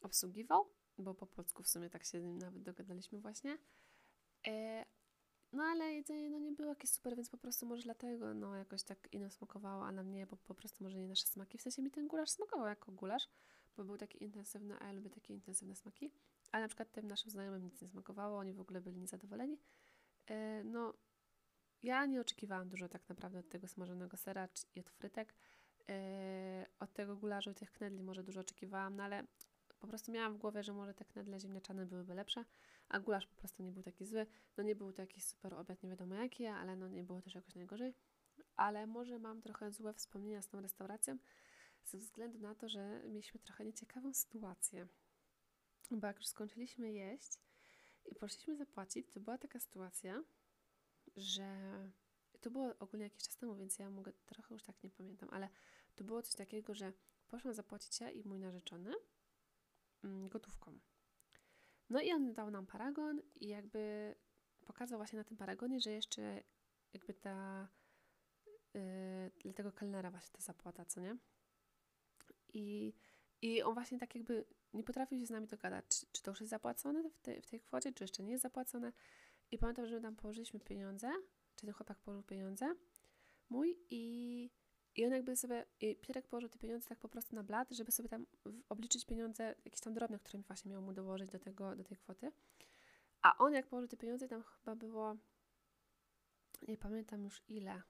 obsługiwał 0.00 0.70
bo 0.98 1.14
po 1.14 1.26
polsku 1.26 1.62
w 1.62 1.68
sumie 1.68 1.90
tak 1.90 2.04
się 2.04 2.20
nawet 2.22 2.62
dogadaliśmy 2.62 3.20
właśnie. 3.20 3.58
E, 4.46 4.84
no 5.52 5.62
ale 5.62 5.94
jedzenie 5.94 6.30
no 6.30 6.38
nie 6.38 6.52
było 6.52 6.68
jakieś 6.68 6.90
super, 6.90 7.16
więc 7.16 7.30
po 7.30 7.36
prostu 7.36 7.66
może 7.66 7.82
dlatego 7.82 8.34
no 8.34 8.56
jakoś 8.56 8.82
tak 8.82 9.08
inno 9.12 9.30
smakowało, 9.30 9.86
a 9.86 9.92
na 9.92 10.02
mnie 10.02 10.26
bo 10.26 10.36
po 10.36 10.54
prostu 10.54 10.84
może 10.84 10.98
nie 10.98 11.08
nasze 11.08 11.26
smaki. 11.26 11.58
W 11.58 11.62
sensie 11.62 11.82
mi 11.82 11.90
ten 11.90 12.08
gulasz 12.08 12.30
smakował 12.30 12.66
jako 12.66 12.92
gulasz, 12.92 13.28
bo 13.76 13.84
był 13.84 13.96
taki 13.96 14.24
intensywny, 14.24 14.78
a 14.80 14.86
ja 14.86 14.92
lubię 14.92 15.10
takie 15.10 15.34
intensywne 15.34 15.76
smaki. 15.76 16.10
Ale 16.52 16.64
na 16.64 16.68
przykład 16.68 16.92
tym 16.92 17.06
naszym 17.06 17.30
znajomym 17.30 17.64
nic 17.64 17.82
nie 17.82 17.88
smakowało, 17.88 18.38
oni 18.38 18.52
w 18.52 18.60
ogóle 18.60 18.80
byli 18.80 18.98
niezadowoleni. 18.98 19.58
E, 20.26 20.64
no 20.64 20.94
ja 21.82 22.06
nie 22.06 22.20
oczekiwałam 22.20 22.68
dużo 22.68 22.88
tak 22.88 23.08
naprawdę 23.08 23.38
od 23.38 23.48
tego 23.48 23.68
smażonego 23.68 24.16
sera 24.16 24.48
i 24.74 24.80
od 24.80 24.90
frytek. 24.90 25.34
E, 25.88 26.66
od 26.80 26.92
tego 26.92 27.16
gularzu 27.16 27.50
i 27.50 27.54
tych 27.54 27.72
knedli 27.72 28.02
może 28.02 28.22
dużo 28.22 28.40
oczekiwałam, 28.40 28.96
no 28.96 29.02
ale 29.02 29.24
po 29.78 29.86
prostu 29.86 30.12
miałam 30.12 30.34
w 30.34 30.38
głowie, 30.38 30.62
że 30.62 30.72
może 30.72 30.94
te 30.94 31.04
knedle 31.04 31.40
ziemniaczane 31.40 31.86
byłyby 31.86 32.14
lepsze, 32.14 32.44
a 32.88 33.00
gulasz 33.00 33.26
po 33.26 33.36
prostu 33.36 33.62
nie 33.62 33.72
był 33.72 33.82
taki 33.82 34.06
zły. 34.06 34.26
No 34.56 34.62
nie 34.62 34.76
był 34.76 34.92
to 34.92 35.02
jakiś 35.02 35.24
super 35.24 35.54
obiad, 35.54 35.82
nie 35.82 35.88
wiadomo 35.88 36.14
jaki, 36.14 36.46
ale 36.46 36.76
no 36.76 36.88
nie 36.88 37.04
było 37.04 37.22
też 37.22 37.34
jakoś 37.34 37.54
najgorzej. 37.54 37.94
Ale 38.56 38.86
może 38.86 39.18
mam 39.18 39.42
trochę 39.42 39.72
złe 39.72 39.94
wspomnienia 39.94 40.42
z 40.42 40.48
tą 40.48 40.60
restauracją, 40.60 41.18
ze 41.84 41.98
względu 41.98 42.38
na 42.38 42.54
to, 42.54 42.68
że 42.68 43.02
mieliśmy 43.04 43.40
trochę 43.40 43.64
nieciekawą 43.64 44.14
sytuację. 44.14 44.86
Bo 45.90 46.06
jak 46.06 46.16
już 46.16 46.26
skończyliśmy 46.26 46.92
jeść 46.92 47.40
i 48.04 48.14
poszliśmy 48.14 48.56
zapłacić, 48.56 49.10
to 49.10 49.20
była 49.20 49.38
taka 49.38 49.60
sytuacja, 49.60 50.22
że 51.16 51.48
to 52.40 52.50
było 52.50 52.78
ogólnie 52.78 53.04
jakiś 53.04 53.22
czas 53.22 53.36
temu, 53.36 53.56
więc 53.56 53.78
ja 53.78 53.90
mogę 53.90 54.12
trochę 54.26 54.54
już 54.54 54.62
tak 54.62 54.82
nie 54.82 54.90
pamiętam, 54.90 55.28
ale 55.32 55.48
to 55.94 56.04
było 56.04 56.22
coś 56.22 56.34
takiego, 56.34 56.74
że 56.74 56.92
poszłam 57.28 57.54
zapłacić 57.54 58.00
ja 58.00 58.10
i 58.10 58.24
mój 58.24 58.38
narzeczony 58.38 58.92
gotówką. 60.28 60.78
No 61.90 62.00
i 62.00 62.12
on 62.12 62.32
dał 62.32 62.50
nam 62.50 62.66
paragon 62.66 63.22
i 63.34 63.48
jakby 63.48 64.14
pokazał 64.66 64.98
właśnie 64.98 65.18
na 65.18 65.24
tym 65.24 65.36
paragonie, 65.36 65.80
że 65.80 65.90
jeszcze 65.90 66.42
jakby 66.92 67.14
ta 67.14 67.68
yy, 68.74 68.80
dla 69.38 69.52
tego 69.52 69.72
kelnera 69.72 70.10
właśnie 70.10 70.32
ta 70.32 70.40
zapłata, 70.40 70.84
co 70.84 71.00
nie? 71.00 71.16
I, 72.54 72.94
I 73.42 73.62
on 73.62 73.74
właśnie 73.74 73.98
tak 73.98 74.14
jakby 74.14 74.44
nie 74.72 74.84
potrafił 74.84 75.18
się 75.18 75.26
z 75.26 75.30
nami 75.30 75.46
dogadać, 75.46 75.84
czy, 75.88 76.06
czy 76.12 76.22
to 76.22 76.30
już 76.30 76.40
jest 76.40 76.50
zapłacone 76.50 77.10
w, 77.10 77.18
te, 77.18 77.42
w 77.42 77.46
tej 77.46 77.60
kwocie, 77.60 77.92
czy 77.92 78.04
jeszcze 78.04 78.22
nie 78.22 78.32
jest 78.32 78.42
zapłacone. 78.42 78.92
I 79.50 79.58
pamiętam, 79.58 79.86
że 79.86 80.00
tam 80.00 80.16
położyliśmy 80.16 80.60
pieniądze, 80.60 81.12
czy 81.56 81.66
ten 81.66 81.74
chłopak 81.74 81.98
położył 81.98 82.22
pieniądze 82.22 82.74
mój 83.48 83.78
i 83.90 84.50
i 84.96 85.06
on 85.06 85.12
jakby 85.12 85.36
sobie, 85.36 85.66
Piotrek 86.00 86.28
położył 86.28 86.48
te 86.48 86.58
pieniądze 86.58 86.88
tak 86.88 86.98
po 86.98 87.08
prostu 87.08 87.36
na 87.36 87.42
blat, 87.42 87.70
żeby 87.70 87.92
sobie 87.92 88.08
tam 88.08 88.26
obliczyć 88.68 89.04
pieniądze, 89.04 89.54
jakieś 89.64 89.80
tam 89.80 89.94
drobne, 89.94 90.18
które 90.18 90.38
mi 90.38 90.44
właśnie 90.44 90.70
miał 90.70 90.82
mu 90.82 90.92
dołożyć 90.92 91.30
do, 91.30 91.38
tego, 91.38 91.76
do 91.76 91.84
tej 91.84 91.96
kwoty. 91.96 92.32
A 93.22 93.38
on 93.38 93.52
jak 93.52 93.66
położył 93.66 93.88
te 93.88 93.96
pieniądze, 93.96 94.28
tam 94.28 94.42
chyba 94.42 94.76
było, 94.76 95.16
nie 96.68 96.76
pamiętam 96.76 97.24
już 97.24 97.42
ile, 97.48 97.82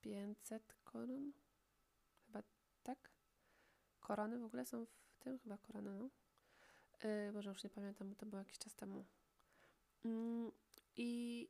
500 0.00 0.74
koron? 0.84 1.32
Chyba 2.26 2.42
tak? 2.82 3.10
Korony 4.00 4.38
w 4.38 4.44
ogóle 4.44 4.64
są 4.64 4.86
w 4.86 5.18
tym? 5.18 5.38
Chyba 5.38 5.58
korony, 5.58 5.90
no. 5.94 6.10
Yy, 7.04 7.42
już 7.44 7.64
nie 7.64 7.70
pamiętam, 7.70 8.08
bo 8.08 8.14
to 8.14 8.26
było 8.26 8.38
jakiś 8.38 8.58
czas 8.58 8.74
temu. 8.74 9.04
Mm, 10.04 10.52
I, 10.96 11.48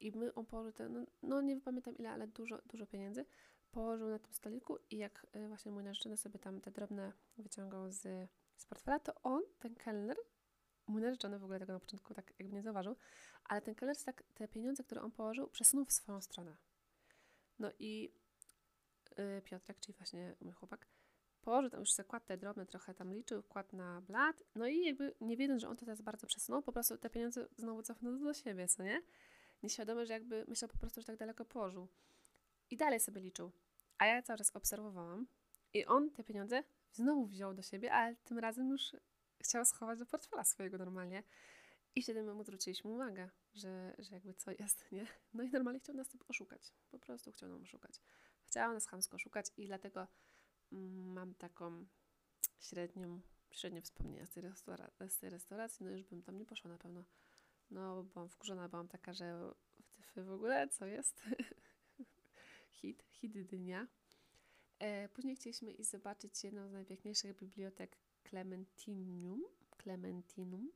i 0.00 0.12
my 0.12 0.34
on 0.34 0.46
położył, 0.46 0.72
te, 0.72 0.88
no, 0.88 1.06
no 1.22 1.40
nie 1.40 1.60
pamiętam 1.60 1.96
ile, 1.96 2.10
ale 2.10 2.28
dużo, 2.28 2.62
dużo 2.66 2.86
pieniędzy 2.86 3.24
położył 3.72 4.08
na 4.08 4.18
tym 4.18 4.32
stoliku 4.32 4.78
i 4.90 4.96
jak 4.96 5.26
y, 5.36 5.48
właśnie 5.48 5.72
mój 5.72 5.84
narzeczony 5.84 6.16
sobie 6.16 6.38
tam 6.38 6.60
te 6.60 6.70
drobne 6.70 7.12
wyciągał 7.38 7.90
z, 7.90 8.30
z 8.56 8.66
portfela, 8.66 8.98
to 8.98 9.14
on, 9.22 9.42
ten 9.58 9.74
kelner, 9.74 10.16
mój 10.86 11.02
narzeczony 11.02 11.38
w 11.38 11.44
ogóle 11.44 11.58
tego 11.58 11.72
na 11.72 11.80
początku 11.80 12.14
tak 12.14 12.34
jakby 12.38 12.54
nie 12.54 12.62
zauważył, 12.62 12.96
ale 13.44 13.62
ten 13.62 13.74
kelner 13.74 13.96
tak 14.04 14.22
te 14.34 14.48
pieniądze, 14.48 14.84
które 14.84 15.02
on 15.02 15.10
położył, 15.10 15.48
przesunął 15.48 15.84
w 15.84 15.92
swoją 15.92 16.20
stronę. 16.20 16.56
No 17.58 17.70
i 17.78 18.12
yy, 19.18 19.42
Piotrek, 19.44 19.80
czyli 19.80 19.96
właśnie 19.96 20.34
mój 20.40 20.52
chłopak, 20.52 20.86
położył 21.42 21.70
tam 21.70 21.80
już 21.80 21.90
kładł 22.08 22.26
te 22.26 22.38
drobne, 22.38 22.66
trochę 22.66 22.94
tam 22.94 23.12
liczył, 23.12 23.42
kładł 23.42 23.76
na 23.76 24.00
blat, 24.00 24.42
no 24.54 24.66
i 24.66 24.84
jakby 24.84 25.14
nie 25.20 25.36
wiedząc, 25.36 25.60
że 25.60 25.68
on 25.68 25.76
to 25.76 25.84
teraz 25.84 26.02
bardzo 26.02 26.26
przesunął, 26.26 26.62
po 26.62 26.72
prostu 26.72 26.98
te 26.98 27.10
pieniądze 27.10 27.48
znowu 27.56 27.82
cofnął 27.82 28.18
do 28.18 28.34
siebie, 28.34 28.68
co 28.68 28.82
nie? 28.82 29.02
Nieświadomy, 29.62 30.06
że 30.06 30.12
jakby 30.12 30.44
myślał 30.48 30.68
po 30.68 30.78
prostu, 30.78 31.00
że 31.00 31.06
tak 31.06 31.16
daleko 31.16 31.44
położył. 31.44 31.88
I 32.72 32.76
dalej 32.76 33.00
sobie 33.00 33.20
liczył. 33.20 33.52
A 33.98 34.06
ja 34.06 34.22
cały 34.22 34.38
czas 34.38 34.56
obserwowałam 34.56 35.26
i 35.72 35.86
on 35.86 36.10
te 36.10 36.24
pieniądze 36.24 36.62
znowu 36.92 37.26
wziął 37.26 37.54
do 37.54 37.62
siebie, 37.62 37.92
ale 37.92 38.16
tym 38.16 38.38
razem 38.38 38.70
już 38.70 38.96
chciał 39.40 39.64
schować 39.64 39.98
do 39.98 40.06
portfela 40.06 40.44
swojego 40.44 40.78
normalnie. 40.78 41.22
I 41.94 42.02
wtedy 42.02 42.22
my 42.22 42.34
mu 42.34 42.44
zwróciliśmy 42.44 42.90
uwagę, 42.90 43.30
że, 43.54 43.94
że 43.98 44.14
jakby 44.14 44.34
co 44.34 44.50
jest, 44.50 44.84
nie? 44.92 45.06
No 45.34 45.42
i 45.42 45.50
normalnie 45.50 45.80
chciał 45.80 45.94
nas 45.96 46.16
oszukać. 46.28 46.72
Po 46.90 46.98
prostu 46.98 47.32
chciał 47.32 47.48
nam 47.48 47.62
oszukać. 47.62 48.00
Chciał 48.44 48.72
nas 48.72 48.86
chamsko 48.86 49.16
oszukać 49.16 49.46
i 49.56 49.66
dlatego 49.66 50.06
mm, 50.72 51.12
mam 51.12 51.34
taką 51.34 51.86
średnią, 52.60 53.20
średnie 53.50 53.82
wspomnienia 53.82 54.26
z 54.26 54.30
tej, 54.30 54.42
z 55.08 55.18
tej 55.18 55.30
restauracji. 55.30 55.86
No 55.86 55.90
już 55.90 56.04
bym 56.04 56.22
tam 56.22 56.38
nie 56.38 56.46
poszła 56.46 56.70
na 56.70 56.78
pewno. 56.78 57.04
No, 57.70 58.02
byłam 58.02 58.28
wkurzona, 58.28 58.68
byłam 58.68 58.88
taka, 58.88 59.12
że 59.12 59.52
w 60.16 60.30
ogóle 60.30 60.68
co 60.68 60.86
jest? 60.86 61.22
hit, 62.72 63.02
hit 63.10 63.32
dnia. 63.42 63.86
E, 64.78 65.08
później 65.08 65.36
chcieliśmy 65.36 65.72
iść 65.72 65.90
zobaczyć 65.90 66.44
jedną 66.44 66.68
z 66.68 66.72
najpiękniejszych 66.72 67.36
bibliotek 67.36 67.96
Clementinum. 68.28 69.42
Clementinum. 69.82 70.72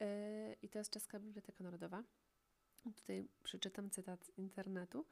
E, 0.00 0.56
I 0.62 0.68
to 0.68 0.78
jest 0.78 0.90
Czeska 0.90 1.20
Biblioteka 1.20 1.64
Narodowa. 1.64 2.04
Tutaj 2.96 3.28
przeczytam 3.42 3.90
cytat 3.90 4.24
z 4.24 4.38
internetu. 4.38 5.06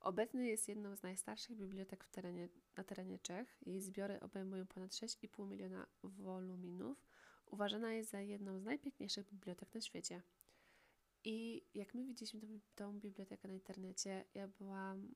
Obecnie 0.00 0.48
jest 0.48 0.68
jedną 0.68 0.96
z 0.96 1.02
najstarszych 1.02 1.56
bibliotek 1.56 2.06
terenie, 2.06 2.48
na 2.76 2.84
terenie 2.84 3.18
Czech. 3.18 3.58
Jej 3.66 3.80
zbiory 3.80 4.20
obejmują 4.20 4.66
ponad 4.66 4.90
6,5 4.90 5.48
miliona 5.48 5.86
woluminów. 6.02 7.04
Uważana 7.46 7.92
jest 7.92 8.10
za 8.10 8.20
jedną 8.20 8.58
z 8.58 8.64
najpiękniejszych 8.64 9.26
bibliotek 9.30 9.74
na 9.74 9.80
świecie. 9.80 10.22
I 11.24 11.62
jak 11.74 11.94
my 11.94 12.04
widzieliśmy 12.04 12.40
tą, 12.40 12.60
tą 12.74 13.00
bibliotekę 13.00 13.48
na 13.48 13.54
internecie, 13.54 14.24
ja 14.34 14.48
byłam 14.48 15.14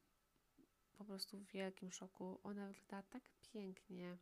po 0.99 1.05
prostu 1.05 1.39
w 1.39 1.47
wielkim 1.47 1.93
szoku. 1.93 2.41
Ona 2.43 2.67
wyglądała 2.67 3.03
tak 3.03 3.23
pięknie. 3.41 4.19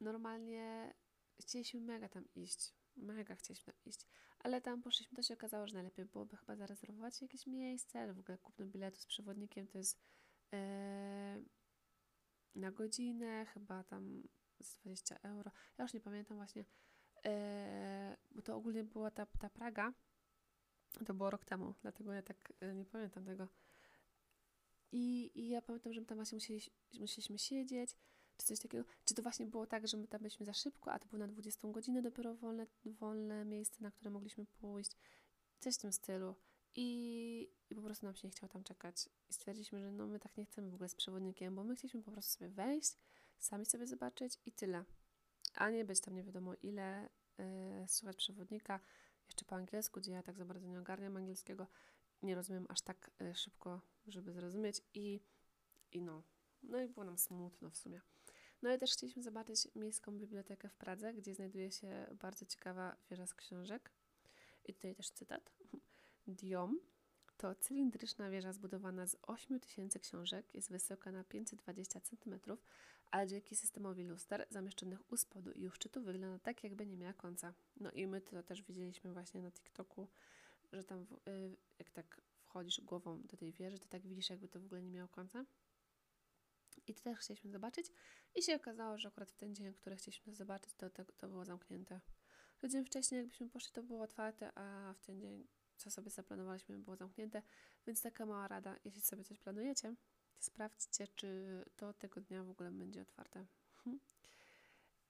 Normalnie 0.00 0.94
chcieliśmy 1.40 1.80
mega 1.80 2.08
tam 2.08 2.24
iść. 2.34 2.74
Mega 2.96 3.34
chcieliśmy 3.34 3.72
tam 3.72 3.82
iść. 3.84 4.06
Ale 4.38 4.60
tam 4.60 4.82
poszliśmy, 4.82 5.16
to 5.16 5.22
się 5.22 5.34
okazało, 5.34 5.66
że 5.66 5.74
najlepiej 5.74 6.04
byłoby 6.04 6.36
chyba 6.36 6.56
zarezerwować 6.56 7.22
jakieś 7.22 7.46
miejsce, 7.46 8.00
ale 8.00 8.14
w 8.14 8.18
ogóle 8.18 8.38
kupno 8.38 8.66
biletu 8.66 9.00
z 9.00 9.06
przewodnikiem 9.06 9.66
to 9.66 9.78
jest 9.78 10.00
yy, 10.52 10.58
na 12.54 12.70
godzinę, 12.70 13.46
chyba 13.46 13.84
tam 13.84 14.22
z 14.60 14.76
20 14.78 15.18
euro. 15.22 15.50
Ja 15.78 15.84
już 15.84 15.94
nie 15.94 16.00
pamiętam 16.00 16.36
właśnie, 16.36 16.64
yy, 17.24 17.30
bo 18.30 18.42
to 18.42 18.56
ogólnie 18.56 18.84
była 18.84 19.10
ta, 19.10 19.26
ta 19.26 19.50
Praga, 19.50 19.92
to 21.06 21.14
było 21.14 21.30
rok 21.30 21.44
temu, 21.44 21.74
dlatego 21.82 22.12
ja 22.12 22.22
tak 22.22 22.52
yy, 22.60 22.74
nie 22.74 22.84
pamiętam 22.84 23.24
tego. 23.24 23.48
I, 24.94 25.30
I 25.34 25.48
ja 25.48 25.62
pamiętam, 25.62 25.92
że 25.92 26.00
my 26.00 26.06
tam 26.06 26.18
właśnie 26.18 26.36
musieli, 26.36 26.60
musieliśmy 27.00 27.38
siedzieć, 27.38 27.90
czy 28.36 28.46
coś 28.46 28.60
takiego. 28.60 28.84
Czy 29.04 29.14
to 29.14 29.22
właśnie 29.22 29.46
było 29.46 29.66
tak, 29.66 29.88
że 29.88 29.96
my 29.96 30.08
tam 30.08 30.20
byliśmy 30.20 30.46
za 30.46 30.52
szybko, 30.52 30.92
a 30.92 30.98
to 30.98 31.06
było 31.08 31.18
na 31.18 31.26
20 31.26 31.68
godzinę 31.68 32.02
dopiero 32.02 32.34
wolne, 32.34 32.66
wolne 32.84 33.44
miejsce, 33.44 33.76
na 33.80 33.90
które 33.90 34.10
mogliśmy 34.10 34.46
pójść. 34.46 34.90
Coś 35.60 35.74
w 35.74 35.78
tym 35.78 35.92
stylu. 35.92 36.34
I, 36.74 37.50
I 37.70 37.74
po 37.74 37.82
prostu 37.82 38.06
nam 38.06 38.14
się 38.14 38.28
nie 38.28 38.30
chciało 38.30 38.52
tam 38.52 38.64
czekać. 38.64 39.08
I 39.28 39.32
stwierdziliśmy, 39.32 39.80
że 39.80 39.92
no 39.92 40.06
my 40.06 40.18
tak 40.18 40.36
nie 40.36 40.44
chcemy 40.44 40.70
w 40.70 40.74
ogóle 40.74 40.88
z 40.88 40.94
przewodnikiem, 40.94 41.54
bo 41.54 41.64
my 41.64 41.76
chcieliśmy 41.76 42.02
po 42.02 42.10
prostu 42.10 42.38
sobie 42.38 42.50
wejść, 42.50 42.98
sami 43.38 43.66
sobie 43.66 43.86
zobaczyć 43.86 44.38
i 44.46 44.52
tyle. 44.52 44.84
A 45.54 45.70
nie 45.70 45.84
być 45.84 46.00
tam 46.00 46.14
nie 46.14 46.22
wiadomo 46.22 46.54
ile, 46.62 47.08
yy, 47.38 47.88
słuchać 47.88 48.16
przewodnika, 48.16 48.80
jeszcze 49.26 49.44
po 49.44 49.56
angielsku, 49.56 50.00
gdzie 50.00 50.12
ja 50.12 50.22
tak 50.22 50.38
za 50.38 50.44
bardzo 50.44 50.66
nie 50.66 50.80
ogarniam 50.80 51.16
angielskiego, 51.16 51.66
nie 52.22 52.34
rozumiem 52.34 52.66
aż 52.68 52.80
tak 52.80 53.10
y, 53.22 53.34
szybko, 53.34 53.80
żeby 54.06 54.32
zrozumieć 54.32 54.82
i, 54.94 55.20
i 55.92 56.02
no. 56.02 56.22
No 56.62 56.80
i 56.80 56.88
było 56.88 57.04
nam 57.04 57.18
smutno 57.18 57.70
w 57.70 57.76
sumie. 57.76 58.00
No 58.62 58.74
i 58.74 58.78
też 58.78 58.92
chcieliśmy 58.92 59.22
zobaczyć 59.22 59.68
Miejską 59.74 60.18
Bibliotekę 60.18 60.68
w 60.68 60.74
Pradze, 60.74 61.14
gdzie 61.14 61.34
znajduje 61.34 61.70
się 61.70 62.06
bardzo 62.20 62.46
ciekawa 62.46 62.96
wieża 63.10 63.26
z 63.26 63.34
książek. 63.34 63.90
I 64.64 64.74
tutaj 64.74 64.94
też 64.94 65.10
cytat. 65.10 65.52
Diom 66.26 66.80
to 67.36 67.54
cylindryczna 67.54 68.30
wieża 68.30 68.52
zbudowana 68.52 69.06
z 69.06 69.16
8000 69.22 69.98
książek, 69.98 70.54
jest 70.54 70.70
wysoka 70.70 71.12
na 71.12 71.24
520 71.24 72.00
cm, 72.00 72.40
ale 73.10 73.26
dzięki 73.26 73.56
systemowi 73.56 74.04
luster 74.04 74.46
zamieszczonych 74.50 75.12
u 75.12 75.16
spodu 75.16 75.52
i 75.52 75.66
u 75.66 75.70
szczytu 75.70 76.02
wygląda 76.02 76.38
tak, 76.38 76.64
jakby 76.64 76.86
nie 76.86 76.96
miała 76.96 77.12
końca. 77.12 77.54
No 77.80 77.90
i 77.90 78.06
my 78.06 78.20
to 78.20 78.42
też 78.42 78.62
widzieliśmy 78.62 79.12
właśnie 79.12 79.42
na 79.42 79.50
TikToku, 79.50 80.08
że 80.72 80.84
tam 80.84 81.06
y, 81.28 81.56
jak 81.78 81.90
tak 81.90 82.20
wchodzisz 82.54 82.80
głową 82.80 83.22
do 83.22 83.36
tej 83.36 83.52
wieży, 83.52 83.78
to 83.78 83.88
tak 83.88 84.06
widzisz, 84.06 84.30
jakby 84.30 84.48
to 84.48 84.60
w 84.60 84.64
ogóle 84.64 84.82
nie 84.82 84.90
miało 84.90 85.08
końca. 85.08 85.44
I 86.86 86.94
to 86.94 87.02
też 87.02 87.18
chcieliśmy 87.18 87.50
zobaczyć. 87.50 87.86
I 88.34 88.42
się 88.42 88.56
okazało, 88.56 88.98
że 88.98 89.08
akurat 89.08 89.30
w 89.30 89.36
ten 89.36 89.54
dzień, 89.54 89.74
który 89.74 89.96
chcieliśmy 89.96 90.34
zobaczyć, 90.34 90.74
to, 90.74 90.90
to, 90.90 91.04
to 91.04 91.28
było 91.28 91.44
zamknięte. 91.44 92.00
Że 92.62 92.68
dzień 92.68 92.84
wcześniej, 92.84 93.18
jakbyśmy 93.18 93.48
poszli, 93.48 93.72
to 93.72 93.82
było 93.82 94.02
otwarte, 94.02 94.58
a 94.58 94.94
w 94.94 95.00
ten 95.00 95.20
dzień, 95.20 95.46
co 95.76 95.90
sobie 95.90 96.10
zaplanowaliśmy, 96.10 96.78
było 96.78 96.96
zamknięte. 96.96 97.42
Więc 97.86 98.02
taka 98.02 98.26
mała 98.26 98.48
rada, 98.48 98.76
jeśli 98.84 99.02
sobie 99.02 99.24
coś 99.24 99.38
planujecie, 99.38 99.94
to 100.36 100.42
sprawdźcie, 100.42 101.08
czy 101.08 101.62
to 101.76 101.92
tego 101.92 102.20
dnia 102.20 102.44
w 102.44 102.50
ogóle 102.50 102.70
będzie 102.70 103.02
otwarte. 103.02 103.46
Hm. 103.84 104.00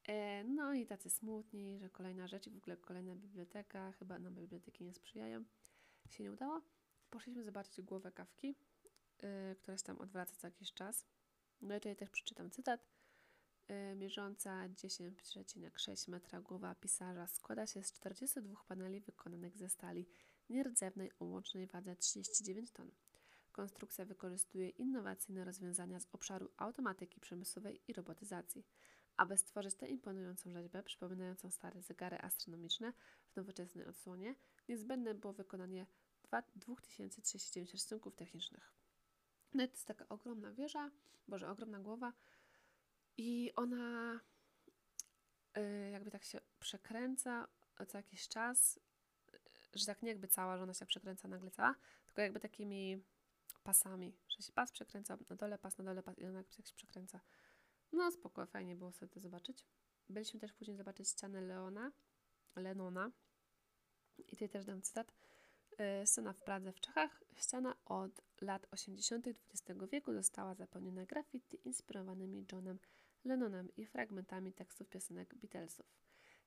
E, 0.08 0.44
no 0.44 0.74
i 0.74 0.86
tacy 0.86 1.10
smutni, 1.10 1.78
że 1.78 1.90
kolejna 1.90 2.26
rzecz 2.26 2.46
i 2.46 2.50
w 2.50 2.56
ogóle 2.56 2.76
kolejna 2.76 3.14
biblioteka, 3.14 3.92
chyba 3.92 4.18
nam 4.18 4.34
biblioteki 4.34 4.84
nie 4.84 4.94
sprzyjają, 4.94 5.44
się 6.10 6.22
nie 6.22 6.32
udało. 6.32 6.73
Poszliśmy 7.14 7.44
zobaczyć 7.44 7.82
głowę 7.82 8.12
kawki, 8.12 8.56
yy, 9.22 9.56
która 9.56 9.76
się 9.76 9.84
tam 9.84 9.98
odwraca 9.98 10.36
co 10.36 10.46
jakiś 10.46 10.72
czas. 10.72 11.04
No 11.60 11.76
i 11.76 11.80
tutaj 11.80 11.96
też 11.96 12.10
przeczytam 12.10 12.50
cytat. 12.50 12.86
Yy, 13.68 13.94
mierząca 13.96 14.68
10,6 14.68 16.10
metra 16.10 16.40
głowa 16.40 16.74
pisarza 16.74 17.26
składa 17.26 17.66
się 17.66 17.82
z 17.82 17.92
42 17.92 18.56
paneli 18.68 19.00
wykonanych 19.00 19.56
ze 19.56 19.68
stali 19.68 20.06
nierdzewnej 20.50 21.10
o 21.18 21.24
łącznej 21.24 21.66
wadze 21.66 21.96
39 21.96 22.70
ton. 22.70 22.90
Konstrukcja 23.52 24.04
wykorzystuje 24.04 24.68
innowacyjne 24.68 25.44
rozwiązania 25.44 26.00
z 26.00 26.08
obszaru 26.12 26.50
automatyki 26.56 27.20
przemysłowej 27.20 27.80
i 27.88 27.92
robotyzacji. 27.92 28.66
Aby 29.16 29.36
stworzyć 29.36 29.74
tę 29.74 29.88
imponującą 29.88 30.52
rzeźbę, 30.52 30.82
przypominającą 30.82 31.50
stare 31.50 31.82
zegary 31.82 32.18
astronomiczne 32.18 32.92
w 33.32 33.36
nowoczesnej 33.36 33.86
odsłonie, 33.86 34.34
niezbędne 34.68 35.14
było 35.14 35.32
wykonanie 35.32 35.86
2030 36.42 37.64
rysunków 37.64 38.14
technicznych. 38.14 38.72
No 39.54 39.66
to 39.66 39.72
jest 39.72 39.86
taka 39.86 40.08
ogromna 40.08 40.52
wieża, 40.52 40.90
boże, 41.28 41.50
ogromna 41.50 41.80
głowa 41.80 42.12
i 43.16 43.52
ona 43.56 44.20
yy, 45.56 45.90
jakby 45.90 46.10
tak 46.10 46.24
się 46.24 46.40
przekręca 46.60 47.48
co 47.88 47.98
jakiś 47.98 48.28
czas, 48.28 48.80
yy, 49.32 49.38
że 49.74 49.86
tak 49.86 50.02
nie 50.02 50.08
jakby 50.08 50.28
cała, 50.28 50.56
że 50.56 50.62
ona 50.62 50.74
się 50.74 50.86
przekręca 50.86 51.28
nagle 51.28 51.50
cała, 51.50 51.74
tylko 52.06 52.22
jakby 52.22 52.40
takimi 52.40 53.02
pasami, 53.62 54.16
że 54.28 54.42
się 54.42 54.52
pas 54.52 54.72
przekręca 54.72 55.18
na 55.30 55.36
dole, 55.36 55.58
pas 55.58 55.78
na 55.78 55.84
dole, 55.84 56.02
pas 56.02 56.18
i 56.18 56.26
ona 56.26 56.38
jakby 56.38 56.54
tak 56.54 56.66
się 56.66 56.74
przekręca. 56.74 57.20
No 57.92 58.10
spoko, 58.10 58.46
fajnie 58.46 58.76
było 58.76 58.92
sobie 58.92 59.12
to 59.12 59.20
zobaczyć. 59.20 59.66
Byliśmy 60.08 60.40
też 60.40 60.52
później 60.52 60.76
zobaczyć 60.76 61.08
ścianę 61.08 61.40
Leona, 61.40 61.92
Lenona 62.56 63.10
i 64.18 64.22
tutaj 64.22 64.48
też 64.48 64.64
dam 64.64 64.82
cytat. 64.82 65.12
E, 65.78 66.06
scena 66.06 66.32
w 66.32 66.40
Pradze 66.40 66.72
w 66.72 66.80
Czechach. 66.80 67.24
Ściana 67.36 67.74
od 67.84 68.22
lat 68.40 68.66
80. 68.70 69.26
XX 69.26 69.80
wieku 69.92 70.12
została 70.12 70.54
zapełniona 70.54 71.06
graffiti 71.06 71.58
inspirowanymi 71.64 72.46
Johnem 72.52 72.78
Lennonem 73.24 73.68
i 73.76 73.86
fragmentami 73.86 74.52
tekstów 74.52 74.88
piosenek 74.88 75.34
Beatlesów. 75.34 75.86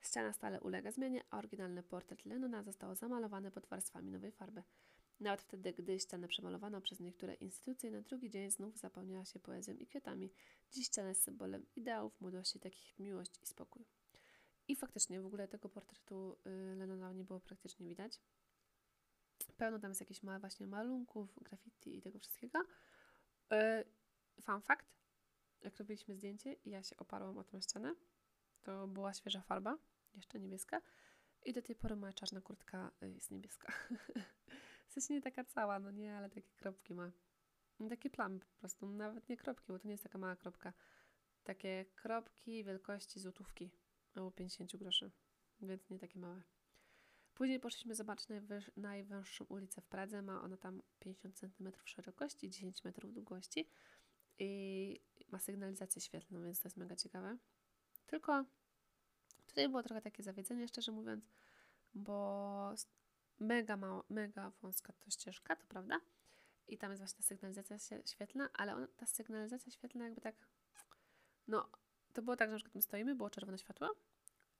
Ściana 0.01 0.33
stale 0.33 0.61
ulega 0.61 0.91
zmianie, 0.91 1.23
a 1.29 1.37
oryginalny 1.37 1.83
portret 1.83 2.25
Lennona 2.25 2.63
został 2.63 2.95
zamalowany 2.95 3.51
pod 3.51 3.67
warstwami 3.67 4.11
nowej 4.11 4.31
farby. 4.31 4.63
Nawet 5.19 5.41
wtedy, 5.41 5.73
gdy 5.73 5.99
ścianę 5.99 6.27
przemalowano 6.27 6.81
przez 6.81 6.99
niektóre 6.99 7.33
instytucje, 7.33 7.91
na 7.91 8.01
drugi 8.01 8.29
dzień 8.29 8.51
znów 8.51 8.77
zapełniała 8.77 9.25
się 9.25 9.39
poezją 9.39 9.73
i 9.73 9.85
kwiatami. 9.85 10.31
Dziś 10.71 10.87
ściana 10.87 11.09
jest 11.09 11.23
symbolem 11.23 11.65
ideałów 11.75 12.21
młodości, 12.21 12.59
takich 12.59 12.87
jak 12.89 12.99
miłość 12.99 13.31
i 13.43 13.45
spokój. 13.47 13.85
I 14.67 14.75
faktycznie 14.75 15.21
w 15.21 15.25
ogóle 15.25 15.47
tego 15.47 15.69
portretu 15.69 16.37
y, 16.47 16.75
Lennona 16.75 17.13
nie 17.13 17.23
było 17.23 17.39
praktycznie 17.39 17.87
widać. 17.87 18.19
Pełno 19.57 19.79
tam 19.79 19.91
jest 19.91 20.01
jakichś 20.01 20.23
ma, 20.23 20.39
właśnie 20.39 20.67
malunków, 20.67 21.43
graffiti 21.43 21.97
i 21.97 22.01
tego 22.01 22.19
wszystkiego. 22.19 22.59
Yy, 23.51 24.41
fun 24.41 24.61
fact, 24.61 24.85
jak 25.61 25.77
robiliśmy 25.77 26.15
zdjęcie 26.15 26.53
i 26.53 26.69
ja 26.69 26.83
się 26.83 26.97
oparłam 26.97 27.37
o 27.37 27.43
tę 27.43 27.61
ścianę, 27.61 27.95
to 28.63 28.87
była 28.87 29.13
świeża 29.13 29.41
farba, 29.41 29.77
jeszcze 30.13 30.39
niebieska 30.39 30.81
i 31.45 31.53
do 31.53 31.61
tej 31.61 31.75
pory 31.75 31.95
moja 31.95 32.13
czarna 32.13 32.41
kurtka 32.41 32.91
y, 33.03 33.09
jest 33.09 33.31
niebieska. 33.31 33.73
w 34.87 34.91
sensie 34.91 35.13
nie 35.13 35.21
taka 35.21 35.43
cała, 35.43 35.79
no 35.79 35.91
nie, 35.91 36.17
ale 36.17 36.29
takie 36.29 36.53
kropki 36.55 36.93
ma. 36.93 37.11
Takie 37.89 38.09
plamy 38.09 38.39
po 38.39 38.59
prostu, 38.59 38.87
nawet 38.87 39.29
nie 39.29 39.37
kropki, 39.37 39.65
bo 39.67 39.79
to 39.79 39.87
nie 39.87 39.91
jest 39.91 40.03
taka 40.03 40.17
mała 40.17 40.35
kropka. 40.35 40.73
Takie 41.43 41.85
kropki 41.95 42.63
wielkości 42.63 43.19
złotówki 43.19 43.71
albo 44.15 44.31
50 44.31 44.75
groszy, 44.75 45.11
więc 45.61 45.89
nie 45.89 45.99
takie 45.99 46.19
małe. 46.19 46.41
Później 47.37 47.59
poszliśmy 47.59 47.95
zobaczyć 47.95 48.27
najwyż, 48.77 49.41
ulicę 49.49 49.81
w 49.81 49.85
Pradze. 49.85 50.21
Ma 50.21 50.41
ona 50.41 50.57
tam 50.57 50.81
50 50.99 51.39
cm 51.39 51.71
szerokości, 51.85 52.49
10 52.49 52.83
metrów 52.83 53.13
długości 53.13 53.69
i 54.39 55.01
ma 55.29 55.39
sygnalizację 55.39 56.01
świetlną, 56.01 56.43
więc 56.43 56.59
to 56.59 56.67
jest 56.67 56.77
mega 56.77 56.95
ciekawe. 56.95 57.37
Tylko 58.07 58.45
tutaj 59.47 59.69
było 59.69 59.83
trochę 59.83 60.01
takie 60.01 60.23
zawiedzenie, 60.23 60.67
szczerze 60.67 60.91
mówiąc, 60.91 61.29
bo 61.93 62.73
mega 63.39 63.77
mało, 63.77 64.03
mega 64.09 64.51
wąska 64.61 64.93
to 64.93 65.09
ścieżka, 65.09 65.55
to 65.55 65.65
prawda? 65.67 65.99
I 66.67 66.77
tam 66.77 66.91
jest 66.91 67.01
właśnie 67.01 67.17
ta 67.17 67.23
sygnalizacja 67.23 67.77
świetlna, 68.05 68.49
ale 68.53 68.75
ona, 68.75 68.87
ta 68.87 69.05
sygnalizacja 69.05 69.71
świetlna 69.71 70.05
jakby 70.05 70.21
tak, 70.21 70.35
no, 71.47 71.69
to 72.13 72.21
było 72.21 72.35
tak, 72.35 72.49
że 72.49 72.53
na 72.53 72.57
przykład 72.57 72.75
my 72.75 72.81
stoimy, 72.81 73.15
było 73.15 73.29
czerwone 73.29 73.57
światło, 73.57 73.95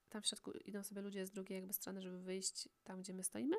tam 0.10 0.22
w 0.22 0.28
środku 0.28 0.51
idą 0.51 0.84
sobie 0.84 1.01
ludzie 1.01 1.26
z 1.26 1.32
drugiej 1.32 1.55
jakby 1.55 1.74
strony, 1.74 2.01
żeby 2.01 2.20
wyjść 2.20 2.70
tam, 2.84 3.01
gdzie 3.01 3.14
my 3.14 3.24
stoimy. 3.24 3.55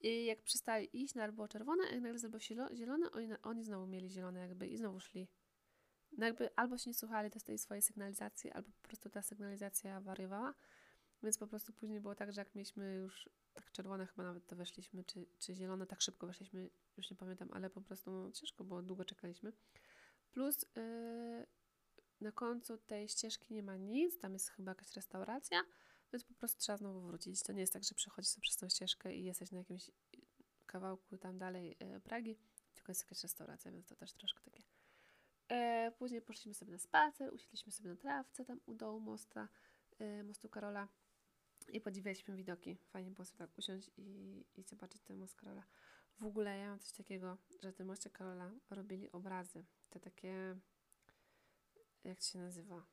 I 0.00 0.24
jak 0.24 0.42
przestali 0.42 1.02
iść, 1.02 1.14
nagle 1.14 1.32
było 1.32 1.48
czerwone, 1.48 1.84
a 1.90 1.92
jak 1.92 2.02
nagle 2.02 2.18
zrobiło 2.18 2.40
się 2.40 2.54
zielone, 2.74 3.10
oni, 3.10 3.28
oni 3.42 3.64
znowu 3.64 3.86
mieli 3.86 4.10
zielone 4.10 4.40
jakby 4.40 4.66
i 4.66 4.76
znowu 4.76 5.00
szli. 5.00 5.28
No 6.12 6.26
jakby 6.26 6.56
albo 6.56 6.78
się 6.78 6.90
nie 6.90 6.94
słuchali 6.94 7.30
tej 7.30 7.58
swojej 7.58 7.82
sygnalizacji, 7.82 8.50
albo 8.50 8.70
po 8.82 8.88
prostu 8.88 9.10
ta 9.10 9.22
sygnalizacja 9.22 10.00
wariowała. 10.00 10.54
Więc 11.22 11.38
po 11.38 11.46
prostu 11.46 11.72
później 11.72 12.00
było 12.00 12.14
tak, 12.14 12.32
że 12.32 12.40
jak 12.40 12.54
mieliśmy 12.54 12.94
już 12.94 13.28
tak 13.54 13.72
czerwone 13.72 14.06
chyba 14.06 14.22
nawet 14.22 14.46
to 14.46 14.56
weszliśmy, 14.56 15.04
czy, 15.04 15.26
czy 15.38 15.54
zielone 15.54 15.86
tak 15.86 16.00
szybko 16.00 16.26
weszliśmy, 16.26 16.70
już 16.96 17.10
nie 17.10 17.16
pamiętam, 17.16 17.48
ale 17.52 17.70
po 17.70 17.80
prostu 17.80 18.10
no, 18.10 18.32
ciężko 18.32 18.64
było, 18.64 18.82
długo 18.82 19.04
czekaliśmy. 19.04 19.52
Plus 20.30 20.66
yy, 20.76 21.46
na 22.20 22.32
końcu 22.32 22.78
tej 22.78 23.08
ścieżki 23.08 23.54
nie 23.54 23.62
ma 23.62 23.76
nic, 23.76 24.18
tam 24.18 24.32
jest 24.32 24.48
chyba 24.48 24.70
jakaś 24.70 24.92
restauracja, 24.92 25.64
więc 26.12 26.24
po 26.24 26.34
prostu 26.34 26.60
trzeba 26.60 26.78
znowu 26.78 27.00
wrócić. 27.00 27.42
To 27.42 27.52
nie 27.52 27.60
jest 27.60 27.72
tak, 27.72 27.84
że 27.84 27.94
przechodzisz 27.94 28.30
sobie 28.30 28.42
przez 28.42 28.56
tą 28.56 28.68
ścieżkę 28.68 29.14
i 29.14 29.24
jesteś 29.24 29.50
na 29.50 29.58
jakimś 29.58 29.90
kawałku 30.66 31.18
tam 31.18 31.38
dalej 31.38 31.76
yy, 31.80 32.00
Pragi, 32.00 32.36
tylko 32.74 32.90
jest 32.92 33.02
jakaś 33.02 33.22
restauracja, 33.22 33.72
więc 33.72 33.86
to 33.86 33.96
też 33.96 34.12
troszkę 34.12 34.40
takie. 34.40 34.62
E, 35.48 35.92
później 35.98 36.22
poszliśmy 36.22 36.54
sobie 36.54 36.72
na 36.72 36.78
spacer, 36.78 37.34
usiedliśmy 37.34 37.72
sobie 37.72 37.90
na 37.90 37.96
trawce 37.96 38.44
tam 38.44 38.60
u 38.66 38.74
dołu 38.74 39.00
mosta, 39.00 39.48
e, 39.98 40.22
mostu 40.22 40.48
Karola 40.48 40.88
i 41.72 41.80
podziwialiśmy 41.80 42.36
widoki. 42.36 42.76
Fajnie 42.76 43.10
było 43.10 43.24
sobie 43.24 43.38
tak 43.38 43.58
usiąść 43.58 43.90
i, 43.96 44.44
i 44.56 44.62
zobaczyć 44.62 45.02
ten 45.02 45.18
most 45.18 45.36
Karola. 45.36 45.64
W 46.20 46.24
ogóle 46.24 46.58
ja 46.58 46.68
mam 46.68 46.78
coś 46.78 46.92
takiego, 46.92 47.38
że 47.60 47.72
w 47.72 47.74
tym 47.74 47.86
moście 47.86 48.10
Karola 48.10 48.50
robili 48.70 49.12
obrazy. 49.12 49.64
Te 49.90 50.00
takie, 50.00 50.56
jak 52.04 52.18
to 52.18 52.24
się 52.24 52.38
nazywa? 52.38 52.86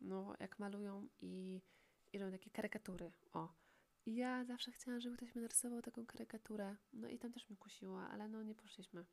No, 0.00 0.34
jak 0.40 0.58
malują 0.58 1.08
i, 1.18 1.62
i 2.12 2.18
robią 2.18 2.32
takie 2.32 2.50
karykatury. 2.50 3.12
O. 3.32 3.54
I 4.06 4.16
ja 4.16 4.44
zawsze 4.44 4.72
chciałam, 4.72 5.00
żeby 5.00 5.16
ktoś 5.16 5.34
mi 5.34 5.42
narysował 5.42 5.82
taką 5.82 6.06
karykaturę. 6.06 6.76
No 6.92 7.08
i 7.08 7.18
tam 7.18 7.32
też 7.32 7.48
mnie 7.48 7.56
kusiło, 7.56 8.00
ale 8.00 8.28
no 8.28 8.42
nie 8.42 8.54
poszliśmy. 8.54 9.04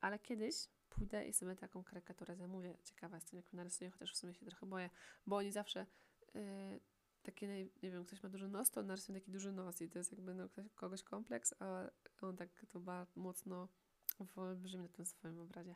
Ale 0.00 0.18
kiedyś 0.18 0.68
pójdę 0.88 1.28
i 1.28 1.32
sobie 1.32 1.56
taką 1.56 1.84
karykaturę 1.84 2.36
zamówię. 2.36 2.78
Ciekawa 2.84 3.16
jestem, 3.16 3.36
jak 3.36 3.52
narysuję, 3.52 3.90
chociaż 3.90 4.12
w 4.12 4.16
sumie 4.16 4.34
się 4.34 4.46
trochę 4.46 4.66
boję, 4.66 4.90
bo 5.26 5.36
oni 5.36 5.52
zawsze 5.52 5.86
yy, 6.34 6.80
takie, 7.22 7.48
nie 7.82 7.90
wiem, 7.90 8.04
ktoś 8.04 8.22
ma 8.22 8.28
duży 8.28 8.48
nos, 8.48 8.70
to 8.70 8.82
narysuje 8.82 9.20
taki 9.20 9.30
duży 9.30 9.52
nos 9.52 9.82
i 9.82 9.88
to 9.88 9.98
jest 9.98 10.12
jakby 10.12 10.34
no, 10.34 10.48
ktoś, 10.48 10.68
kogoś 10.74 11.02
kompleks, 11.02 11.54
a 11.58 11.90
on 12.20 12.36
tak 12.36 12.66
to 12.68 12.80
bardzo 12.80 13.20
mocno 13.20 13.68
wyolbrzymi 14.20 14.82
na 14.82 14.88
tym 14.88 15.06
swoim 15.06 15.40
obrazie. 15.40 15.74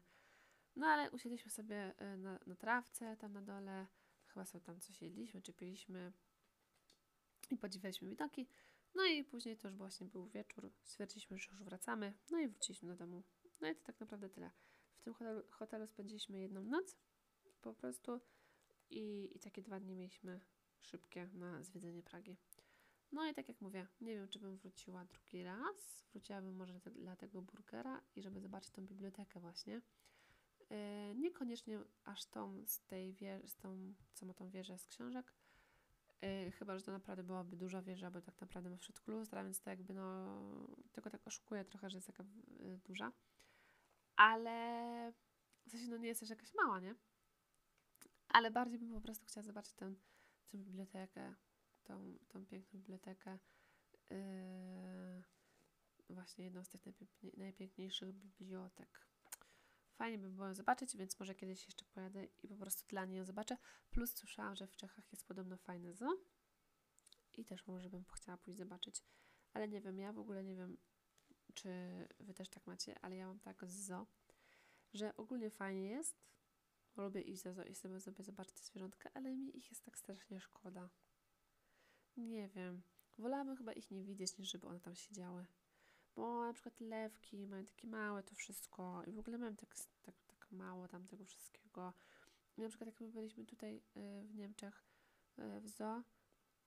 No 0.77 0.87
ale 0.87 1.11
usiedliśmy 1.11 1.51
sobie 1.51 1.95
y, 2.14 2.16
na, 2.16 2.39
na 2.47 2.57
trawce, 2.57 3.16
tam 3.16 3.33
na 3.33 3.43
dole, 3.43 3.87
chyba 4.27 4.45
sobie 4.45 4.64
tam 4.64 4.81
coś 4.81 5.03
jedliśmy, 5.03 5.43
czy 5.43 5.53
piliśmy 5.53 6.12
i 7.51 7.57
podziwialiśmy 7.57 8.09
widoki. 8.09 8.49
No 8.95 9.05
i 9.07 9.24
później 9.24 9.57
to 9.57 9.68
już 9.68 9.77
właśnie 9.77 10.07
był 10.07 10.27
wieczór, 10.27 10.72
stwierdziliśmy, 10.83 11.39
że 11.39 11.51
już 11.51 11.62
wracamy, 11.62 12.14
no 12.31 12.39
i 12.39 12.49
wróciliśmy 12.49 12.89
do 12.89 12.97
domu. 12.97 13.22
No 13.61 13.68
i 13.68 13.74
to 13.74 13.83
tak 13.83 14.01
naprawdę 14.01 14.29
tyle. 14.29 14.51
W 14.97 15.03
tym 15.03 15.14
hotelu, 15.14 15.43
hotelu 15.51 15.87
spędziliśmy 15.87 16.41
jedną 16.41 16.64
noc 16.64 16.97
po 17.61 17.74
prostu 17.74 18.20
i, 18.91 19.31
i 19.35 19.39
takie 19.39 19.62
dwa 19.62 19.81
dni 19.81 19.95
mieliśmy 19.95 20.41
szybkie 20.81 21.29
na 21.35 21.62
zwiedzenie 21.62 22.03
Pragi. 22.03 22.37
No 23.12 23.27
i 23.29 23.35
tak 23.35 23.49
jak 23.49 23.61
mówię, 23.61 23.87
nie 24.01 24.14
wiem, 24.14 24.29
czy 24.29 24.39
bym 24.39 24.57
wróciła 24.57 25.05
drugi 25.05 25.45
raz. 25.45 26.05
Wróciłabym 26.12 26.57
może 26.57 26.81
te, 26.81 26.91
dla 26.91 27.16
tego 27.16 27.43
burgera 27.43 28.03
i 28.14 28.22
żeby 28.22 28.41
zobaczyć 28.41 28.70
tą 28.70 28.87
bibliotekę 28.87 29.41
właśnie. 29.41 29.81
Yy, 30.71 31.14
niekoniecznie 31.14 31.79
aż 32.05 32.25
tą 32.25 32.67
z 32.67 32.81
tej 32.81 33.12
wieży, 33.12 33.49
z 33.49 33.57
tą, 33.57 33.95
co 34.14 34.27
ma 34.27 34.35
tą 34.35 34.51
wieżę 34.51 34.79
z 34.79 34.87
książek. 34.87 35.33
Yy, 36.23 36.51
chyba, 36.51 36.79
że 36.79 36.85
to 36.85 36.93
naprawdę 36.93 37.23
byłaby 37.23 37.57
duża 37.57 37.83
wieża, 37.83 38.11
bo 38.11 38.21
tak 38.21 38.41
naprawdę 38.41 38.71
ma 38.71 38.77
w 38.77 38.85
środku 38.85 39.11
lustra, 39.11 39.45
więc 39.45 39.61
to 39.61 39.71
jakby 39.71 39.95
no, 39.95 40.39
tylko 40.93 41.11
tak 41.11 41.27
oszukuje 41.27 41.64
trochę, 41.64 41.91
że 41.91 41.97
jest 41.97 42.07
taka 42.07 42.25
yy, 42.61 42.79
duża. 42.79 43.12
Ale 44.17 45.12
w 45.67 45.71
sensie 45.71 45.87
no 45.89 45.97
nie 45.97 46.09
jest 46.09 46.21
też 46.21 46.31
jakaś 46.31 46.55
mała, 46.55 46.81
nie? 46.81 46.95
Ale 48.29 48.51
bardziej 48.51 48.79
bym 48.79 48.93
po 48.93 49.01
prostu 49.01 49.27
chciała 49.27 49.45
zobaczyć 49.45 49.75
tę, 49.75 49.95
tę 50.49 50.59
bibliotekę, 50.59 51.35
tą, 51.85 52.19
tą 52.29 52.47
piękną 52.47 52.79
bibliotekę. 52.79 53.39
Yy, 54.11 55.25
właśnie 56.11 56.45
jedną 56.45 56.64
z 56.64 56.69
tych 56.69 56.83
najpiękniejszych 57.37 58.12
bibliotek. 58.12 59.07
Fajnie 59.99 60.19
by 60.19 60.31
było 60.31 60.47
ją 60.47 60.55
zobaczyć, 60.55 60.97
więc 60.97 61.21
może 61.21 61.35
kiedyś 61.35 61.67
jeszcze 61.67 61.85
pojadę 61.85 62.25
i 62.43 62.49
po 62.49 62.57
prostu 62.57 62.85
dla 62.89 63.05
niej 63.05 63.19
ją 63.19 63.25
zobaczę. 63.25 63.57
Plus 63.91 64.15
słyszałam, 64.15 64.57
że 64.57 64.67
w 64.67 64.77
Czechach 64.77 65.13
jest 65.13 65.27
podobno 65.27 65.57
fajne 65.57 65.95
zoo 65.95 66.17
i 67.35 67.45
też 67.45 67.67
może 67.67 67.91
bym 67.91 68.05
chciała 68.05 68.39
pójść 68.39 68.59
zobaczyć. 68.59 69.03
Ale 69.53 69.69
nie 69.69 69.81
wiem, 69.81 69.99
ja 69.99 70.13
w 70.13 70.19
ogóle 70.19 70.45
nie 70.45 70.57
wiem, 70.57 70.77
czy 71.55 71.71
wy 72.21 72.35
też 72.35 72.49
tak 72.49 72.67
macie, 72.67 72.95
ale 73.03 73.17
ja 73.17 73.27
mam 73.27 73.41
tak 73.41 73.67
z 73.67 73.87
zoo, 73.87 74.07
że 74.95 75.17
ogólnie 75.17 75.51
fajnie 75.51 75.89
jest, 75.89 76.17
lubię 76.97 77.21
iść 77.21 77.43
za 77.43 77.53
zoo 77.53 77.65
i 77.65 77.75
sobie, 77.75 78.01
sobie 78.01 78.25
zobaczyć 78.25 78.59
zwierzątka, 78.59 79.11
ale 79.15 79.37
mi 79.37 79.59
ich 79.59 79.71
jest 79.71 79.85
tak 79.85 79.99
strasznie 79.99 80.41
szkoda. 80.41 80.91
Nie 82.17 82.49
wiem. 82.49 82.83
Wolałabym 83.19 83.57
chyba 83.57 83.73
ich 83.73 83.91
nie 83.91 84.05
widzieć, 84.05 84.39
niż 84.39 84.51
żeby 84.51 84.67
one 84.67 84.81
tam 84.81 84.95
siedziały. 84.95 85.47
Bo 86.17 86.47
na 86.47 86.53
przykład 86.53 86.81
lewki 86.81 87.47
mają 87.47 87.64
takie 87.64 87.87
małe 87.87 88.23
to 88.23 88.35
wszystko 88.35 89.03
i 89.07 89.12
w 89.12 89.19
ogóle 89.19 89.39
mają 89.39 89.57
tak, 89.57 89.75
tak, 90.03 90.14
tak 90.27 90.53
mało 90.53 90.89
tam 90.89 91.07
tego 91.07 91.25
wszystkiego. 91.25 91.93
I 92.57 92.62
na 92.62 92.69
przykład 92.69 92.87
jak 92.87 93.01
my 93.01 93.09
byliśmy 93.09 93.45
tutaj 93.45 93.77
y, 93.77 93.81
w 94.25 94.35
Niemczech 94.35 94.85
y, 95.39 95.61
w 95.61 95.69
zoo, 95.69 96.03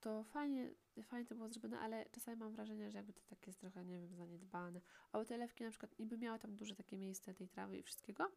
to 0.00 0.24
fajnie, 0.24 0.70
fajnie 1.02 1.26
to 1.26 1.34
było 1.34 1.48
zrobione, 1.48 1.78
ale 1.80 2.06
czasami 2.12 2.36
mam 2.36 2.52
wrażenie, 2.52 2.90
że 2.90 2.98
jakby 2.98 3.12
to 3.12 3.22
tak 3.28 3.46
jest 3.46 3.60
trochę, 3.60 3.84
nie 3.84 4.00
wiem, 4.00 4.16
zaniedbane. 4.16 4.80
Albo 5.12 5.24
te 5.24 5.36
lewki 5.36 5.64
na 5.64 5.70
przykład 5.70 5.98
niby 5.98 6.18
miały 6.18 6.38
tam 6.38 6.56
duże 6.56 6.74
takie 6.74 6.96
miejsce 6.96 7.34
tej 7.34 7.48
trawy 7.48 7.78
i 7.78 7.82
wszystkiego, 7.82 8.30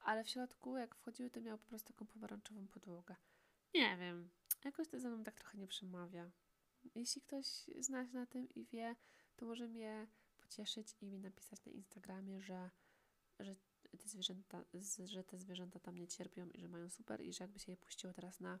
ale 0.00 0.24
w 0.24 0.28
środku 0.28 0.76
jak 0.76 0.94
wchodziły, 0.94 1.30
to 1.30 1.40
miały 1.40 1.58
po 1.58 1.68
prostu 1.68 1.92
taką 1.92 2.06
pomarańczową 2.06 2.66
podłogę. 2.68 3.16
Nie 3.74 3.96
wiem, 3.96 4.30
jakoś 4.64 4.88
to 4.88 5.00
ze 5.00 5.08
mną 5.10 5.24
tak 5.24 5.34
trochę 5.34 5.58
nie 5.58 5.66
przemawia. 5.66 6.30
Jeśli 6.94 7.20
ktoś 7.22 7.46
zna 7.78 8.06
się 8.06 8.14
na 8.14 8.26
tym 8.26 8.48
i 8.54 8.64
wie, 8.64 8.96
to 9.36 9.46
może 9.46 9.68
mnie 9.68 10.06
pocieszyć 10.54 10.96
i 11.00 11.06
mi 11.06 11.18
napisać 11.18 11.64
na 11.64 11.72
Instagramie, 11.72 12.42
że, 12.42 12.70
że, 13.40 13.56
te 13.98 14.08
zwierzęta, 14.08 14.64
że 15.04 15.24
te 15.24 15.38
zwierzęta 15.38 15.80
tam 15.80 15.98
nie 15.98 16.08
cierpią 16.08 16.50
i 16.50 16.60
że 16.60 16.68
mają 16.68 16.90
super 16.90 17.20
i 17.20 17.32
że 17.32 17.44
jakby 17.44 17.58
się 17.58 17.72
je 17.72 17.76
puściło 17.76 18.12
teraz 18.12 18.40
na, 18.40 18.60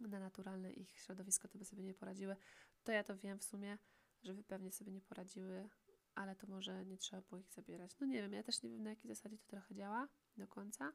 na 0.00 0.20
naturalne 0.20 0.72
ich 0.72 0.98
środowisko, 0.98 1.48
to 1.48 1.58
by 1.58 1.64
sobie 1.64 1.82
nie 1.82 1.94
poradziły. 1.94 2.36
To 2.84 2.92
ja 2.92 3.04
to 3.04 3.16
wiem 3.16 3.38
w 3.38 3.44
sumie, 3.44 3.78
że 4.22 4.34
wy 4.34 4.44
pewnie 4.44 4.72
sobie 4.72 4.92
nie 4.92 5.00
poradziły, 5.00 5.68
ale 6.14 6.36
to 6.36 6.46
może 6.46 6.86
nie 6.86 6.98
trzeba 6.98 7.22
było 7.22 7.40
ich 7.40 7.52
zabierać. 7.52 7.98
No 8.00 8.06
nie 8.06 8.22
wiem, 8.22 8.32
ja 8.32 8.42
też 8.42 8.62
nie 8.62 8.70
wiem 8.70 8.82
na 8.82 8.90
jakiej 8.90 9.08
zasadzie 9.08 9.38
to 9.38 9.46
trochę 9.46 9.74
działa 9.74 10.08
do 10.36 10.48
końca. 10.48 10.92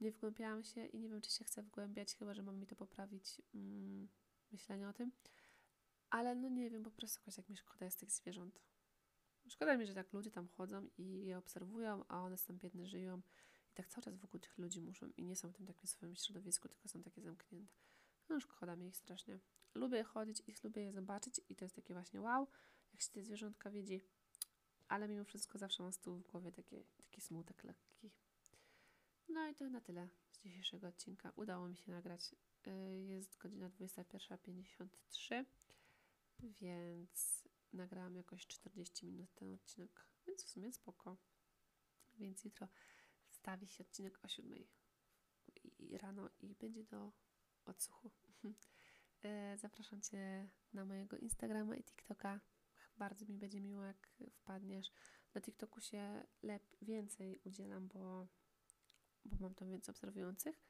Nie 0.00 0.12
wgłębiałam 0.12 0.64
się 0.64 0.86
i 0.86 0.98
nie 0.98 1.08
wiem, 1.08 1.20
czy 1.20 1.30
się 1.30 1.44
chcę 1.44 1.62
wgłębiać, 1.62 2.14
chyba 2.14 2.34
że 2.34 2.42
mam 2.42 2.58
mi 2.58 2.66
to 2.66 2.76
poprawić 2.76 3.42
mm, 3.54 4.08
myślenie 4.50 4.88
o 4.88 4.92
tym. 4.92 5.12
Ale 6.10 6.34
no 6.34 6.48
nie 6.48 6.70
wiem, 6.70 6.82
po 6.82 6.90
prostu 6.90 7.20
jakoś 7.20 7.36
jak 7.36 7.48
mi 7.48 7.56
szkoda 7.56 7.84
jest 7.84 8.00
tych 8.00 8.10
zwierząt. 8.10 8.60
Szkoda 9.52 9.76
mi, 9.76 9.86
że 9.86 9.94
tak 9.94 10.12
ludzie 10.12 10.30
tam 10.30 10.48
chodzą 10.48 10.88
i 10.98 11.24
je 11.24 11.38
obserwują, 11.38 12.04
a 12.08 12.22
one 12.22 12.36
tam 12.36 12.58
biedne 12.58 12.86
żyją 12.86 13.22
i 13.70 13.74
tak 13.74 13.88
cały 13.88 14.02
czas 14.04 14.16
wokół 14.16 14.40
tych 14.40 14.58
ludzi 14.58 14.80
muszą 14.80 15.06
i 15.16 15.24
nie 15.24 15.36
są 15.36 15.48
w 15.48 15.52
tym 15.52 15.66
takim 15.66 15.88
swoim 15.88 16.16
środowisku, 16.16 16.68
tylko 16.68 16.88
są 16.88 17.02
takie 17.02 17.22
zamknięte. 17.22 17.74
No 18.28 18.40
szkoda 18.40 18.76
mi 18.76 18.88
ich 18.88 18.96
strasznie. 18.96 19.38
Lubię 19.74 20.02
chodzić 20.02 20.42
i 20.46 20.54
lubię 20.64 20.82
je 20.82 20.92
zobaczyć 20.92 21.40
i 21.48 21.56
to 21.56 21.64
jest 21.64 21.74
takie 21.74 21.94
właśnie 21.94 22.20
wow. 22.20 22.48
jak 22.92 23.02
się 23.02 23.10
te 23.10 23.22
zwierzątka 23.22 23.70
widzi. 23.70 24.00
Ale 24.88 25.08
mimo 25.08 25.24
wszystko 25.24 25.58
zawsze 25.58 25.82
mam 25.82 25.92
z 25.92 25.98
tyłu 25.98 26.16
w 26.16 26.26
głowie 26.30 26.52
taki, 26.52 26.84
taki 26.96 27.20
smutek 27.20 27.64
lekki. 27.64 28.10
No 29.28 29.48
i 29.48 29.54
to 29.54 29.70
na 29.70 29.80
tyle 29.80 30.08
z 30.30 30.38
dzisiejszego 30.42 30.88
odcinka. 30.88 31.32
Udało 31.36 31.68
mi 31.68 31.76
się 31.76 31.90
nagrać. 31.92 32.34
Y, 32.66 33.04
Jest 33.04 33.38
godzina 33.38 33.68
21.53, 33.68 35.44
więc 36.42 37.41
nagrałam 37.72 38.16
jakoś 38.16 38.46
40 38.46 39.06
minut 39.06 39.34
ten 39.34 39.54
odcinek, 39.54 40.06
więc 40.26 40.44
w 40.44 40.48
sumie 40.48 40.72
spoko. 40.72 41.16
Więc 42.14 42.44
jutro 42.44 42.68
wstawi 43.30 43.68
się 43.68 43.84
odcinek 43.84 44.24
o 44.24 44.28
7 44.28 44.56
i- 44.58 44.68
i 45.78 45.98
rano 45.98 46.30
i 46.40 46.54
będzie 46.54 46.84
do 46.84 47.12
odsłuchu. 47.64 48.10
E, 49.24 49.58
Zapraszam 49.58 50.00
Cię 50.00 50.48
na 50.72 50.84
mojego 50.84 51.16
Instagrama 51.16 51.76
i 51.76 51.84
TikToka. 51.84 52.40
Bardzo 52.96 53.26
mi 53.26 53.34
będzie 53.34 53.60
miło, 53.60 53.82
jak 53.82 54.08
wpadniesz. 54.32 54.92
Na 55.34 55.40
TikToku 55.40 55.80
się 55.80 56.26
lep 56.42 56.62
więcej 56.82 57.40
udzielam, 57.44 57.88
bo, 57.88 58.28
bo 59.24 59.36
mam 59.40 59.54
tam 59.54 59.70
więcej 59.70 59.92
obserwujących, 59.92 60.62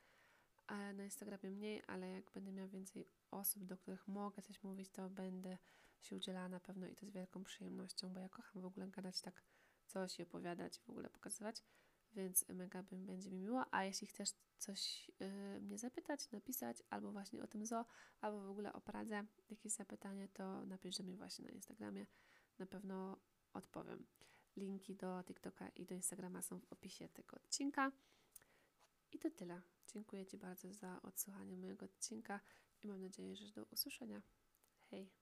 a 0.66 0.92
na 0.92 1.04
Instagramie 1.04 1.50
mniej, 1.50 1.82
ale 1.86 2.10
jak 2.10 2.30
będę 2.30 2.52
miała 2.52 2.68
więcej 2.68 3.08
osób, 3.30 3.64
do 3.64 3.76
których 3.76 4.08
mogę 4.08 4.42
coś 4.42 4.62
mówić, 4.62 4.90
to 4.90 5.10
będę 5.10 5.58
się 6.02 6.16
udzielała 6.16 6.48
na 6.48 6.60
pewno 6.60 6.86
i 6.86 6.94
to 6.94 7.06
z 7.06 7.10
wielką 7.10 7.44
przyjemnością, 7.44 8.12
bo 8.12 8.20
ja 8.20 8.28
kocham 8.28 8.62
w 8.62 8.64
ogóle 8.64 8.88
gadać 8.88 9.20
tak, 9.20 9.42
coś 9.86 10.18
i 10.18 10.22
opowiadać, 10.22 10.78
w 10.78 10.90
ogóle 10.90 11.10
pokazywać, 11.10 11.62
więc 12.14 12.48
mega 12.48 12.82
bym, 12.82 13.06
będzie 13.06 13.30
mi 13.30 13.38
miło. 13.38 13.64
A 13.70 13.84
jeśli 13.84 14.06
chcesz 14.06 14.30
coś 14.58 15.10
y, 15.56 15.60
mnie 15.60 15.78
zapytać, 15.78 16.30
napisać, 16.30 16.82
albo 16.90 17.12
właśnie 17.12 17.42
o 17.42 17.46
tym 17.46 17.66
zo, 17.66 17.84
albo 18.20 18.40
w 18.40 18.50
ogóle 18.50 18.72
o 18.72 18.80
Pradze, 18.80 19.24
jakieś 19.50 19.72
zapytanie, 19.72 20.28
to 20.28 20.66
napisz 20.66 20.96
do 20.96 21.04
mnie 21.04 21.16
właśnie 21.16 21.44
na 21.44 21.50
Instagramie. 21.50 22.06
Na 22.58 22.66
pewno 22.66 23.20
odpowiem. 23.52 24.06
Linki 24.56 24.96
do 24.96 25.22
TikToka 25.24 25.68
i 25.68 25.86
do 25.86 25.94
Instagrama 25.94 26.42
są 26.42 26.60
w 26.60 26.72
opisie 26.72 27.08
tego 27.08 27.36
odcinka. 27.36 27.92
I 29.12 29.18
to 29.18 29.30
tyle. 29.30 29.62
Dziękuję 29.92 30.26
Ci 30.26 30.38
bardzo 30.38 30.72
za 30.72 31.02
odsłuchanie 31.02 31.56
mojego 31.56 31.84
odcinka 31.84 32.40
i 32.82 32.88
mam 32.88 33.00
nadzieję, 33.00 33.36
że 33.36 33.52
do 33.52 33.64
usłyszenia. 33.64 34.22
Hej! 34.90 35.12